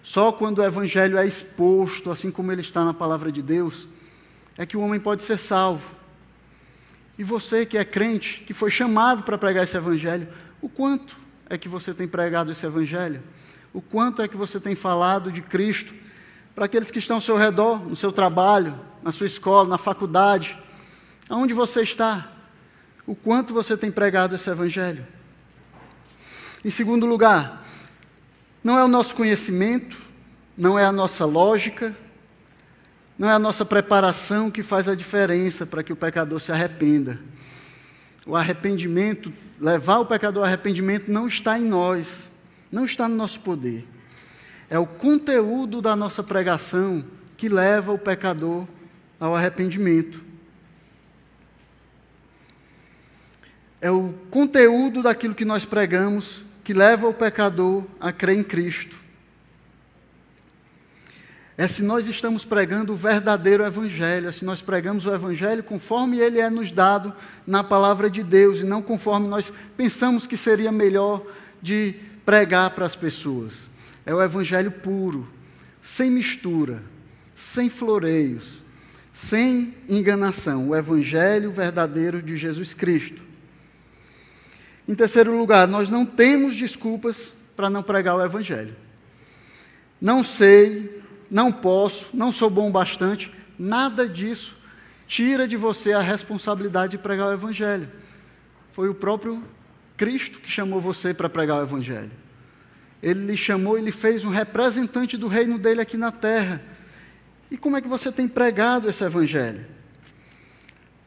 Só 0.04 0.30
quando 0.30 0.60
o 0.60 0.64
Evangelho 0.64 1.18
é 1.18 1.26
exposto, 1.26 2.12
assim 2.12 2.30
como 2.30 2.52
ele 2.52 2.60
está 2.60 2.84
na 2.84 2.94
palavra 2.94 3.32
de 3.32 3.42
Deus, 3.42 3.88
é 4.60 4.66
que 4.66 4.76
o 4.76 4.80
homem 4.82 5.00
pode 5.00 5.22
ser 5.22 5.38
salvo. 5.38 5.82
E 7.18 7.24
você 7.24 7.64
que 7.64 7.78
é 7.78 7.84
crente, 7.84 8.44
que 8.46 8.52
foi 8.52 8.70
chamado 8.70 9.22
para 9.22 9.38
pregar 9.38 9.64
esse 9.64 9.74
Evangelho, 9.74 10.28
o 10.60 10.68
quanto 10.68 11.16
é 11.48 11.56
que 11.56 11.66
você 11.66 11.94
tem 11.94 12.06
pregado 12.06 12.52
esse 12.52 12.66
Evangelho? 12.66 13.22
O 13.72 13.80
quanto 13.80 14.20
é 14.20 14.28
que 14.28 14.36
você 14.36 14.60
tem 14.60 14.74
falado 14.74 15.32
de 15.32 15.40
Cristo 15.40 15.94
para 16.54 16.66
aqueles 16.66 16.90
que 16.90 16.98
estão 16.98 17.16
ao 17.16 17.22
seu 17.22 17.38
redor, 17.38 17.88
no 17.88 17.96
seu 17.96 18.12
trabalho, 18.12 18.78
na 19.02 19.10
sua 19.10 19.26
escola, 19.26 19.66
na 19.66 19.78
faculdade, 19.78 20.58
aonde 21.26 21.54
você 21.54 21.80
está? 21.80 22.30
O 23.06 23.14
quanto 23.14 23.54
você 23.54 23.78
tem 23.78 23.90
pregado 23.90 24.34
esse 24.34 24.50
Evangelho? 24.50 25.06
Em 26.62 26.70
segundo 26.70 27.06
lugar, 27.06 27.64
não 28.62 28.78
é 28.78 28.84
o 28.84 28.88
nosso 28.88 29.14
conhecimento, 29.14 29.96
não 30.54 30.78
é 30.78 30.84
a 30.84 30.92
nossa 30.92 31.24
lógica, 31.24 31.96
não 33.20 33.28
é 33.28 33.32
a 33.34 33.38
nossa 33.38 33.66
preparação 33.66 34.50
que 34.50 34.62
faz 34.62 34.88
a 34.88 34.94
diferença 34.94 35.66
para 35.66 35.82
que 35.82 35.92
o 35.92 35.96
pecador 35.96 36.40
se 36.40 36.50
arrependa. 36.50 37.20
O 38.24 38.34
arrependimento, 38.34 39.30
levar 39.60 39.98
o 39.98 40.06
pecador 40.06 40.42
ao 40.42 40.46
arrependimento, 40.46 41.12
não 41.12 41.28
está 41.28 41.58
em 41.58 41.66
nós, 41.66 42.30
não 42.72 42.86
está 42.86 43.06
no 43.06 43.14
nosso 43.14 43.40
poder. 43.40 43.86
É 44.70 44.78
o 44.78 44.86
conteúdo 44.86 45.82
da 45.82 45.94
nossa 45.94 46.22
pregação 46.22 47.04
que 47.36 47.46
leva 47.46 47.92
o 47.92 47.98
pecador 47.98 48.66
ao 49.20 49.36
arrependimento. 49.36 50.22
É 53.82 53.90
o 53.90 54.14
conteúdo 54.30 55.02
daquilo 55.02 55.34
que 55.34 55.44
nós 55.44 55.66
pregamos 55.66 56.40
que 56.64 56.72
leva 56.72 57.06
o 57.06 57.12
pecador 57.12 57.84
a 58.00 58.12
crer 58.12 58.38
em 58.38 58.42
Cristo. 58.42 58.96
É 61.60 61.68
se 61.68 61.82
nós 61.82 62.06
estamos 62.06 62.42
pregando 62.42 62.94
o 62.94 62.96
verdadeiro 62.96 63.62
Evangelho, 63.62 64.30
é 64.30 64.32
se 64.32 64.46
nós 64.46 64.62
pregamos 64.62 65.04
o 65.04 65.12
Evangelho 65.12 65.62
conforme 65.62 66.16
ele 66.16 66.40
é 66.40 66.48
nos 66.48 66.72
dado 66.72 67.14
na 67.46 67.62
palavra 67.62 68.08
de 68.08 68.22
Deus 68.22 68.60
e 68.60 68.64
não 68.64 68.80
conforme 68.80 69.28
nós 69.28 69.52
pensamos 69.76 70.26
que 70.26 70.38
seria 70.38 70.72
melhor 70.72 71.22
de 71.60 71.96
pregar 72.24 72.70
para 72.70 72.86
as 72.86 72.96
pessoas. 72.96 73.58
É 74.06 74.14
o 74.14 74.22
Evangelho 74.22 74.70
puro, 74.70 75.28
sem 75.82 76.10
mistura, 76.10 76.82
sem 77.36 77.68
floreios, 77.68 78.62
sem 79.12 79.74
enganação. 79.86 80.70
O 80.70 80.74
Evangelho 80.74 81.50
verdadeiro 81.50 82.22
de 82.22 82.38
Jesus 82.38 82.72
Cristo. 82.72 83.22
Em 84.88 84.94
terceiro 84.94 85.36
lugar, 85.36 85.68
nós 85.68 85.90
não 85.90 86.06
temos 86.06 86.56
desculpas 86.56 87.34
para 87.54 87.68
não 87.68 87.82
pregar 87.82 88.16
o 88.16 88.24
Evangelho. 88.24 88.74
Não 90.00 90.24
sei, 90.24 90.99
não 91.30 91.52
posso, 91.52 92.16
não 92.16 92.32
sou 92.32 92.50
bom 92.50 92.70
bastante, 92.70 93.30
nada 93.58 94.08
disso 94.08 94.58
tira 95.06 95.46
de 95.46 95.56
você 95.56 95.92
a 95.92 96.00
responsabilidade 96.00 96.92
de 96.92 96.98
pregar 96.98 97.28
o 97.28 97.32
Evangelho. 97.32 97.90
Foi 98.70 98.88
o 98.88 98.94
próprio 98.94 99.42
Cristo 99.96 100.40
que 100.40 100.50
chamou 100.50 100.80
você 100.80 101.12
para 101.12 101.28
pregar 101.28 101.58
o 101.58 101.62
Evangelho. 101.62 102.10
Ele 103.02 103.26
lhe 103.26 103.36
chamou 103.36 103.78
e 103.78 103.82
lhe 103.82 103.90
fez 103.90 104.24
um 104.24 104.30
representante 104.30 105.16
do 105.16 105.26
reino 105.26 105.58
dele 105.58 105.80
aqui 105.80 105.96
na 105.96 106.12
terra. 106.12 106.62
E 107.50 107.56
como 107.56 107.76
é 107.76 107.80
que 107.80 107.88
você 107.88 108.12
tem 108.12 108.28
pregado 108.28 108.88
esse 108.88 109.02
Evangelho? 109.02 109.66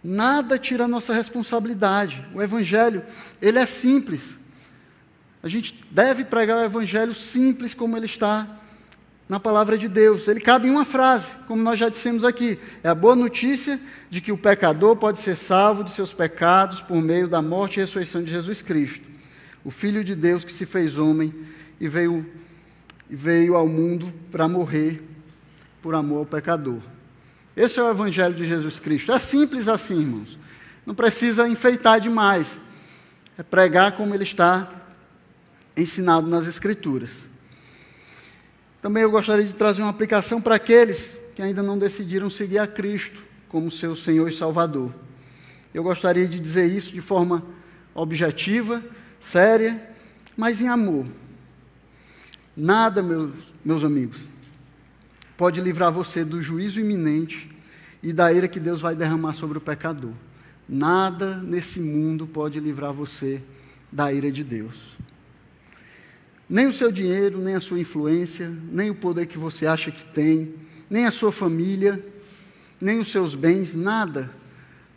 Nada 0.04 0.60
tira 0.60 0.84
a 0.84 0.88
nossa 0.88 1.14
responsabilidade. 1.14 2.26
O 2.34 2.42
evangelho, 2.42 3.06
ele 3.42 3.58
é 3.58 3.66
simples. 3.66 4.38
A 5.42 5.48
gente 5.48 5.82
deve 5.90 6.26
pregar 6.26 6.58
o 6.58 6.64
evangelho 6.64 7.14
simples 7.14 7.74
como 7.74 7.96
ele 7.96 8.06
está 8.06 8.60
na 9.28 9.40
palavra 9.40 9.78
de 9.78 9.88
Deus. 9.88 10.28
Ele 10.28 10.40
cabe 10.40 10.68
em 10.68 10.72
uma 10.72 10.86
frase, 10.86 11.28
como 11.48 11.62
nós 11.62 11.80
já 11.80 11.90
dissemos 11.90 12.24
aqui. 12.24 12.60
É 12.84 12.90
a 12.90 12.96
boa 12.96 13.16
notícia 13.16 13.80
de 14.10 14.22
que 14.22 14.32
o 14.32 14.38
pecador 14.38 14.96
pode 14.96 15.20
ser 15.20 15.36
salvo 15.36 15.84
de 15.84 15.92
seus 15.92 16.14
pecados 16.14 16.82
por 16.82 17.02
meio 17.02 17.28
da 17.28 17.42
morte 17.42 17.78
e 17.78 17.80
ressurreição 17.82 18.24
de 18.24 18.32
Jesus 18.32 18.62
Cristo, 18.62 19.08
o 19.64 19.72
Filho 19.72 20.04
de 20.04 20.16
Deus 20.16 20.44
que 20.44 20.52
se 20.52 20.66
fez 20.66 20.98
homem 20.98 21.34
e 21.80 21.88
veio, 21.88 22.26
veio 23.10 23.56
ao 23.56 23.68
mundo 23.68 24.14
para 24.32 24.48
morrer 24.48 25.02
por 25.82 25.96
amor 25.96 26.20
ao 26.20 26.26
pecador. 26.26 26.80
Esse 27.56 27.80
é 27.80 27.84
o 27.84 27.90
Evangelho 27.90 28.34
de 28.34 28.46
Jesus 28.46 28.80
Cristo. 28.80 29.12
É 29.12 29.20
simples 29.20 29.68
assim, 29.68 30.00
irmãos. 30.00 30.40
Não 30.86 30.96
precisa 30.96 31.48
enfeitar 31.48 32.00
demais. 32.00 32.48
É 33.38 33.44
pregar 33.44 33.94
como 33.94 34.14
ele 34.14 34.24
está 34.24 34.70
ensinado 35.78 36.28
nas 36.28 36.48
Escrituras. 36.48 37.12
Também 38.84 39.02
eu 39.02 39.10
gostaria 39.10 39.46
de 39.46 39.54
trazer 39.54 39.82
uma 39.82 39.92
aplicação 39.92 40.42
para 40.42 40.56
aqueles 40.56 41.12
que 41.34 41.42
ainda 41.42 41.64
não 41.64 41.80
decidiram 41.80 42.30
seguir 42.30 42.60
a 42.60 42.68
Cristo 42.68 43.24
como 43.48 43.72
seu 43.72 43.96
Senhor 43.96 44.28
e 44.28 44.34
Salvador. 44.34 44.94
Eu 45.74 45.82
gostaria 45.84 46.28
de 46.28 46.38
dizer 46.38 46.70
isso 46.70 46.94
de 46.94 47.00
forma 47.00 47.46
objetiva, 47.96 48.84
séria, 49.22 49.82
mas 50.36 50.60
em 50.60 50.68
amor. 50.68 51.06
Nada, 52.58 53.02
meus, 53.02 53.32
meus 53.64 53.86
amigos, 53.86 54.18
pode 55.38 55.62
livrar 55.62 55.90
você 55.90 56.26
do 56.26 56.42
juízo 56.42 56.82
iminente 56.82 57.50
e 58.04 58.12
da 58.12 58.34
ira 58.34 58.50
que 58.50 58.60
Deus 58.60 58.82
vai 58.82 58.98
derramar 58.98 59.32
sobre 59.32 59.58
o 59.58 59.62
pecador. 59.62 60.12
Nada 60.68 61.38
nesse 61.38 61.80
mundo 61.80 62.28
pode 62.28 62.60
livrar 62.60 62.92
você 62.92 63.42
da 63.90 64.12
ira 64.12 64.30
de 64.30 64.44
Deus. 64.44 64.76
Nem 66.54 66.68
o 66.68 66.72
seu 66.72 66.92
dinheiro, 66.92 67.40
nem 67.40 67.56
a 67.56 67.60
sua 67.60 67.80
influência, 67.80 68.56
nem 68.72 68.92
o 68.92 68.94
poder 68.94 69.26
que 69.26 69.40
você 69.40 69.66
acha 69.66 69.90
que 69.90 70.06
tem, 70.06 70.54
nem 70.88 71.08
a 71.08 71.12
sua 71.12 71.32
família, 71.32 72.00
nem 72.80 73.00
os 73.00 73.08
seus 73.08 73.34
bens, 73.34 73.74
nada. 73.74 74.30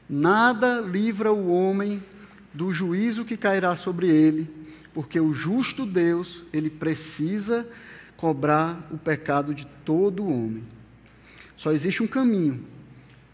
Nada 0.07 0.83
livra 0.83 1.33
o 1.33 1.51
homem 1.51 2.05
do 2.53 2.71
juízo 2.75 3.25
que 3.25 3.39
cairá 3.39 3.75
sobre 3.75 4.07
ele, 4.07 4.51
porque 4.93 5.19
o 5.19 5.33
justo 5.33 5.87
Deus, 5.87 6.45
ele 6.53 6.69
precisa 6.69 7.67
cobrar 8.19 8.87
o 8.93 8.99
pecado 8.99 9.55
de 9.55 9.67
todo 9.83 10.29
homem. 10.29 10.63
Só 11.57 11.73
existe 11.73 12.03
um 12.03 12.07
caminho: 12.07 12.67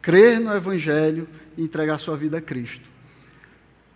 crer 0.01 0.39
no 0.39 0.55
Evangelho 0.55 1.27
e 1.59 1.65
entregar 1.65 1.99
sua 1.99 2.17
vida 2.17 2.39
a 2.39 2.41
Cristo. 2.41 2.89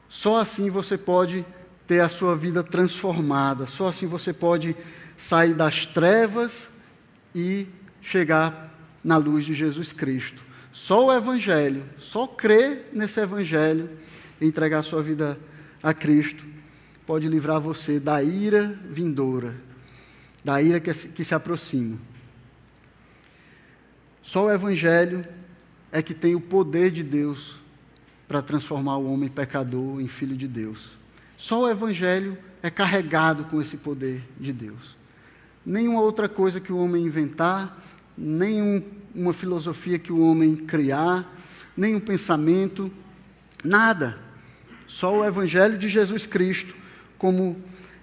Só 0.08 0.40
assim 0.40 0.68
você 0.68 0.98
pode 0.98 1.46
ter 1.86 2.00
a 2.00 2.08
sua 2.08 2.34
vida 2.34 2.62
transformada, 2.62 3.66
só 3.66 3.88
assim 3.88 4.06
você 4.06 4.32
pode 4.32 4.76
sair 5.16 5.54
das 5.54 5.86
trevas 5.86 6.68
e 7.34 7.66
chegar 8.02 8.74
na 9.02 9.16
luz 9.16 9.44
de 9.44 9.54
Jesus 9.54 9.92
Cristo. 9.92 10.42
Só 10.72 11.06
o 11.06 11.12
Evangelho, 11.12 11.84
só 11.96 12.26
crer 12.26 12.90
nesse 12.92 13.20
Evangelho 13.20 13.88
e 14.40 14.46
entregar 14.46 14.82
sua 14.82 15.02
vida 15.02 15.38
a 15.82 15.94
Cristo 15.94 16.44
pode 17.06 17.28
livrar 17.28 17.60
você 17.60 18.00
da 18.00 18.22
ira 18.22 18.78
vindoura, 18.90 19.54
da 20.44 20.60
ira 20.60 20.80
que, 20.80 20.92
que 20.92 21.24
se 21.24 21.34
aproxima. 21.34 21.96
Só 24.20 24.46
o 24.46 24.50
Evangelho 24.50 25.24
é 25.92 26.02
que 26.02 26.12
tem 26.12 26.34
o 26.34 26.40
poder 26.40 26.90
de 26.90 27.04
Deus 27.04 27.56
para 28.26 28.42
transformar 28.42 28.96
o 28.96 29.10
homem 29.10 29.28
pecador 29.28 30.00
em 30.00 30.08
filho 30.08 30.36
de 30.36 30.48
Deus. 30.48 30.98
Só 31.36 31.62
o 31.62 31.70
Evangelho 31.70 32.38
é 32.62 32.70
carregado 32.70 33.44
com 33.44 33.60
esse 33.60 33.76
poder 33.76 34.22
de 34.40 34.52
Deus. 34.52 34.96
Nenhuma 35.64 36.00
outra 36.00 36.28
coisa 36.28 36.60
que 36.60 36.72
o 36.72 36.78
homem 36.78 37.04
inventar, 37.04 37.78
nenhuma 38.16 39.32
filosofia 39.32 39.98
que 39.98 40.12
o 40.12 40.20
homem 40.20 40.56
criar, 40.56 41.30
nenhum 41.76 42.00
pensamento, 42.00 42.90
nada. 43.62 44.18
Só 44.86 45.18
o 45.18 45.24
Evangelho 45.24 45.76
de 45.76 45.88
Jesus 45.88 46.26
Cristo, 46.26 46.74
como 47.18 47.56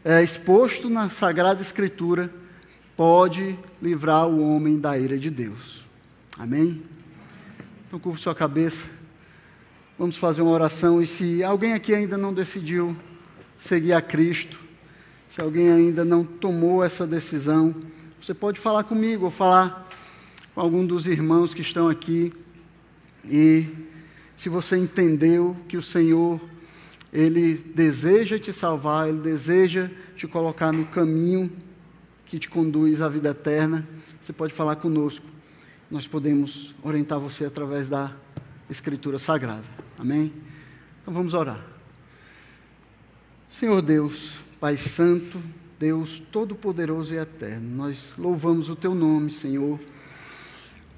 é, 0.04 0.22
exposto 0.22 0.90
na 0.90 1.10
Sagrada 1.10 1.62
Escritura, 1.62 2.30
pode 2.96 3.58
livrar 3.82 4.28
o 4.28 4.56
homem 4.56 4.80
da 4.80 4.98
ira 4.98 5.18
de 5.18 5.30
Deus. 5.30 5.86
Amém? 6.38 6.84
Então, 7.88 8.00
curva 8.00 8.18
sua 8.18 8.36
cabeça. 8.36 8.88
Vamos 9.98 10.18
fazer 10.18 10.42
uma 10.42 10.52
oração. 10.52 11.02
E 11.02 11.08
se 11.08 11.44
alguém 11.44 11.74
aqui 11.74 11.94
ainda 11.94 12.18
não 12.18 12.34
decidiu 12.34 12.96
seguir 13.64 13.94
a 13.94 14.02
Cristo, 14.02 14.60
se 15.30 15.42
alguém 15.42 15.72
ainda 15.72 16.04
não 16.04 16.24
tomou 16.24 16.84
essa 16.84 17.08
decisão, 17.08 17.74
você 18.22 18.34
pode 18.34 18.60
falar 18.60 18.84
comigo 18.84 19.26
ou 19.26 19.32
falar 19.32 19.88
com 20.54 20.62
algum 20.62 20.86
dos 20.86 21.08
irmãos 21.08 21.54
que 21.54 21.62
estão 21.62 21.88
aqui. 21.88 22.34
E 23.26 23.68
se 24.38 24.50
você 24.50 24.78
entendeu 24.78 25.56
que 25.68 25.78
o 25.78 25.82
Senhor, 25.82 26.40
Ele 27.12 27.56
deseja 27.56 28.38
te 28.38 28.52
salvar, 28.52 29.08
Ele 29.08 29.20
deseja 29.20 29.90
te 30.16 30.28
colocar 30.28 30.74
no 30.74 30.86
caminho 30.86 31.52
que 32.26 32.38
te 32.38 32.50
conduz 32.50 33.02
à 33.02 33.08
vida 33.08 33.30
eterna, 33.30 33.88
você 34.22 34.34
pode 34.34 34.54
falar 34.54 34.76
conosco. 34.76 35.26
Nós 35.90 36.06
podemos 36.06 36.76
orientar 36.84 37.20
você 37.20 37.46
através 37.46 37.88
da 37.88 38.12
Escritura 38.70 39.18
Sagrada. 39.18 39.64
Amém? 39.98 40.34
Então 41.02 41.14
vamos 41.14 41.34
orar. 41.34 41.73
Senhor 43.54 43.84
Deus, 43.84 44.40
Pai 44.60 44.76
Santo, 44.76 45.40
Deus 45.78 46.18
Todo-Poderoso 46.18 47.14
e 47.14 47.18
Eterno, 47.18 47.70
nós 47.78 48.12
louvamos 48.18 48.68
o 48.68 48.76
Teu 48.76 48.96
nome, 48.96 49.30
Senhor. 49.30 49.80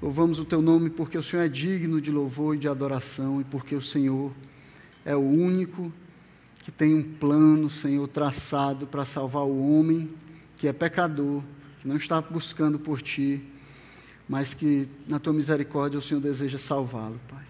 Louvamos 0.00 0.38
o 0.38 0.44
Teu 0.44 0.62
nome 0.62 0.88
porque 0.88 1.18
o 1.18 1.22
Senhor 1.22 1.42
é 1.42 1.48
digno 1.48 2.00
de 2.00 2.10
louvor 2.10 2.56
e 2.56 2.58
de 2.58 2.66
adoração 2.66 3.42
e 3.42 3.44
porque 3.44 3.74
o 3.74 3.82
Senhor 3.82 4.32
é 5.04 5.14
o 5.14 5.20
único 5.20 5.92
que 6.64 6.72
tem 6.72 6.94
um 6.94 7.02
plano, 7.02 7.68
Senhor, 7.68 8.08
traçado 8.08 8.86
para 8.86 9.04
salvar 9.04 9.42
o 9.42 9.78
homem 9.78 10.08
que 10.56 10.66
é 10.66 10.72
pecador, 10.72 11.42
que 11.82 11.86
não 11.86 11.96
está 11.96 12.22
buscando 12.22 12.78
por 12.78 13.02
Ti, 13.02 13.44
mas 14.26 14.54
que 14.54 14.88
na 15.06 15.18
Tua 15.18 15.34
misericórdia 15.34 15.98
o 15.98 16.02
Senhor 16.02 16.22
deseja 16.22 16.56
salvá-lo, 16.56 17.20
Pai. 17.28 17.44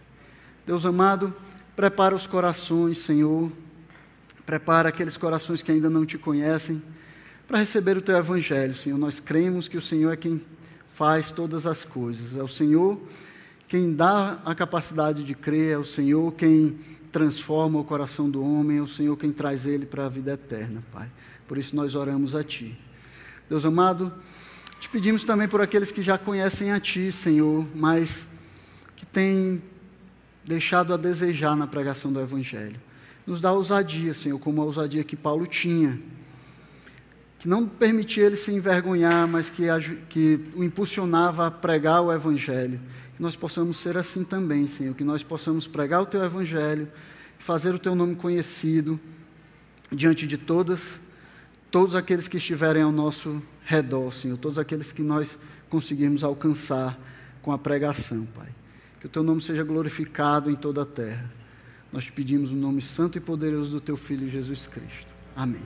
Deus 0.67 0.85
amado, 0.85 1.33
prepara 1.77 2.13
os 2.13 2.27
corações, 2.27 2.99
Senhor, 2.99 3.53
prepara 4.47 4.88
aqueles 4.88 5.16
corações 5.16 5.61
que 5.61 5.72
ainda 5.72 5.90
não 5.90 6.07
Te 6.07 6.16
conhecem, 6.16 6.80
para 7.47 7.59
receber 7.59 7.97
o 7.97 8.03
Teu 8.03 8.16
Evangelho, 8.16 8.74
Senhor. 8.74 8.99
Nós 8.99 9.20
cremos 9.20 9.68
que 9.68 9.76
o 9.76 9.82
Senhor 9.82 10.12
é 10.12 10.16
quem 10.16 10.40
faz 10.92 11.30
todas 11.30 11.66
as 11.66 11.84
coisas, 11.84 12.34
é 12.34 12.42
o 12.42 12.49
Senhor 12.49 12.99
quem 13.68 13.92
dá 13.92 14.40
a 14.44 14.55
capacidade 14.55 15.24
de 15.24 15.34
crer, 15.34 15.74
é 15.74 15.78
o 15.78 15.84
Senhor 15.84 16.32
quem 16.32 16.78
transforma 17.11 17.80
o 17.80 17.84
coração 17.84 18.30
do 18.30 18.42
homem, 18.42 18.78
é 18.78 18.82
o 18.82 18.86
Senhor 18.86 19.16
quem 19.16 19.32
traz 19.32 19.66
ele 19.66 19.84
para 19.84 20.07
a 20.07 20.09
vida 20.09 20.32
eterna, 20.32 20.82
Pai. 20.92 21.11
Por 21.49 21.59
isso 21.59 21.74
nós 21.74 21.94
oramos 21.94 22.34
a 22.34 22.44
Ti. 22.44 22.78
Deus 23.49 23.64
amado, 23.64 24.12
te 24.78 24.88
pedimos 24.88 25.24
também 25.24 25.49
por 25.49 25.61
aqueles 25.61 25.90
que 25.90 26.03
já 26.03 26.16
conhecem 26.16 26.72
a 26.72 26.78
Ti, 26.78 27.11
Senhor, 27.11 27.66
mas 27.74 28.24
que 28.94 29.05
têm 29.05 29.61
deixado 30.44 30.94
a 30.94 30.97
desejar 30.97 31.57
na 31.57 31.66
pregação 31.66 32.12
do 32.12 32.20
Evangelho. 32.20 32.86
Nos 33.27 33.41
dá 33.41 33.53
ousadia, 33.53 34.14
Senhor, 34.14 34.39
como 34.39 34.62
a 34.62 34.64
ousadia 34.64 35.03
que 35.03 35.16
Paulo 35.16 35.47
tinha, 35.47 35.99
que 37.39 37.49
não 37.49 37.66
permitia 37.66 38.24
ele 38.24 38.37
se 38.37 38.53
envergonhar, 38.53 39.27
mas 39.27 39.51
que, 39.51 39.64
que 40.09 40.41
o 40.55 40.62
impulsionava 40.62 41.47
a 41.47 41.51
pregar 41.51 42.03
o 42.03 42.12
Evangelho. 42.12 42.81
Que 43.16 43.22
nós 43.22 43.35
possamos 43.35 43.79
ser 43.79 43.97
assim 43.97 44.22
também, 44.22 44.68
Senhor, 44.68 44.95
que 44.95 45.05
nós 45.05 45.22
possamos 45.22 45.66
pregar 45.66 46.03
o 46.03 46.07
Teu 46.07 46.22
Evangelho, 46.22 46.89
fazer 47.39 47.74
o 47.74 47.79
Teu 47.79 47.95
nome 47.95 48.14
conhecido 48.14 49.01
diante 49.91 50.27
de 50.27 50.37
todas 50.37 51.01
todos 51.70 51.95
aqueles 51.95 52.27
que 52.27 52.39
estiverem 52.39 52.83
ao 52.83 52.91
nosso 52.91 53.43
redor, 53.62 54.11
Senhor, 54.11 54.39
todos 54.39 54.59
aqueles 54.59 54.93
que 54.93 55.03
nós 55.03 55.37
conseguirmos 55.68 56.24
alcançar 56.24 56.99
com 57.43 57.53
a 57.53 57.59
pregação, 57.59 58.24
Pai. 58.35 58.49
Que 58.99 59.07
o 59.07 59.11
Teu 59.11 59.22
nome 59.22 59.43
seja 59.43 59.62
glorificado 59.62 60.51
em 60.51 60.55
toda 60.55 60.83
a 60.83 60.87
terra. 60.87 61.31
Nós 61.97 62.05
te 62.05 62.12
pedimos 62.12 62.53
o 62.53 62.57
nome 62.57 62.82
santo 62.82 63.16
e 63.16 63.20
poderoso 63.22 63.70
do 63.70 63.80
Teu 63.80 63.97
Filho 63.97 64.28
Jesus 64.28 64.66
Cristo. 64.66 65.07
Amém. 65.34 65.62